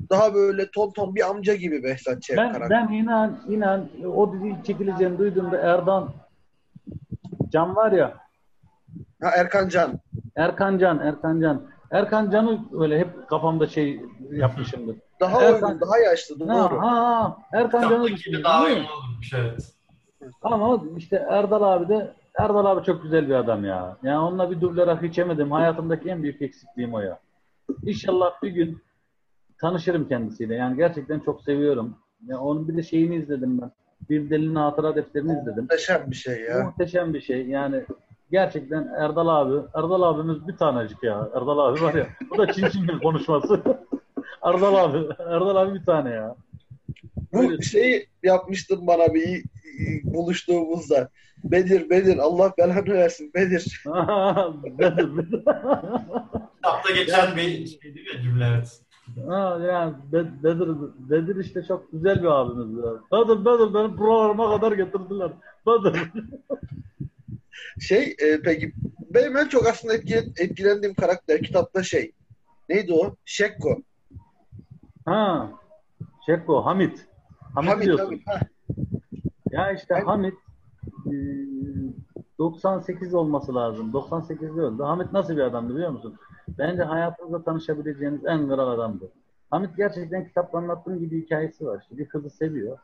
[0.09, 2.29] daha böyle ton ton bir amca gibi Behzat Ç.
[2.37, 2.87] Ben, karakter.
[2.89, 6.09] ben inan inan o dizi çekileceğini duyduğumda Erdan
[7.49, 8.13] Can var ya
[9.21, 9.99] Ha, Erkan Can.
[10.35, 11.61] Erkan Can Erkan Can
[11.91, 14.01] Erkan Can'ı öyle hep kafamda şey
[14.31, 14.95] yapmışımdır.
[15.19, 16.39] Daha Erkan- uygun, daha yaşlı.
[16.39, 16.81] Doğru.
[16.81, 17.37] Ha, ha.
[17.53, 19.73] Erkan Can'ı düşünüyorum, daha uyumlu olurmuş evet.
[20.41, 23.97] Ama işte Erdal abi de Erdal abi çok güzel bir adam ya.
[24.03, 25.51] Yani onunla bir duble rakı içemedim.
[25.51, 27.19] Hayatımdaki en büyük eksikliğim o ya.
[27.83, 28.81] İnşallah bir gün
[29.61, 30.55] tanışırım kendisiyle.
[30.55, 31.97] Yani gerçekten çok seviyorum.
[32.27, 33.71] Ya onun bir de şeyini izledim ben.
[34.09, 35.63] Bir delinin hatıra defterini izledim.
[35.63, 36.63] Muhteşem bir şey ya.
[36.63, 37.47] Muhteşem bir şey.
[37.47, 37.83] Yani
[38.31, 41.29] gerçekten Erdal abi, Erdal abimiz bir tanecik ya.
[41.35, 42.07] Erdal abi var ya.
[42.29, 43.61] Bu da Çin Çin konuşması.
[44.43, 46.35] Erdal abi, Erdal abi bir tane ya.
[47.33, 49.43] Bu şeyi yapmıştın bana bir
[50.03, 51.09] buluştuğumuzda.
[51.43, 52.17] Bedir, Bedir.
[52.17, 53.31] Allah belanı versin.
[53.35, 53.83] Bedir.
[54.79, 55.39] Bedir, Bedir.
[56.55, 58.81] Kitapta geçen bir şey değil mi cümle evet.
[59.27, 59.59] Ha,
[60.11, 60.69] Be- Bedir,
[61.09, 62.91] Bedir işte çok güzel bir abimiz ya.
[63.11, 65.31] Bedir, Bedir beni programa kadar getirdiler.
[65.67, 66.11] Bedir.
[67.79, 68.73] Şey e, peki
[69.13, 72.11] benim en çok aslında etkilen- etkilendiğim karakter kitapta şey.
[72.69, 73.15] Neydi o?
[73.25, 73.77] Şekko.
[75.05, 75.51] Ha.
[76.25, 77.07] Şekko, Hamit.
[77.55, 78.05] Hamit, Hamit, diyorsun.
[78.05, 78.27] Hamit.
[78.27, 78.39] Ha,
[79.51, 80.05] Ya işte Aynen.
[80.05, 80.33] Hamit
[81.07, 81.13] e,
[82.39, 83.91] 98 olması lazım.
[83.91, 84.83] 98'de öldü.
[84.83, 86.15] Hamit nasıl bir adamdı biliyor musun?
[86.57, 89.09] Bence hayatınızda tanışabileceğiniz en kral adamdı.
[89.51, 91.79] Hamit gerçekten kitapta anlattığım gibi hikayesi var.
[91.81, 92.77] İşte bir kızı seviyor.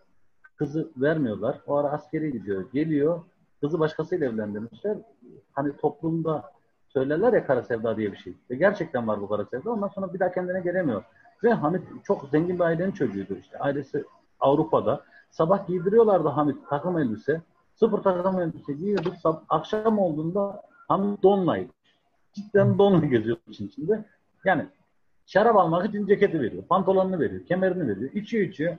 [0.55, 1.61] Kızı vermiyorlar.
[1.67, 2.65] O ara askere gidiyor.
[2.73, 3.21] Geliyor.
[3.61, 4.97] Kızı başkasıyla evlendirmişler.
[5.53, 6.51] Hani toplumda
[6.87, 8.33] söylerler ya kara sevda diye bir şey.
[8.51, 9.71] Ve gerçekten var bu kara sevda.
[9.71, 11.03] Ondan sonra bir daha kendine gelemiyor.
[11.43, 13.59] Ve Hamit çok zengin bir ailenin çocuğuydu işte.
[13.59, 14.03] Ailesi
[14.39, 15.01] Avrupa'da.
[15.31, 17.41] Sabah giydiriyorlardı Hamit takım elbise.
[17.75, 19.13] Sıfır takım elbise giyiyordu.
[19.23, 21.76] Sab- akşam olduğunda Hamit donlaydı.
[22.37, 24.05] Cidden donla geziyor için içinde.
[24.45, 24.65] Yani
[25.25, 26.63] şarap almak için ceketi veriyor.
[26.63, 27.45] Pantolonunu veriyor.
[27.45, 28.11] Kemerini veriyor.
[28.13, 28.77] İçiyor içiyor.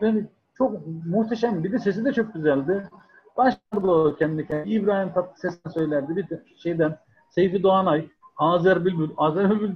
[0.00, 0.24] Yani
[0.54, 1.64] çok muhteşem.
[1.64, 2.88] Bir de sesi de çok güzeldi.
[3.36, 4.74] Başladı o kendi kendine.
[4.74, 6.16] İbrahim Tatlıses'ten söylerdi.
[6.16, 6.98] Bir de şeyden
[7.30, 9.10] Seyfi Doğanay, Azer Bülbül.
[9.16, 9.70] Azer Bülbül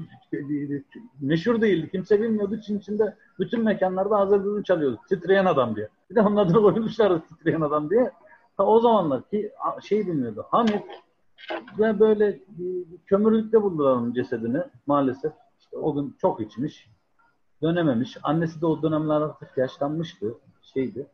[1.21, 1.91] meşhur değildi.
[1.91, 2.61] Kimse bilmiyordu.
[2.61, 5.01] Çin içinde bütün mekanlarda Azer Bülbül çalıyordu.
[5.09, 5.89] Titreyen adam diye.
[6.11, 8.11] Bir de onun adını koymuşlardı Titreyen adam diye.
[8.57, 9.53] Ta o zamanlar ki
[9.83, 10.47] şey bilmiyordu.
[10.51, 10.85] Hamit
[11.79, 12.41] ve böyle
[13.07, 15.33] kömürlükte buldular onun cesedini maalesef.
[15.61, 16.89] İşte o gün çok içmiş.
[17.63, 18.17] Dönememiş.
[18.23, 20.35] Annesi de o dönemler artık yaşlanmıştı.
[20.63, 21.07] Şeydi.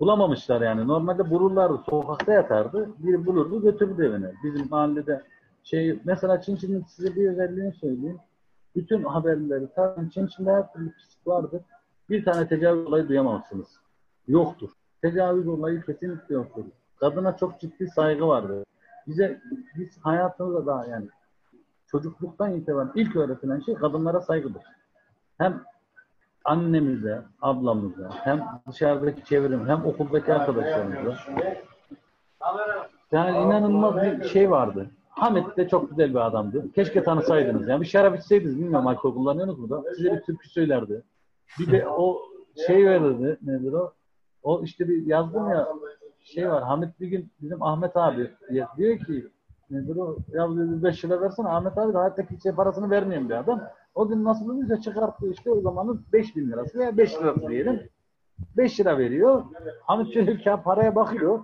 [0.00, 0.88] bulamamışlar yani.
[0.88, 1.80] Normalde bulurlardı.
[1.90, 2.88] Sokakta yatardı.
[2.98, 4.32] Biri bulurdu götürdü evine.
[4.44, 5.22] Bizim mahallede
[5.64, 8.18] şey mesela Çin Çin'in size bir özelliğini söyleyeyim.
[8.76, 11.62] Bütün haberleri tabii Çin Çin'de her türlü pislik vardır.
[12.10, 13.80] Bir tane tecavüz olayı duyamazsınız.
[14.28, 14.70] Yoktur.
[15.02, 16.64] Tecavüz olayı kesinlikle yoktur.
[16.96, 18.64] Kadına çok ciddi saygı vardır.
[19.10, 19.40] Bize
[19.76, 21.08] biz hayatımızda daha yani
[21.86, 24.62] çocukluktan itibaren ilk öğretilen şey kadınlara saygıdır.
[25.38, 25.62] Hem
[26.44, 31.16] annemize, ablamıza, hem dışarıdaki çevrim, hem okuldaki arkadaşlarımıza.
[33.12, 34.86] Yani inanılmaz bir şey vardı.
[35.08, 36.72] Hamit de çok güzel bir adamdı.
[36.72, 37.68] Keşke tanısaydınız.
[37.68, 38.58] Yani bir şarap içseydiniz.
[38.58, 39.94] Bilmiyorum alkol kullanıyorsunuz burada.
[39.94, 41.02] Size bir türkü söylerdi.
[41.58, 42.22] Bir de o
[42.66, 43.38] şey verirdi.
[43.42, 43.92] Nedir o?
[44.42, 45.68] O işte bir yazdım ya
[46.24, 46.62] şey var.
[46.62, 48.30] Hamit bir gün bizim Ahmet abi
[48.76, 49.26] diyor ki
[49.70, 50.16] nedir o?
[50.32, 51.48] Ya dedi 5 lira versene.
[51.48, 53.62] Ahmet abi de hayatta kimseye parasını vermeyen bir adam.
[53.94, 57.80] O gün nasıl bulunca çıkarttı işte o zamanın 5 bin lirası veya 5 lirası diyelim.
[58.56, 59.44] 5 lira veriyor.
[59.82, 61.40] Hamit bir paraya bakıyor.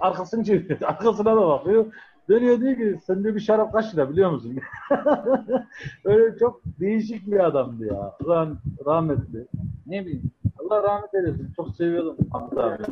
[0.00, 0.80] Arkasını çeviriyor.
[0.82, 1.86] Arkasına da bakıyor.
[2.28, 4.58] Dönüyor diyor ki sen de bir şarap kaç lira biliyor musun?
[6.04, 8.16] Öyle çok değişik bir adamdı ya.
[8.26, 8.48] Rah
[8.86, 9.46] rahmetli.
[9.86, 10.30] Ne bileyim.
[10.58, 11.52] Allah rahmet eylesin.
[11.56, 12.82] Çok seviyordum Hamit abi.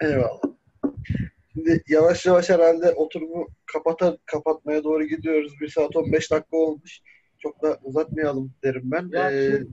[0.00, 0.40] Eyvallah.
[1.52, 5.52] Şimdi yavaş yavaş herhalde oturumu kapata, kapatmaya doğru gidiyoruz.
[5.60, 7.00] Bir saat 15 dakika olmuş.
[7.38, 9.08] Çok da uzatmayalım derim ben.
[9.12, 9.70] Ya Ee, şimdi,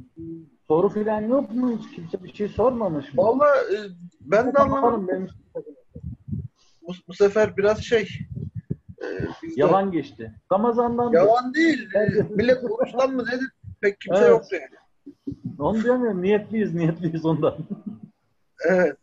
[0.67, 1.77] soru filan yok mu?
[1.79, 3.23] Hiç kimse bir şey sormamış mı?
[3.23, 3.77] Valla e,
[4.21, 5.07] ben de anlamadım.
[5.07, 5.29] Benim-
[6.81, 8.07] Bu, bu sefer biraz şey
[9.03, 9.05] e,
[9.55, 10.31] Yalan geçti.
[10.51, 11.89] Ramazan'dan da- Yalan değil.
[11.95, 13.49] E, millet oruçtan mı nedir?
[13.81, 14.29] Pek kimse Evet.
[14.29, 14.75] yoktu yani.
[15.59, 17.57] Onu ya niyetliyiz niyetliyiz ondan.
[18.69, 18.97] Evet.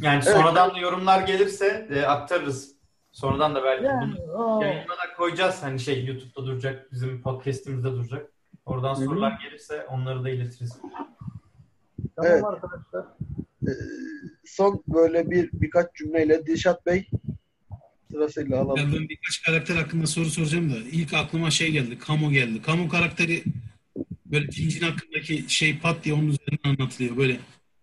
[0.00, 2.72] Yani sonradan da yorumlar gelirse e, aktarırız.
[3.12, 5.62] Sonradan da belki Yani, bunu da koyacağız.
[5.62, 8.32] Hani şey YouTube'da duracak, bizim podcast'imizde duracak.
[8.66, 9.04] Oradan Hı hı.
[9.04, 10.78] sorular gelirse onları da iletiriz.
[12.16, 12.44] tamam Evet.
[12.44, 13.04] arkadaşlar.
[13.62, 13.72] E,
[14.44, 17.10] son böyle bir birkaç cümleyle Dilşat Bey
[18.10, 18.78] sırasıyla alalım.
[18.78, 21.98] Ya ben birkaç karakter hakkında soru soracağım da ilk aklıma şey geldi.
[21.98, 22.62] Kamu geldi.
[22.62, 23.42] Kamu karakteri
[24.26, 27.16] böyle Cincin hakkındaki şey pat diye onun üzerinden anlatılıyor.
[27.16, 27.36] Böyle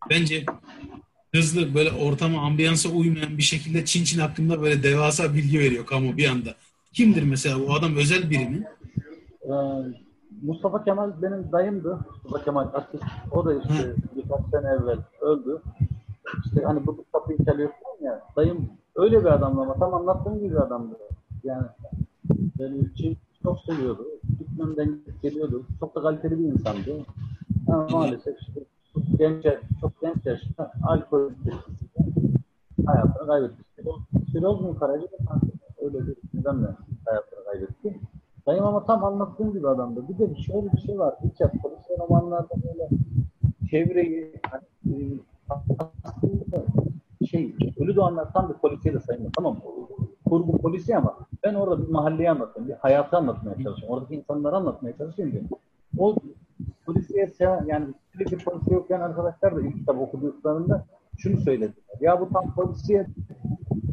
[0.10, 0.46] bence
[1.36, 6.30] hızlı böyle ortama ambiyansa uymayan bir şekilde Çinçin hakkında böyle devasa bilgi veriyor kamu bir
[6.30, 6.50] anda.
[6.94, 8.68] Kimdir mesela bu adam özel biri mi?
[9.44, 9.54] Ee,
[10.42, 12.00] Mustafa Kemal benim dayımdı.
[12.24, 13.04] Mustafa Kemal Atatürk.
[13.32, 15.62] O da işte birkaç sene evvel öldü.
[16.46, 17.06] İşte hani bu
[17.46, 18.22] çalıyor falan ya.
[18.36, 20.96] Dayım öyle bir adamdı ama tam anlattığım gibi bir adamdı.
[21.44, 21.66] Yani
[22.60, 24.08] benim için çok seviyordu.
[24.40, 25.66] Gitmemden geliyordu.
[25.80, 27.06] Çok da kaliteli bir insandı.
[27.68, 28.60] Ama maalesef işte
[29.18, 29.46] genç,
[29.82, 31.32] çok genç yaşta alkol
[32.86, 33.64] hayatını kaybetti.
[34.32, 34.78] Siroz mu mi?
[35.82, 36.68] Öyle bir nedenle
[37.06, 38.00] hayatını kaybetti.
[38.48, 40.04] Dayım ama tam anlattığım gibi adamdı.
[40.10, 41.16] Bir de şöyle bir şey var.
[41.24, 41.54] Hiç yap.
[41.64, 42.90] Polisiye romanlarda böyle
[43.70, 44.64] çevreyi hani,
[44.96, 45.20] e,
[46.06, 46.64] aslında
[47.30, 49.34] şey ölü doğanlar tam bir polisiye de sayılmıyor.
[49.34, 49.60] Tamam mı?
[50.30, 52.68] Kurgu polisi ama ben orada bir mahalleyi anlatıyorum.
[52.68, 53.96] Bir hayatı anlatmaya çalışıyorum.
[53.96, 55.34] Oradaki insanları anlatmaya çalışıyorum.
[55.34, 55.56] ki
[55.98, 56.16] O
[56.86, 57.32] polisiye
[57.68, 57.86] yani
[58.16, 60.86] sürekli polisiye okuyan arkadaşlar da ilk kitap okuduklarında
[61.18, 61.84] şunu söylediler.
[62.02, 63.08] Ya bu tam polisiye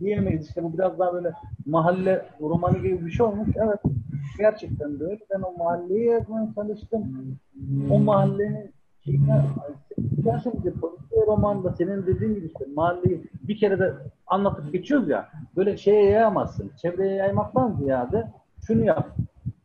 [0.00, 0.48] diyemeyiz.
[0.48, 1.32] İşte bu biraz daha böyle
[1.66, 3.48] mahalle romanı gibi bir şey olmuş.
[3.56, 3.80] Evet.
[4.38, 5.20] Gerçekten de öyle.
[5.34, 7.02] Ben o mahalleyi yazmaya çalıştım.
[7.90, 8.70] O mahallenin
[9.04, 9.44] şeyine
[10.24, 13.94] gerçekten polisiye romanda senin dediğin gibi işte mahalleyi bir kere de
[14.26, 16.70] anlatıp geçiyoruz ya böyle şeye yayamazsın.
[16.82, 18.32] Çevreye yaymaktan ziyade
[18.66, 19.16] şunu yap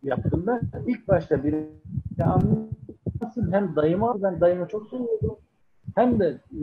[0.03, 0.61] yaptım ben.
[0.87, 1.55] İlk başta bir
[3.37, 5.37] anlasın hem dayıma ben dayımı çok seviyordum
[5.95, 6.61] hem de e,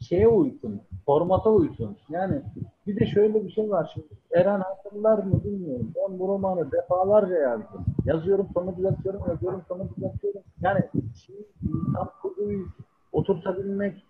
[0.00, 1.96] şeye uysun, formata uysun.
[2.08, 2.42] Yani
[2.86, 4.06] bir de şöyle bir şey var şimdi.
[4.32, 5.92] Eren hatırlar mı bilmiyorum.
[5.96, 7.84] Ben bu romanı defalarca yazdım.
[8.04, 10.42] Yazıyorum sonra düzeltiyorum, yazıyorum sonra düzeltiyorum.
[10.60, 10.80] Yani
[11.26, 11.36] şey,
[11.94, 12.66] tam kurguyu
[13.12, 14.04] oturtabilmek,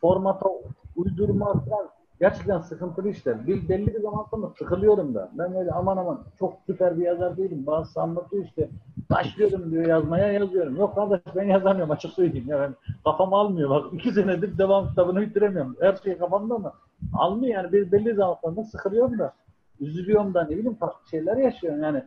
[0.00, 0.48] formata
[0.96, 1.88] uydurma falan
[2.20, 3.46] gerçekten sıkıntılı işler.
[3.46, 5.30] Bir, belli bir zaman sonra sıkılıyorum da.
[5.32, 7.66] Ben öyle aman aman çok süper bir yazar değilim.
[7.66, 8.68] Bazısı anlatıyor işte.
[9.10, 10.76] Başlıyorum diyor yazmaya yazıyorum.
[10.76, 12.48] Yok kardeş ben yazamıyorum açık söyleyeyim.
[12.48, 12.74] Ya ben
[13.04, 13.70] kafam almıyor.
[13.70, 15.76] Bak iki senedir devam kitabını bitiremiyorum.
[15.80, 16.72] Her şey kafamda ama
[17.12, 17.72] almıyor yani.
[17.72, 19.32] Bir belli zaman sonra sıkılıyorum da.
[19.80, 22.02] Üzülüyorum da ne bileyim farklı şeyler yaşıyorum yani.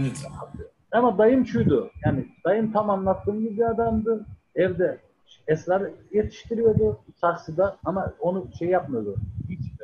[0.00, 0.26] Evet.
[0.92, 1.90] Ama dayım şuydu.
[2.04, 4.26] Yani dayım tam anlattığım gibi bir adamdı.
[4.54, 4.98] Evde
[5.48, 9.16] esrar yetiştiriyordu saksıda ama onu şey yapmıyordu.
[9.48, 9.74] Hiç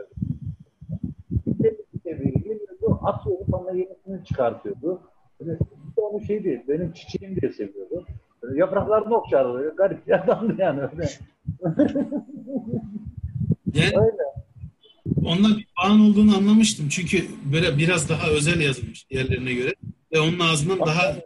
[2.50, 5.00] geliyordu, atıyordu sonra yenisini çıkartıyordu.
[5.40, 5.58] De
[5.96, 8.06] onu şey değil, benim çiçeğim diye seviyordu.
[8.42, 9.74] Böyle yapraklarını okşardı.
[9.76, 11.10] Garip bir adamdı yani öyle.
[13.74, 14.22] Yani öyle.
[15.24, 16.88] onunla bir bağın olduğunu anlamıştım.
[16.88, 19.74] Çünkü böyle biraz daha özel yazılmış diğerlerine göre.
[20.12, 21.16] Ve onun ağzından daha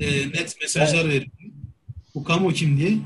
[0.00, 1.30] e, net mesajlar veriyor.
[2.14, 2.98] Bu kamu kim diye.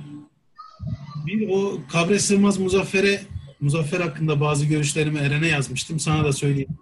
[1.26, 3.22] Bir o kabre sığmaz Muzaffer'e
[3.60, 6.00] Muzaffer hakkında bazı görüşlerimi Eren'e yazmıştım.
[6.00, 6.78] Sana da söyleyeyim.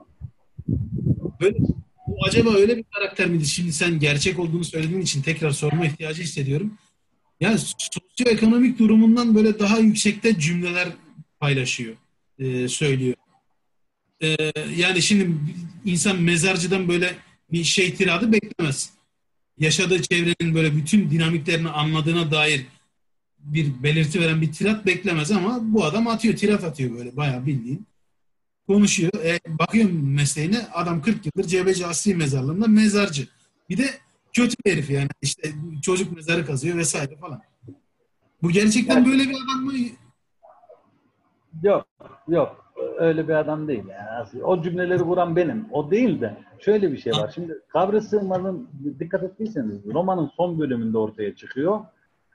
[1.41, 1.59] Böyle,
[2.07, 3.47] bu acaba öyle bir karakter miydi?
[3.47, 6.79] Şimdi sen gerçek olduğunu söylediğin için tekrar sorma ihtiyacı hissediyorum.
[7.41, 10.89] Yani sosyoekonomik durumundan böyle daha yüksekte cümleler
[11.41, 11.97] paylaşıyor,
[12.39, 13.15] e, söylüyor.
[14.23, 14.37] E,
[14.77, 15.37] yani şimdi
[15.85, 17.15] insan mezarcıdan böyle
[17.53, 18.91] bir şey tiradı beklemez.
[19.59, 22.67] Yaşadığı çevrenin böyle bütün dinamiklerini anladığına dair
[23.45, 27.87] bir belirti veren bir tirat beklemez ama bu adam atıyor, tirat atıyor böyle bayağı bildiğin.
[28.67, 29.13] Konuşuyor.
[29.25, 33.27] E, bakıyorum mesleğine adam 40 yıldır Cebeci Asri mezarlığında mezarcı.
[33.69, 33.85] Bir de
[34.33, 35.09] kötü bir herif yani.
[35.23, 35.53] işte
[35.83, 37.43] çocuk mezarı kazıyor vesaire falan.
[38.43, 39.73] Bu gerçekten böyle bir adam mı?
[41.63, 41.87] Yok,
[42.29, 42.73] yok.
[42.99, 43.85] Öyle bir adam değil.
[43.89, 44.45] Yani.
[44.45, 45.67] O cümleleri kuran benim.
[45.73, 47.33] O değil de şöyle bir şey var.
[47.35, 48.69] Şimdi Kabre Sığmaz'ın
[49.01, 51.81] dikkat ettiyseniz romanın son bölümünde ortaya çıkıyor.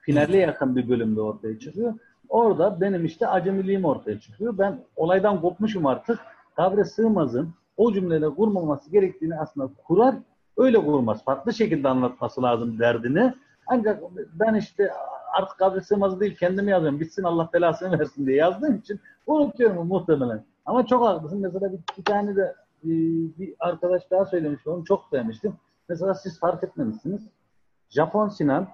[0.06, 1.94] Finale yakın bir bölümde ortaya çıkıyor.
[2.30, 4.58] Orada benim işte acemiliğim ortaya çıkıyor.
[4.58, 6.20] Ben olaydan kopmuşum artık.
[6.56, 10.16] Kabre Sığmaz'ın o cümleleri kurmaması gerektiğini aslında kurar.
[10.58, 11.24] Öyle kurmaz.
[11.24, 13.34] Farklı şekilde anlatması lazım derdini.
[13.68, 14.04] Ancak
[14.34, 14.92] ben işte
[15.34, 17.00] artık kabre sığmaz değil kendimi yazıyorum.
[17.00, 20.44] Bitsin Allah belasını versin diye yazdığım için unutuyorum muhtemelen.
[20.66, 21.42] Ama çok haklısın.
[21.42, 22.90] Mesela bir, bir tane de e,
[23.40, 24.68] bir arkadaş daha söylemiş.
[24.68, 25.54] Onu çok beğenmiştim.
[25.90, 27.22] Mesela siz fark etmemişsiniz.
[27.90, 28.68] Japon Sinan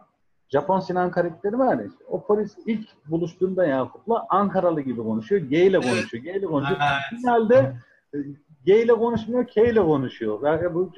[0.52, 5.42] Japon Sinan karakteri var ya işte, o polis ilk buluştuğunda Yakup'la Ankaralı gibi konuşuyor.
[5.42, 6.24] G ile konuşuyor.
[6.24, 6.80] G ile konuşuyor.
[7.10, 7.76] Finalde
[8.14, 8.18] e,
[8.66, 10.40] G ile konuşmuyor, K ile konuşuyor.
[10.44, 10.92] Yani bu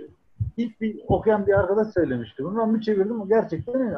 [0.58, 2.44] ilk bir okuyan bir arkadaş söylemişti.
[2.44, 3.28] Bunu ben bir çevirdim.
[3.28, 3.96] Gerçekten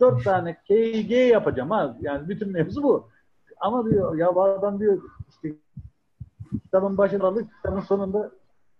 [0.00, 1.96] dört tane K, G yapacağım ha.
[2.00, 3.08] Yani bütün mevzu bu.
[3.60, 5.54] Ama diyor ya bu adam diyor işte
[6.64, 8.30] kitabın başında aldık, kitabın sonunda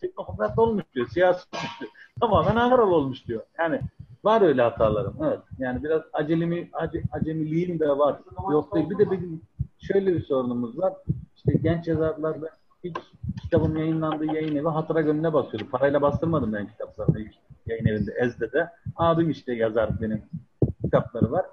[0.01, 1.09] teknokrat olmuş diyor.
[1.09, 1.91] Siyasi olmuş diyor.
[2.21, 3.43] Tamamen Ankaralı olmuş diyor.
[3.59, 3.81] Yani
[4.25, 5.17] var öyle hatalarım.
[5.25, 5.41] Evet.
[5.59, 8.17] Yani biraz acelemi, ace, acemiliğim de var.
[8.53, 8.91] Yok değil.
[8.91, 9.21] Bir de bir,
[9.79, 10.93] şöyle bir sorunumuz var.
[11.37, 12.51] İşte genç yazarlarda
[12.83, 13.01] ilk
[13.43, 15.71] kitabım yayınlandığı yayın evi hatıra gönlüne basıyordu.
[15.71, 17.35] Parayla bastırmadım ben kitaplarını ilk
[17.67, 18.69] yayın evinde Ezde'de.
[18.97, 20.23] Abim işte yazar benim
[20.83, 21.47] kitapları var.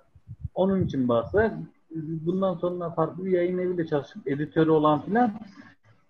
[0.56, 1.54] Onun için bahse
[1.96, 5.34] bundan sonra farklı bir yayın eviyle çalışıp editörü olan filan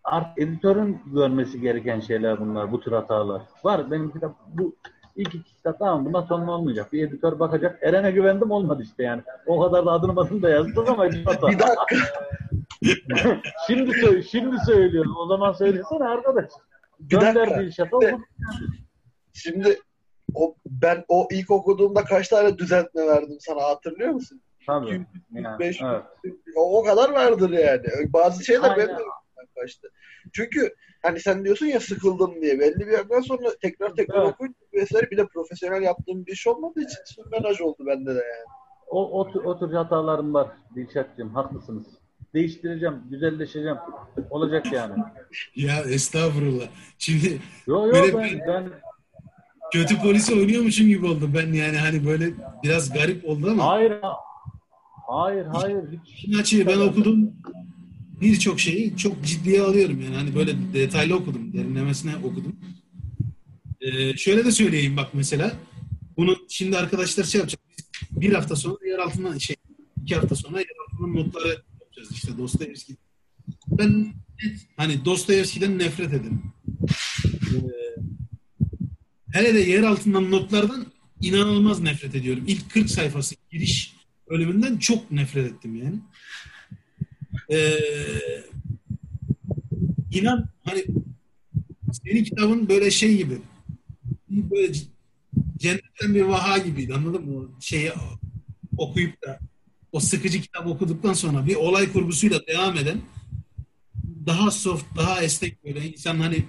[0.03, 3.41] art editörün görmesi gereken şeyler bunlar, bu tür hatalar.
[3.63, 4.75] Var benim kitap bu
[5.15, 6.93] ilk iki kitap tamam bundan sonra olmayacak.
[6.93, 7.79] Bir editör bakacak.
[7.81, 9.21] Eren'e güvendim olmadı işte yani.
[9.45, 11.95] O kadar da adını basın da yazdık ama bir bir dakika.
[13.67, 15.15] şimdi söyle, şimdi söylüyorum.
[15.17, 16.45] O zaman söylesene arkadaş.
[16.99, 17.83] Bir dakika.
[17.91, 18.25] Okudum.
[19.33, 19.79] Şimdi
[20.33, 24.41] o, ben o ilk okuduğumda kaç tane düzeltme verdim sana hatırlıyor musun?
[24.67, 25.05] Tabii.
[25.31, 26.03] 205 evet.
[26.55, 28.13] o, o kadar vardır yani.
[28.13, 28.87] Bazı şeyler Aynen.
[28.87, 28.95] benim
[29.45, 29.91] de aklımdan kaçtı.
[30.33, 32.59] Çünkü hani sen diyorsun ya sıkıldım diye.
[32.59, 34.33] Belli bir yerden sonra tekrar tekrar Evet.
[34.33, 38.45] okuyunca vesaire bir de profesyonel yaptığım bir iş olmadığı için sürmenaj oldu bende de yani.
[38.87, 41.29] O, o, o tür hatalarım var Dilşat'cığım.
[41.33, 41.85] Haklısınız.
[42.33, 43.77] Değiştireceğim, güzelleşeceğim.
[44.29, 45.03] Olacak yani.
[45.55, 46.67] Ya estağfurullah.
[46.97, 48.69] Şimdi Yo yo Böyle ben, ben
[49.73, 51.29] kötü polisi oynuyormuşum gibi oldu.
[51.35, 52.25] Ben yani hani böyle
[52.63, 53.93] biraz garip oldu ama hayır
[55.07, 57.33] hayır hayır hiç işin açığı ben okudum
[58.21, 62.55] birçok şeyi çok ciddiye alıyorum yani hani böyle detaylı okudum derinlemesine okudum.
[63.81, 65.55] Ee, şöyle de söyleyeyim bak mesela
[66.17, 67.85] bunu şimdi arkadaşlar şey yapacak biz
[68.21, 69.55] bir hafta sonra yer altından şey
[70.01, 72.95] iki hafta sonra yer altından notları yapacağız işte Dostoyevski.
[73.67, 74.13] Ben
[74.77, 76.41] hani Dostoyevski'den nefret ederim.
[77.55, 78.01] Ee,
[79.31, 80.85] hele de yer altından notlardan
[81.21, 82.43] inanılmaz nefret ediyorum.
[82.47, 83.93] İlk 40 sayfası giriş
[84.29, 85.95] bölümünden çok nefret ettim yani.
[87.51, 87.77] Ee,
[90.11, 90.85] inan hani
[91.91, 93.37] senin kitabın böyle şey gibi
[94.29, 94.73] böyle
[95.57, 97.49] cennetten bir vaha gibiydi anladın mı?
[97.59, 97.91] Şeyi
[98.77, 99.39] okuyup da
[99.91, 103.01] o sıkıcı kitap okuduktan sonra bir olay kurgusuyla devam eden
[104.25, 106.45] daha soft, daha esnek böyle insan hani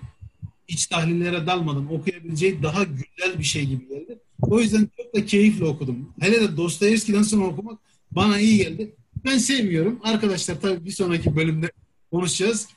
[0.69, 4.19] iç tahlillere dalmadan okuyabileceği daha güzel bir şey gibi geldi.
[4.43, 6.09] O yüzden çok da keyifle okudum.
[6.21, 7.79] Hele de Dostoyevski'den sonra okumak
[8.11, 8.95] bana iyi geldi.
[9.25, 10.01] Ben sevmiyorum.
[10.05, 11.71] Arkadaşlar tabii bir sonraki bölümde
[12.11, 12.69] konuşacağız.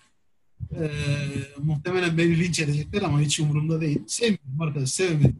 [0.80, 0.90] Ee,
[1.58, 4.04] muhtemelen beni linç edecekler ama hiç umurumda değil.
[4.08, 5.38] Sevmiyorum arkadaş, sevmedim.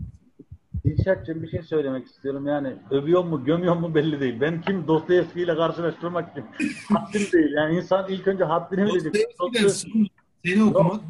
[0.86, 2.48] Dilşat'cığım bir şey söylemek istiyorum.
[2.48, 4.36] Yani övüyor mu, gömüyor mu belli değil.
[4.42, 6.44] Ben kim Dostoyevski ile karşılaştırmak kim?
[6.98, 7.52] Haddim değil.
[7.56, 8.88] Yani insan ilk önce haddini.
[8.88, 10.08] Dostoyevski'den sonra
[10.46, 11.02] seni okumak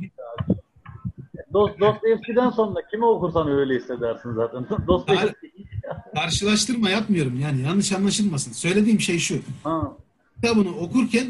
[1.53, 4.65] Dost, Dostoyevski'den sonra kimi okursan öyle hissedersin zaten.
[4.87, 5.68] Dostoyevski.
[6.15, 8.51] Karşılaştırma yapmıyorum yani yanlış anlaşılmasın.
[8.51, 9.35] Söylediğim şey şu.
[9.63, 9.93] Ha.
[10.35, 11.27] Kitabını okurken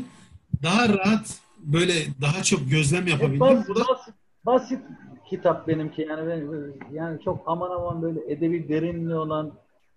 [0.63, 3.39] daha rahat böyle daha çok gözlem yapabildim.
[3.39, 4.13] Basit, Bu da basit,
[4.45, 4.79] basit
[5.29, 6.01] kitap benimki.
[6.01, 9.51] Yani ben, yani çok aman aman böyle edebi derinliği olan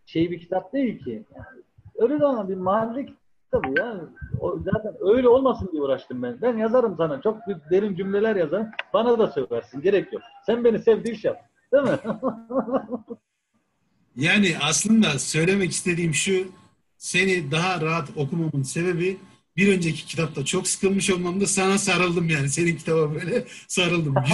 [0.07, 1.25] şey bir kitap değil ki.
[1.35, 1.63] Yani
[1.99, 3.07] öyle de ama bir mahalle
[3.53, 3.97] Tabii ya.
[4.41, 6.39] O zaten öyle olmasın diye uğraştım ben.
[6.43, 7.21] Ben yazarım sana.
[7.21, 7.37] Çok
[7.71, 8.69] derin cümleler yazarım.
[8.93, 9.83] Bana da söversin.
[9.83, 10.23] Gerek yok.
[10.47, 11.37] Sen beni sevdi iş yap.
[11.73, 11.99] Değil mi?
[14.17, 16.49] Yani aslında söylemek istediğim şu,
[16.99, 19.17] seni daha rahat okumamın sebebi
[19.57, 22.49] bir önceki kitapta çok sıkılmış olmamda sana sarıldım yani.
[22.49, 24.15] Senin kitaba böyle sarıldım.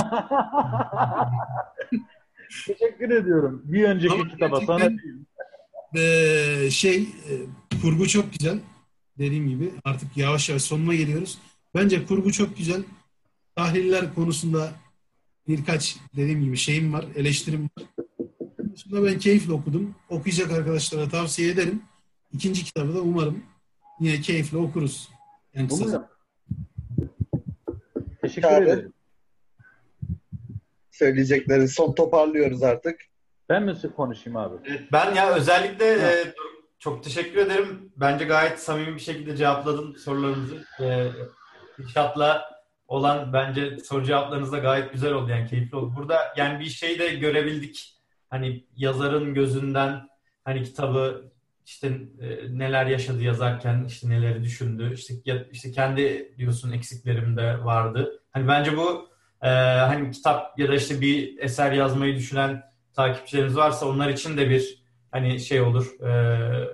[2.67, 3.63] Teşekkür ediyorum.
[3.65, 4.91] Bir önceki Ama kitaba sana.
[5.97, 7.07] Ee, şey, e,
[7.83, 8.59] kurgu çok güzel.
[9.19, 11.39] Dediğim gibi artık yavaş yavaş sonuna geliyoruz.
[11.75, 12.83] Bence kurgu çok güzel.
[13.57, 14.71] Tahliller konusunda
[15.49, 17.87] birkaç dediğim gibi şeyim var, eleştirim var.
[18.89, 19.95] Şimdi ben keyifle okudum.
[20.09, 21.83] Okuyacak arkadaşlara tavsiye ederim.
[22.33, 23.45] İkinci kitabı da umarım
[24.01, 25.09] yine keyifle okuruz.
[25.55, 26.07] Yani kısa Umarım.
[28.21, 28.65] Teşekkür Abi.
[28.65, 28.93] ederim.
[30.91, 33.01] Söyleyecekleri son toparlıyoruz artık.
[33.49, 34.57] Ben mi konuşayım abi?
[34.93, 36.35] Ben ya özellikle e,
[36.79, 37.93] çok teşekkür ederim.
[37.97, 40.65] Bence gayet samimi bir şekilde cevapladın sorularımızı.
[40.81, 41.11] E,
[41.79, 42.45] İnşaatla
[42.89, 45.95] olan bence soru cevaplarınız da gayet güzel oldu yani keyifli oldu.
[45.97, 47.98] Burada yani bir şeyi de görebildik.
[48.31, 50.09] Hani yazarın gözünden
[50.45, 51.33] hani kitabı
[51.67, 51.87] işte
[52.21, 54.95] e, neler yaşadı yazarken işte neleri düşündü.
[54.95, 58.23] İşte ya, işte kendi diyorsun eksiklerim de vardı.
[58.31, 59.09] Hani bence bu
[59.43, 62.63] e, hani kitap ya da işte bir eser yazmayı düşünen
[62.95, 66.01] takipçilerimiz varsa onlar için de bir hani şey olur.
[66.01, 66.11] e,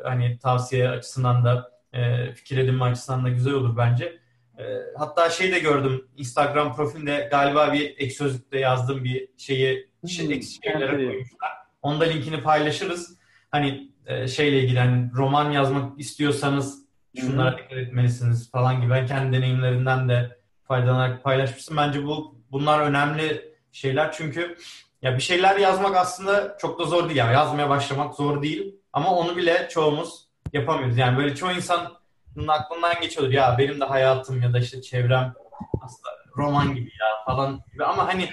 [0.04, 4.18] hani tavsiye açısından da e, fikir edinme açısından da güzel olur bence.
[4.58, 4.62] E,
[4.98, 10.94] hatta şey de gördüm Instagram profilinde galiba bir ek sözlükte yazdığım bir şeyi eksik şeylere
[10.94, 11.08] evet.
[11.08, 11.50] koymuşlar.
[11.82, 13.18] Onu da linkini paylaşırız.
[13.50, 16.84] Hani e, şeyle ilgili hani roman yazmak istiyorsanız
[17.20, 18.90] şunlara dikkat etmelisiniz falan gibi.
[18.90, 21.76] Ben kendi deneyimlerinden de faydalanarak paylaşmıştım.
[21.76, 24.56] Bence bu bunlar önemli şeyler çünkü
[25.02, 27.16] ya bir şeyler yazmak aslında çok da zor değil.
[27.16, 28.74] Yani yazmaya başlamak zor değil.
[28.92, 30.98] Ama onu bile çoğumuz yapamıyoruz.
[30.98, 33.32] Yani böyle çoğu insanın aklından geçiyordur.
[33.32, 35.34] Ya benim de hayatım ya da işte çevrem
[35.82, 37.84] aslında roman gibi ya falan gibi.
[37.84, 38.28] Ama hani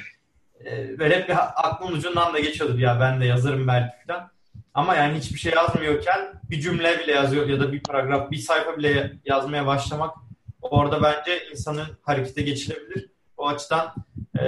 [0.66, 2.80] e, böyle hep bir aklın ucundan da geçiyordur.
[2.80, 4.32] Ya ben de yazarım belki falan.
[4.74, 6.20] Ama yani hiçbir şey yazmıyorken
[6.50, 10.16] bir cümle bile yazıyor ya da bir paragraf, bir sayfa bile yazmaya başlamak
[10.62, 13.10] orada bence insanın harekete geçirebilir.
[13.38, 13.94] O açıdan
[14.40, 14.42] e,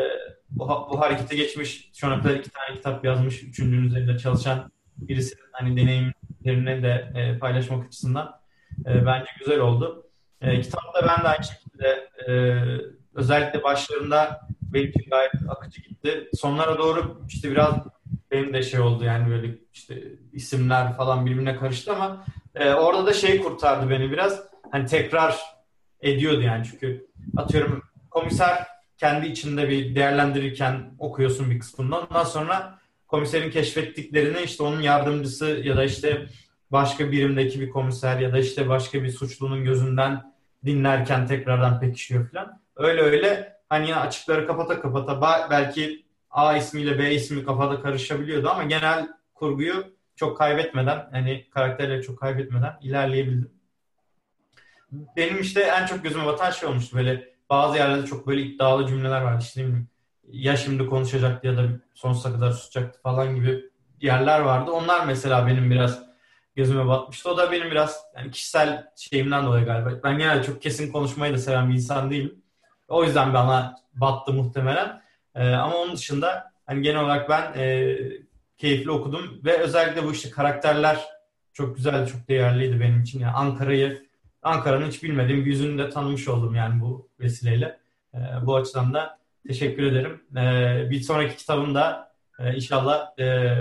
[0.49, 5.35] bu, bu harekete geçmiş, şu ana kadar iki tane kitap yazmış, üçüncünün üzerinde çalışan birisi
[5.51, 8.39] hani deneyimlerini de e, paylaşmak açısından
[8.85, 10.07] e, bence güzel oldu.
[10.41, 12.33] E, kitapta ben de aynı şekilde e,
[13.15, 16.29] özellikle başlarında benim için gayet akıcı gitti.
[16.33, 17.75] Sonlara doğru işte biraz
[18.31, 22.25] benim de şey oldu yani böyle işte isimler falan birbirine karıştı ama
[22.55, 24.43] e, orada da şey kurtardı beni biraz.
[24.71, 25.39] Hani tekrar
[26.01, 28.67] ediyordu yani çünkü atıyorum komiser
[28.97, 32.07] kendi içinde bir değerlendirirken okuyorsun bir kısmından.
[32.07, 36.25] Ondan sonra komiserin keşfettiklerini işte onun yardımcısı ya da işte
[36.71, 40.33] başka birimdeki bir komiser ya da işte başka bir suçlunun gözünden
[40.65, 42.61] dinlerken tekrardan pekişiyor falan.
[42.75, 49.07] Öyle öyle hani açıkları kapata kapata belki A ismiyle B ismi kafada karışabiliyordu ama genel
[49.33, 49.85] kurguyu
[50.15, 53.51] çok kaybetmeden hani karakterleri çok kaybetmeden ilerleyebildim.
[54.91, 59.21] Benim işte en çok gözüme batan şey olmuştu böyle bazı yerlerde çok böyle iddialı cümleler
[59.21, 59.67] vardı işte
[60.31, 61.63] ya şimdi konuşacaktı ya da
[61.93, 63.69] sonsuza kadar susacaktı falan gibi
[64.01, 64.71] yerler vardı.
[64.71, 66.03] Onlar mesela benim biraz
[66.55, 67.29] gözüme batmıştı.
[67.31, 70.03] O da benim biraz yani kişisel şeyimden dolayı galiba.
[70.03, 72.42] Ben genelde çok kesin konuşmayı da seven bir insan değilim.
[72.93, 75.01] O yüzden bana battı muhtemelen.
[75.35, 77.97] Ee, ama onun dışında hani genel olarak ben e,
[78.57, 80.99] keyifli okudum ve özellikle bu işte karakterler
[81.53, 83.19] çok güzeldi, çok değerliydi benim için.
[83.19, 84.05] Yani Ankara'yı,
[84.41, 87.79] Ankara'nın hiç bilmediğim bir yüzünü de tanımış oldum yani bu vesileyle.
[88.13, 90.21] Ee, bu açıdan da teşekkür ederim.
[90.37, 93.55] Ee, bir sonraki kitabımda e, inşallah e,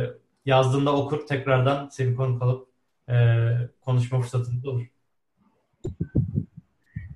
[0.46, 2.68] yazdığında okur tekrardan seni konuk alıp
[3.08, 3.14] e,
[3.80, 4.86] konuşma fırsatımız olur.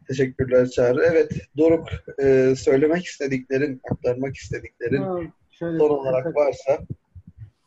[0.09, 1.03] Teşekkürler Çağrı.
[1.13, 1.89] Evet Doruk
[2.23, 5.19] e, söylemek istediklerin, aktarmak istediklerin Ha,
[5.51, 6.79] şöyle son olarak kısa- varsa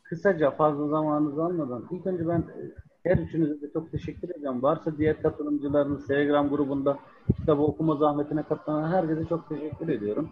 [0.02, 2.60] kısaca fazla zamanınızı almadan ilk önce ben e,
[3.04, 4.62] her üçünüze de çok teşekkür edeceğim.
[4.62, 6.98] Varsa diğer katılımcılarınız Telegram grubunda
[7.36, 10.30] kitabı okuma zahmetine katılan herkese çok teşekkür ediyorum.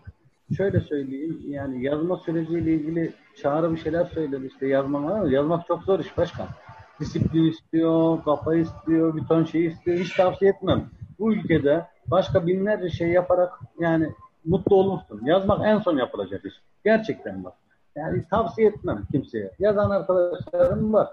[0.57, 3.13] Şöyle söyleyeyim yani yazma süreciyle ilgili
[3.43, 6.47] Çağrı bir şeyler söyledi işte yazmam ama yazmak çok zor iş başkan.
[7.01, 9.97] Disiplin istiyor, kafa istiyor, bir ton şey istiyor.
[9.99, 10.91] Hiç tavsiye etmem.
[11.19, 14.13] Bu ülkede başka binlerce şey yaparak yani
[14.45, 15.21] mutlu olursun.
[15.25, 16.55] Yazmak en son yapılacak iş.
[16.85, 17.55] Gerçekten bak.
[17.97, 19.51] Yani tavsiye etmem kimseye.
[19.59, 21.09] Yazan arkadaşlarım var.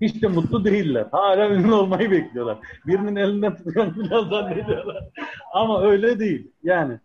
[0.00, 1.06] Hiç de mutlu değiller.
[1.12, 2.58] Hala ünlü olmayı bekliyorlar.
[2.86, 5.08] Birinin elinden tutuyor biraz zannediyorlar.
[5.52, 6.50] Ama öyle değil.
[6.62, 6.98] Yani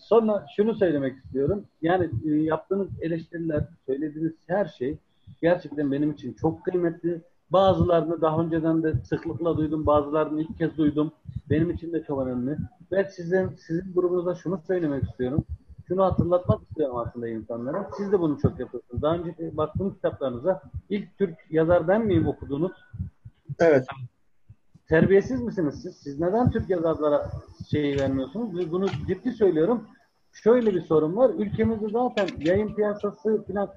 [0.00, 1.64] sonra şunu söylemek istiyorum.
[1.82, 4.98] Yani e, yaptığınız eleştiriler, söylediğiniz her şey
[5.42, 7.20] gerçekten benim için çok kıymetli.
[7.54, 11.12] Bazılarını daha önceden de sıklıkla duydum, bazılarını ilk kez duydum.
[11.50, 12.56] Benim için de çok önemli.
[12.92, 15.44] Ve sizin sizin grubunuzda şunu söylemek istiyorum.
[15.88, 17.90] Şunu hatırlatmak istiyorum aslında insanlara.
[17.96, 19.02] Siz de bunu çok yapıyorsunuz.
[19.02, 22.72] Daha önce baktığım kitaplarınıza ilk Türk yazar ben miyim okudunuz?
[23.58, 23.86] Evet.
[24.88, 25.96] Terbiyesiz misiniz siz?
[25.96, 27.30] Siz neden Türk yazarlara
[27.70, 28.72] şeyi vermiyorsunuz?
[28.72, 29.84] Bunu ciddi söylüyorum.
[30.32, 31.30] Şöyle bir sorun var.
[31.30, 33.70] Ülkemizde zaten yayın piyasası falan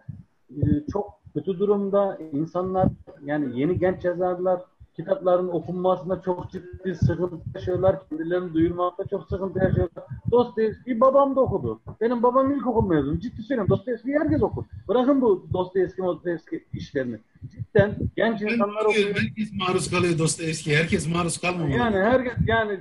[0.50, 2.18] e, çok kötü durumda.
[2.32, 2.88] İnsanlar
[3.26, 4.62] yani yeni genç yazarlar
[4.98, 8.10] kitapların okunmasında çok ciddi sıkıntı yaşıyorlar.
[8.10, 10.04] Kendilerini duyurmakta çok sıkıntı yaşıyorlar.
[10.32, 11.82] Dostoyevski babam da okudu.
[12.02, 13.20] Benim babam ilkokul mezunu.
[13.20, 13.70] Ciddi söylüyorum.
[13.70, 14.64] Dostoyevski herkes okur.
[14.88, 17.18] Bırakın bu Dostoyevski, Dostoyevski işlerini.
[17.52, 19.16] Cidden genç insanlar okuyor.
[19.16, 20.78] Herkes maruz kalıyor Dostoyevski.
[20.78, 21.72] Herkes maruz kalmamalı.
[21.72, 22.80] Yani herkes yani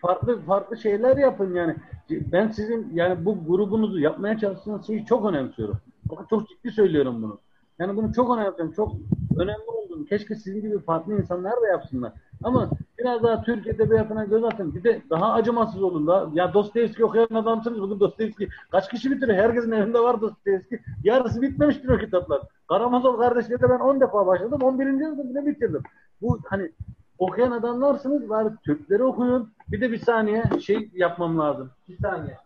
[0.00, 1.76] farklı farklı şeyler yapın yani.
[2.10, 5.78] Ben sizin yani bu grubunuzu yapmaya çalıştığınız şeyi çok önemsiyorum.
[6.04, 7.38] Bakın çok ciddi söylüyorum bunu.
[7.82, 8.72] Yani bunu çok önemsiyorum.
[8.72, 8.92] Çok
[9.36, 10.04] önemli olduğunu.
[10.04, 12.12] Keşke sizin gibi farklı insanlar da yapsınlar.
[12.42, 14.74] Ama biraz daha Türk edebiyatına göz atın.
[14.74, 16.28] Bir de daha acımasız olun da.
[16.32, 17.80] Ya Dostoyevski okuyan adamsınız.
[17.80, 19.38] Bugün Dostoyevski kaç kişi bitiriyor?
[19.38, 20.80] Herkesin evinde var Dostoyevski.
[21.04, 22.42] Yarısı bitmemiştir o kitaplar.
[22.68, 24.62] Karamazov kardeşleri de ben 10 defa başladım.
[24.62, 24.86] 11.
[24.86, 25.82] yılda bile bitirdim.
[26.20, 26.72] Bu hani
[27.18, 28.28] okuyan adamlarsınız.
[28.28, 29.50] Bari Türkleri okuyun.
[29.68, 31.70] Bir de bir saniye şey yapmam lazım.
[31.88, 32.36] Bir saniye.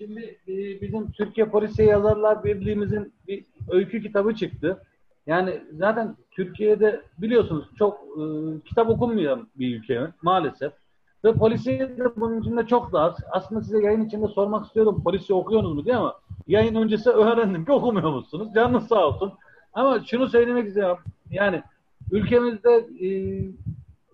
[0.00, 4.82] Şimdi e, bizim Türkiye Polisiye Yazarlar Birliği'mizin bir öykü kitabı çıktı.
[5.26, 8.22] Yani zaten Türkiye'de biliyorsunuz çok e,
[8.64, 10.72] kitap okunmayan bir ülke maalesef.
[11.24, 13.16] Ve polisiye de bunun içinde çok da az.
[13.30, 15.02] Aslında size yayın içinde sormak istiyorum.
[15.04, 16.14] Polisiye okuyorsunuz mu diye ama
[16.46, 18.48] yayın öncesi öğrendim ki okumuyor musunuz?
[18.54, 19.32] Canınız sağ olsun.
[19.72, 20.98] Ama şunu söylemek istiyorum.
[21.30, 21.62] Yani
[22.10, 22.74] ülkemizde
[23.06, 23.08] e,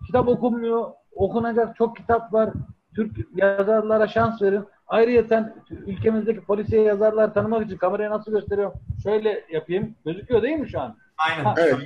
[0.06, 0.90] kitap okunmuyor.
[1.14, 2.50] Okunacak çok kitap var.
[2.94, 4.64] Türk yazarlara şans verin.
[4.88, 8.72] Ayrıca ülkemizdeki polisiye yazarlar tanımak için kamerayı nasıl gösteriyor?
[9.02, 9.94] Şöyle yapayım.
[10.04, 10.96] Gözüküyor değil mi şu an?
[11.18, 11.44] Aynen.
[11.44, 11.76] Ha, Evet.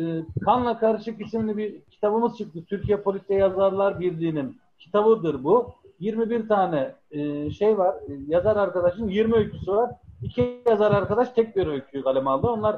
[0.00, 2.64] e, Kanla Karışık isimli bir kitabımız çıktı.
[2.68, 5.74] Türkiye Polisiye Yazarlar Birliği'nin kitabıdır bu.
[6.00, 7.94] 21 tane e, şey var.
[7.94, 9.90] E, yazar arkadaşın 20 öyküsü var.
[10.22, 12.46] İki yazar arkadaş tek bir öyküyü kaleme aldı.
[12.46, 12.74] Onlar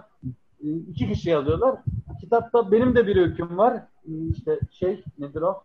[0.65, 1.77] e, iki kişi yazıyorlar.
[2.21, 3.75] Kitapta benim de bir öyküm var.
[4.09, 5.63] E, işte şey nedir o?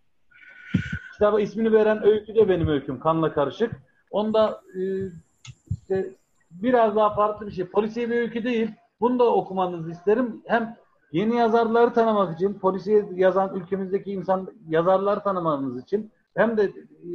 [1.13, 2.99] Kitaba ismini veren öykü de benim öyküm.
[2.99, 3.71] Kanla Karışık.
[4.11, 4.81] Onda e,
[5.71, 6.15] işte
[6.51, 7.65] biraz daha farklı bir şey.
[7.65, 8.71] Polisiye bir öykü değil.
[8.99, 10.41] Bunu da okumanızı isterim.
[10.45, 10.75] Hem
[11.11, 17.11] yeni yazarları tanımak için, polisiye yazan ülkemizdeki insan yazarlar tanımanız için hem de e,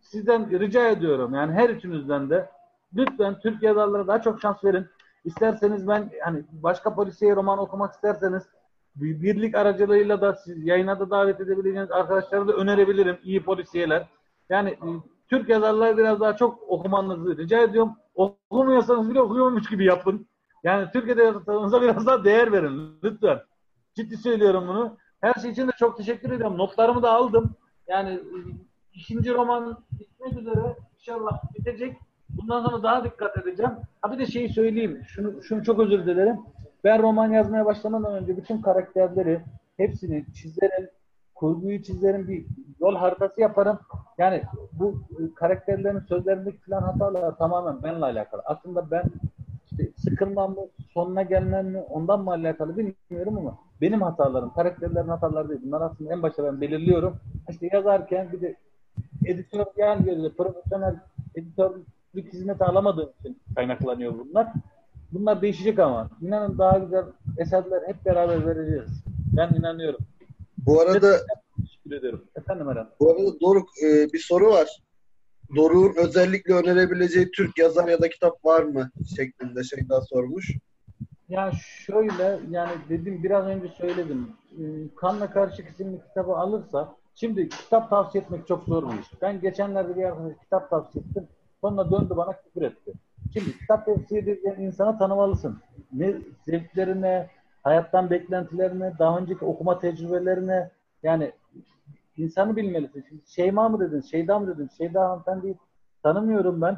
[0.00, 2.50] sizden rica ediyorum yani her üçünüzden de
[2.94, 4.86] lütfen Türk yazarlara daha çok şans verin.
[5.24, 8.42] İsterseniz ben hani başka polisiye roman okumak isterseniz
[8.96, 14.08] bir birlik aracılığıyla da siz yayına da davet edebileceğiniz arkadaşlara da önerebilirim iyi polisiyeler.
[14.48, 14.88] Yani e,
[15.30, 17.92] Türk yazarları biraz daha çok okumanızı rica ediyorum.
[18.14, 20.26] Okumuyorsanız bile okuyormuş gibi yapın.
[20.64, 23.40] Yani Türk edebiyatınıza biraz daha değer verin lütfen.
[23.94, 24.96] Ciddi söylüyorum bunu.
[25.20, 26.58] Her şey için de çok teşekkür ediyorum.
[26.58, 27.54] Notlarımı da aldım.
[27.88, 28.36] Yani e,
[28.94, 31.96] ikinci roman bitmek üzere inşallah bitecek.
[32.28, 33.72] Bundan sonra daha dikkat edeceğim.
[34.02, 35.02] Ha bir de şeyi söyleyeyim.
[35.06, 36.36] Şunu, şunu çok özür dilerim.
[36.84, 39.40] Ben roman yazmaya başlamadan önce bütün karakterleri
[39.76, 40.88] hepsini çizerim.
[41.36, 42.28] Kurguyu çizerim.
[42.28, 42.46] Bir
[42.80, 43.78] yol haritası yaparım.
[44.18, 44.42] Yani
[44.72, 48.42] bu e, karakterlerin sözlerindeki falan hatalar tamamen benimle alakalı.
[48.44, 49.02] Aslında ben
[49.70, 50.60] işte sıkılmam mı,
[50.94, 55.60] sonuna gelmem mi ondan mı alakalı bilmiyorum ama benim hatalarım, karakterlerin hataları değil.
[55.64, 57.16] Bunlar aslında en başta ben belirliyorum.
[57.50, 58.56] İşte yazarken bir de
[59.26, 60.94] editör yani gözü profesyonel
[61.34, 64.52] editörlük hizmeti alamadığım için kaynaklanıyor bunlar.
[65.12, 66.10] Bunlar değişecek ama.
[66.20, 67.04] İnanın daha güzel
[67.38, 69.04] eserler hep beraber vereceğiz.
[69.36, 70.00] Ben inanıyorum.
[70.58, 71.18] Bu arada
[71.56, 72.22] Teşekkür ederim.
[72.36, 72.86] Efendim Eren.
[73.00, 74.68] bu arada Doruk e, bir soru var.
[75.56, 78.90] Doruk'un özellikle önerebileceği Türk yazar ya da kitap var mı?
[79.16, 80.52] şeklinde şey daha sormuş.
[81.28, 81.52] Ya
[81.86, 84.28] şöyle yani dedim biraz önce söyledim.
[84.52, 84.64] Ee,
[84.96, 89.06] Kanla Karışık isimli kitabı alırsa şimdi kitap tavsiye etmek çok zor bir iş.
[89.22, 91.28] Ben geçenlerde bir arkadaş kitap tavsiye ettim.
[91.60, 92.92] Sonra döndü bana küfür etti.
[93.32, 95.58] Şimdi kitap tavsiye edeceğin insana tanımalısın.
[95.92, 96.14] Ne
[96.46, 97.30] zevklerine,
[97.66, 100.70] hayattan beklentilerine, daha önceki okuma tecrübelerine
[101.02, 101.32] yani
[102.16, 103.22] insanı bilmelisin.
[103.26, 104.70] Şeyma mı dedin, Şeyda mı dedin?
[104.78, 105.56] Şeyda hanımefendiyi
[106.02, 106.76] tanımıyorum ben.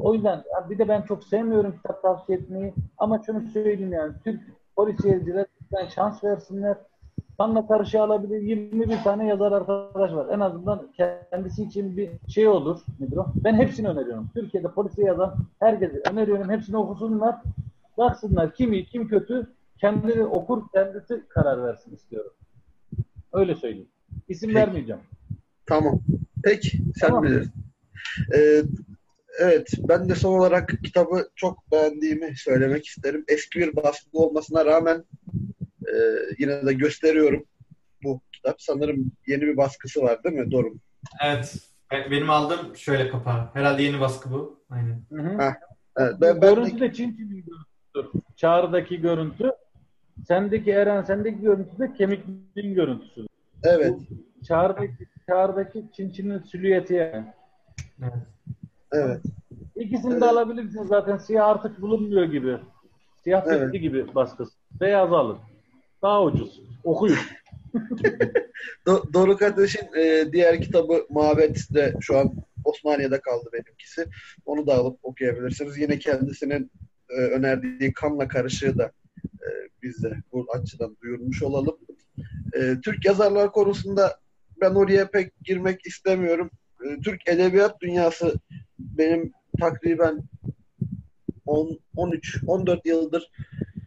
[0.00, 2.74] O yüzden bir de ben çok sevmiyorum kitap tavsiye etmeyi.
[2.98, 4.40] Ama şunu söyleyeyim yani Türk
[4.76, 6.76] polisiyeciler lütfen şans versinler.
[7.38, 10.26] Kanla karşı alabilir 21 tane yazar arkadaş var.
[10.30, 10.88] En azından
[11.30, 12.80] kendisi için bir şey olur.
[13.00, 13.26] Nedir o?
[13.44, 14.30] Ben hepsini öneriyorum.
[14.34, 16.50] Türkiye'de polisiye yazan herkese öneriyorum.
[16.50, 17.36] Hepsini okusunlar.
[18.00, 19.46] Baksınlar kim iyi kim kötü.
[19.80, 22.32] Kendini okur kendisi karar versin istiyorum.
[23.32, 23.88] Öyle söyleyeyim.
[24.28, 24.60] İsim Peki.
[24.60, 25.00] vermeyeceğim.
[25.66, 26.00] Tamam.
[26.44, 26.78] Peki.
[27.00, 27.24] Sen Tamam.
[27.24, 27.52] bilirsin.
[28.34, 28.62] Ee,
[29.40, 29.68] evet.
[29.88, 33.24] Ben de son olarak kitabı çok beğendiğimi söylemek isterim.
[33.28, 35.04] Eski bir baskı olmasına rağmen
[35.86, 35.94] E,
[36.38, 37.44] yine de gösteriyorum
[38.04, 38.62] bu kitap.
[38.62, 40.50] Sanırım yeni bir baskısı var değil mi?
[40.50, 40.74] Doğru.
[41.24, 41.56] Evet.
[42.10, 43.50] Benim aldığım şöyle kapağı.
[43.54, 44.60] Herhalde yeni baskı bu.
[44.70, 45.02] Aynen.
[45.12, 45.36] Hı hı.
[45.36, 45.56] Ha,
[45.96, 47.50] Evet, ben, ben görüntü de Çin görüntüsü.
[48.36, 49.52] Çağrı'daki görüntü.
[50.28, 53.26] Sendeki Eren, sendeki görüntü de kemikliğin görüntüsü.
[53.62, 53.94] evet,
[54.48, 57.24] Çağrı'daki, Çağrı'daki Çin Çin'in silüeti yani.
[58.02, 58.12] Evet.
[58.92, 59.20] evet.
[59.76, 60.22] İkisini Evet.
[60.22, 61.16] de alabilirsiniz zaten.
[61.16, 62.56] Siyah artık bulunmuyor gibi.
[63.24, 63.68] Siyah Evet.
[63.68, 64.52] bitti gibi baskısı.
[64.80, 65.38] Beyaz alın.
[66.02, 66.62] Daha ucuz.
[66.84, 67.18] Okuyun.
[68.86, 72.32] Do- Doruk Ateş'in e, diğer kitabı Mabet de şu an
[72.64, 74.06] Osmaniye'de kaldı benimkisi.
[74.46, 75.78] Onu da alıp okuyabilirsiniz.
[75.78, 76.70] Yine kendisinin
[77.16, 78.92] e, önerdiği Kanla Karışığı da
[79.24, 79.48] e,
[79.82, 81.78] biz bu açıdan duyurmuş olalım.
[82.52, 84.20] E, Türk yazarlar konusunda
[84.60, 86.50] ben oraya pek girmek istemiyorum.
[86.84, 88.34] E, Türk edebiyat dünyası
[88.78, 90.22] benim takriben
[91.46, 93.30] 10, 13, 14 yıldır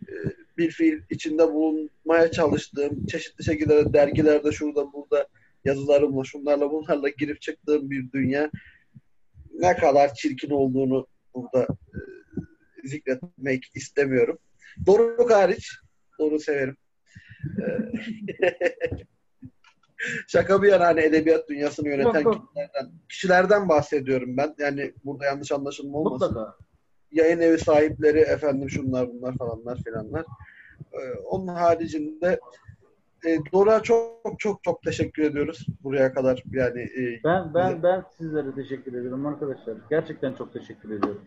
[0.08, 0.16] e,
[0.58, 5.28] bir fiil içinde bulunmaya çalıştığım, çeşitli şekilde dergilerde şurada burada
[5.66, 8.52] yazılarımla, şunlarla bunlarla girip çıktığım bir dünya
[9.54, 12.00] ne kadar çirkin olduğunu burada e,
[12.84, 14.38] zikretmek istemiyorum.
[14.86, 15.72] Doruk hariç,
[16.20, 16.78] Doruk'u severim.
[17.60, 17.64] E,
[20.28, 22.36] Şaka bir yana hani edebiyat dünyasını yöneten Yok, yok.
[22.54, 24.56] kişilerden, kişilerden bahsediyorum ben.
[24.60, 26.58] Yani burada yanlış anlaşılma olmasın Mutlaka.
[27.12, 30.26] yayın evi sahipleri efendim şunlar bunlar falanlar filanlar.
[30.94, 32.40] Ee, onun haricinde
[33.26, 38.56] e, Dora çok çok çok teşekkür ediyoruz buraya kadar yani e, Ben ben ben sizlere
[38.56, 39.78] teşekkür ediyorum arkadaşlar.
[39.90, 41.26] Gerçekten çok teşekkür ediyorum.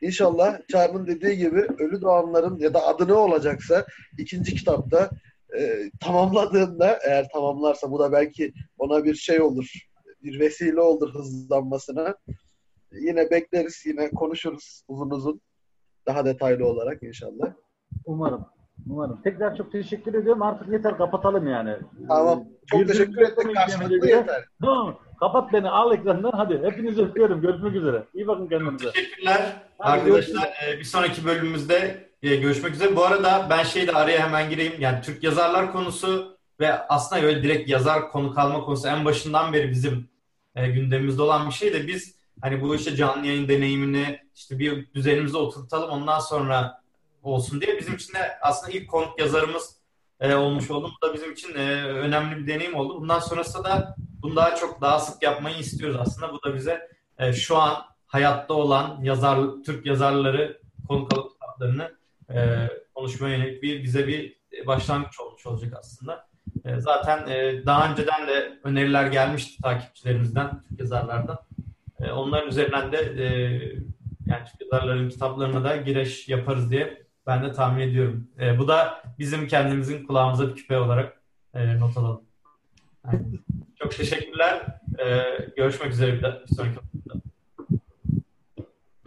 [0.00, 3.86] İnşallah Çağrı'nın dediği gibi Ölü Doğanların ya da adı ne olacaksa
[4.18, 5.10] ikinci kitapta
[5.58, 9.72] e, tamamladığında eğer tamamlarsa bu da belki ona bir şey olur
[10.22, 12.14] bir vesile olur hızlanmasına.
[12.92, 15.40] Yine bekleriz yine konuşuruz uzun uzun
[16.06, 17.52] daha detaylı olarak inşallah.
[18.04, 18.46] Umarım.
[18.86, 19.22] Umarım.
[19.22, 20.42] Tekrar çok teşekkür ediyorum.
[20.42, 21.76] Artık yeter kapatalım yani.
[22.08, 22.44] Tamam.
[22.66, 24.44] Çok Birbirimize teşekkür ettik karşılıklı yeter.
[24.60, 24.98] Tamam.
[25.20, 25.68] Kapat beni.
[25.68, 26.32] Al ekrandan.
[26.32, 26.60] Hadi.
[26.64, 27.40] Hepinizi öpüyorum.
[27.40, 28.04] Görüşmek üzere.
[28.14, 28.92] İyi bakın kendinize.
[28.92, 30.50] Teşekkürler Hadi arkadaşlar.
[30.66, 32.96] Ee, bir sonraki bölümümüzde e, görüşmek üzere.
[32.96, 34.72] Bu arada ben şey de araya hemen gireyim.
[34.78, 39.70] Yani Türk yazarlar konusu ve aslında öyle direkt yazar konu kalma konusu en başından beri
[39.70, 40.08] bizim
[40.54, 44.92] e, gündemimizde olan bir şey de biz hani bu işte canlı yayın deneyimini işte bir
[44.94, 46.80] düzenimize oturtalım ondan sonra
[47.22, 49.76] olsun diye bizim için de aslında ilk konuk yazarımız
[50.20, 50.90] e, olmuş oldu.
[51.02, 53.00] Bu da bizim için önemli bir deneyim oldu.
[53.00, 56.32] Bundan sonrasında da bunu daha çok daha sık yapmayı istiyoruz aslında.
[56.32, 56.88] Bu da bize
[57.18, 61.96] e, şu an hayatta olan yazar Türk yazarları konuk alıp kitaplarını
[62.30, 66.28] e, konuşmaya yönelik bir bize bir başlangıç olmuş olacak aslında.
[66.64, 71.38] E, zaten e, daha önceden de öneriler gelmişti takipçilerimizden, Türk yazarlardan.
[72.00, 73.26] E, onların üzerinden de e,
[74.26, 78.28] yani Türk yazarların kitaplarına da giriş yaparız diye ben de tahmin ediyorum.
[78.40, 81.22] E, bu da bizim kendimizin kulağımıza bir küpe olarak
[81.54, 82.29] e, not alalım.
[83.82, 84.80] Çok teşekkürler.
[84.98, 85.24] E,
[85.56, 87.29] görüşmek üzere bir, bir sonraki hafta.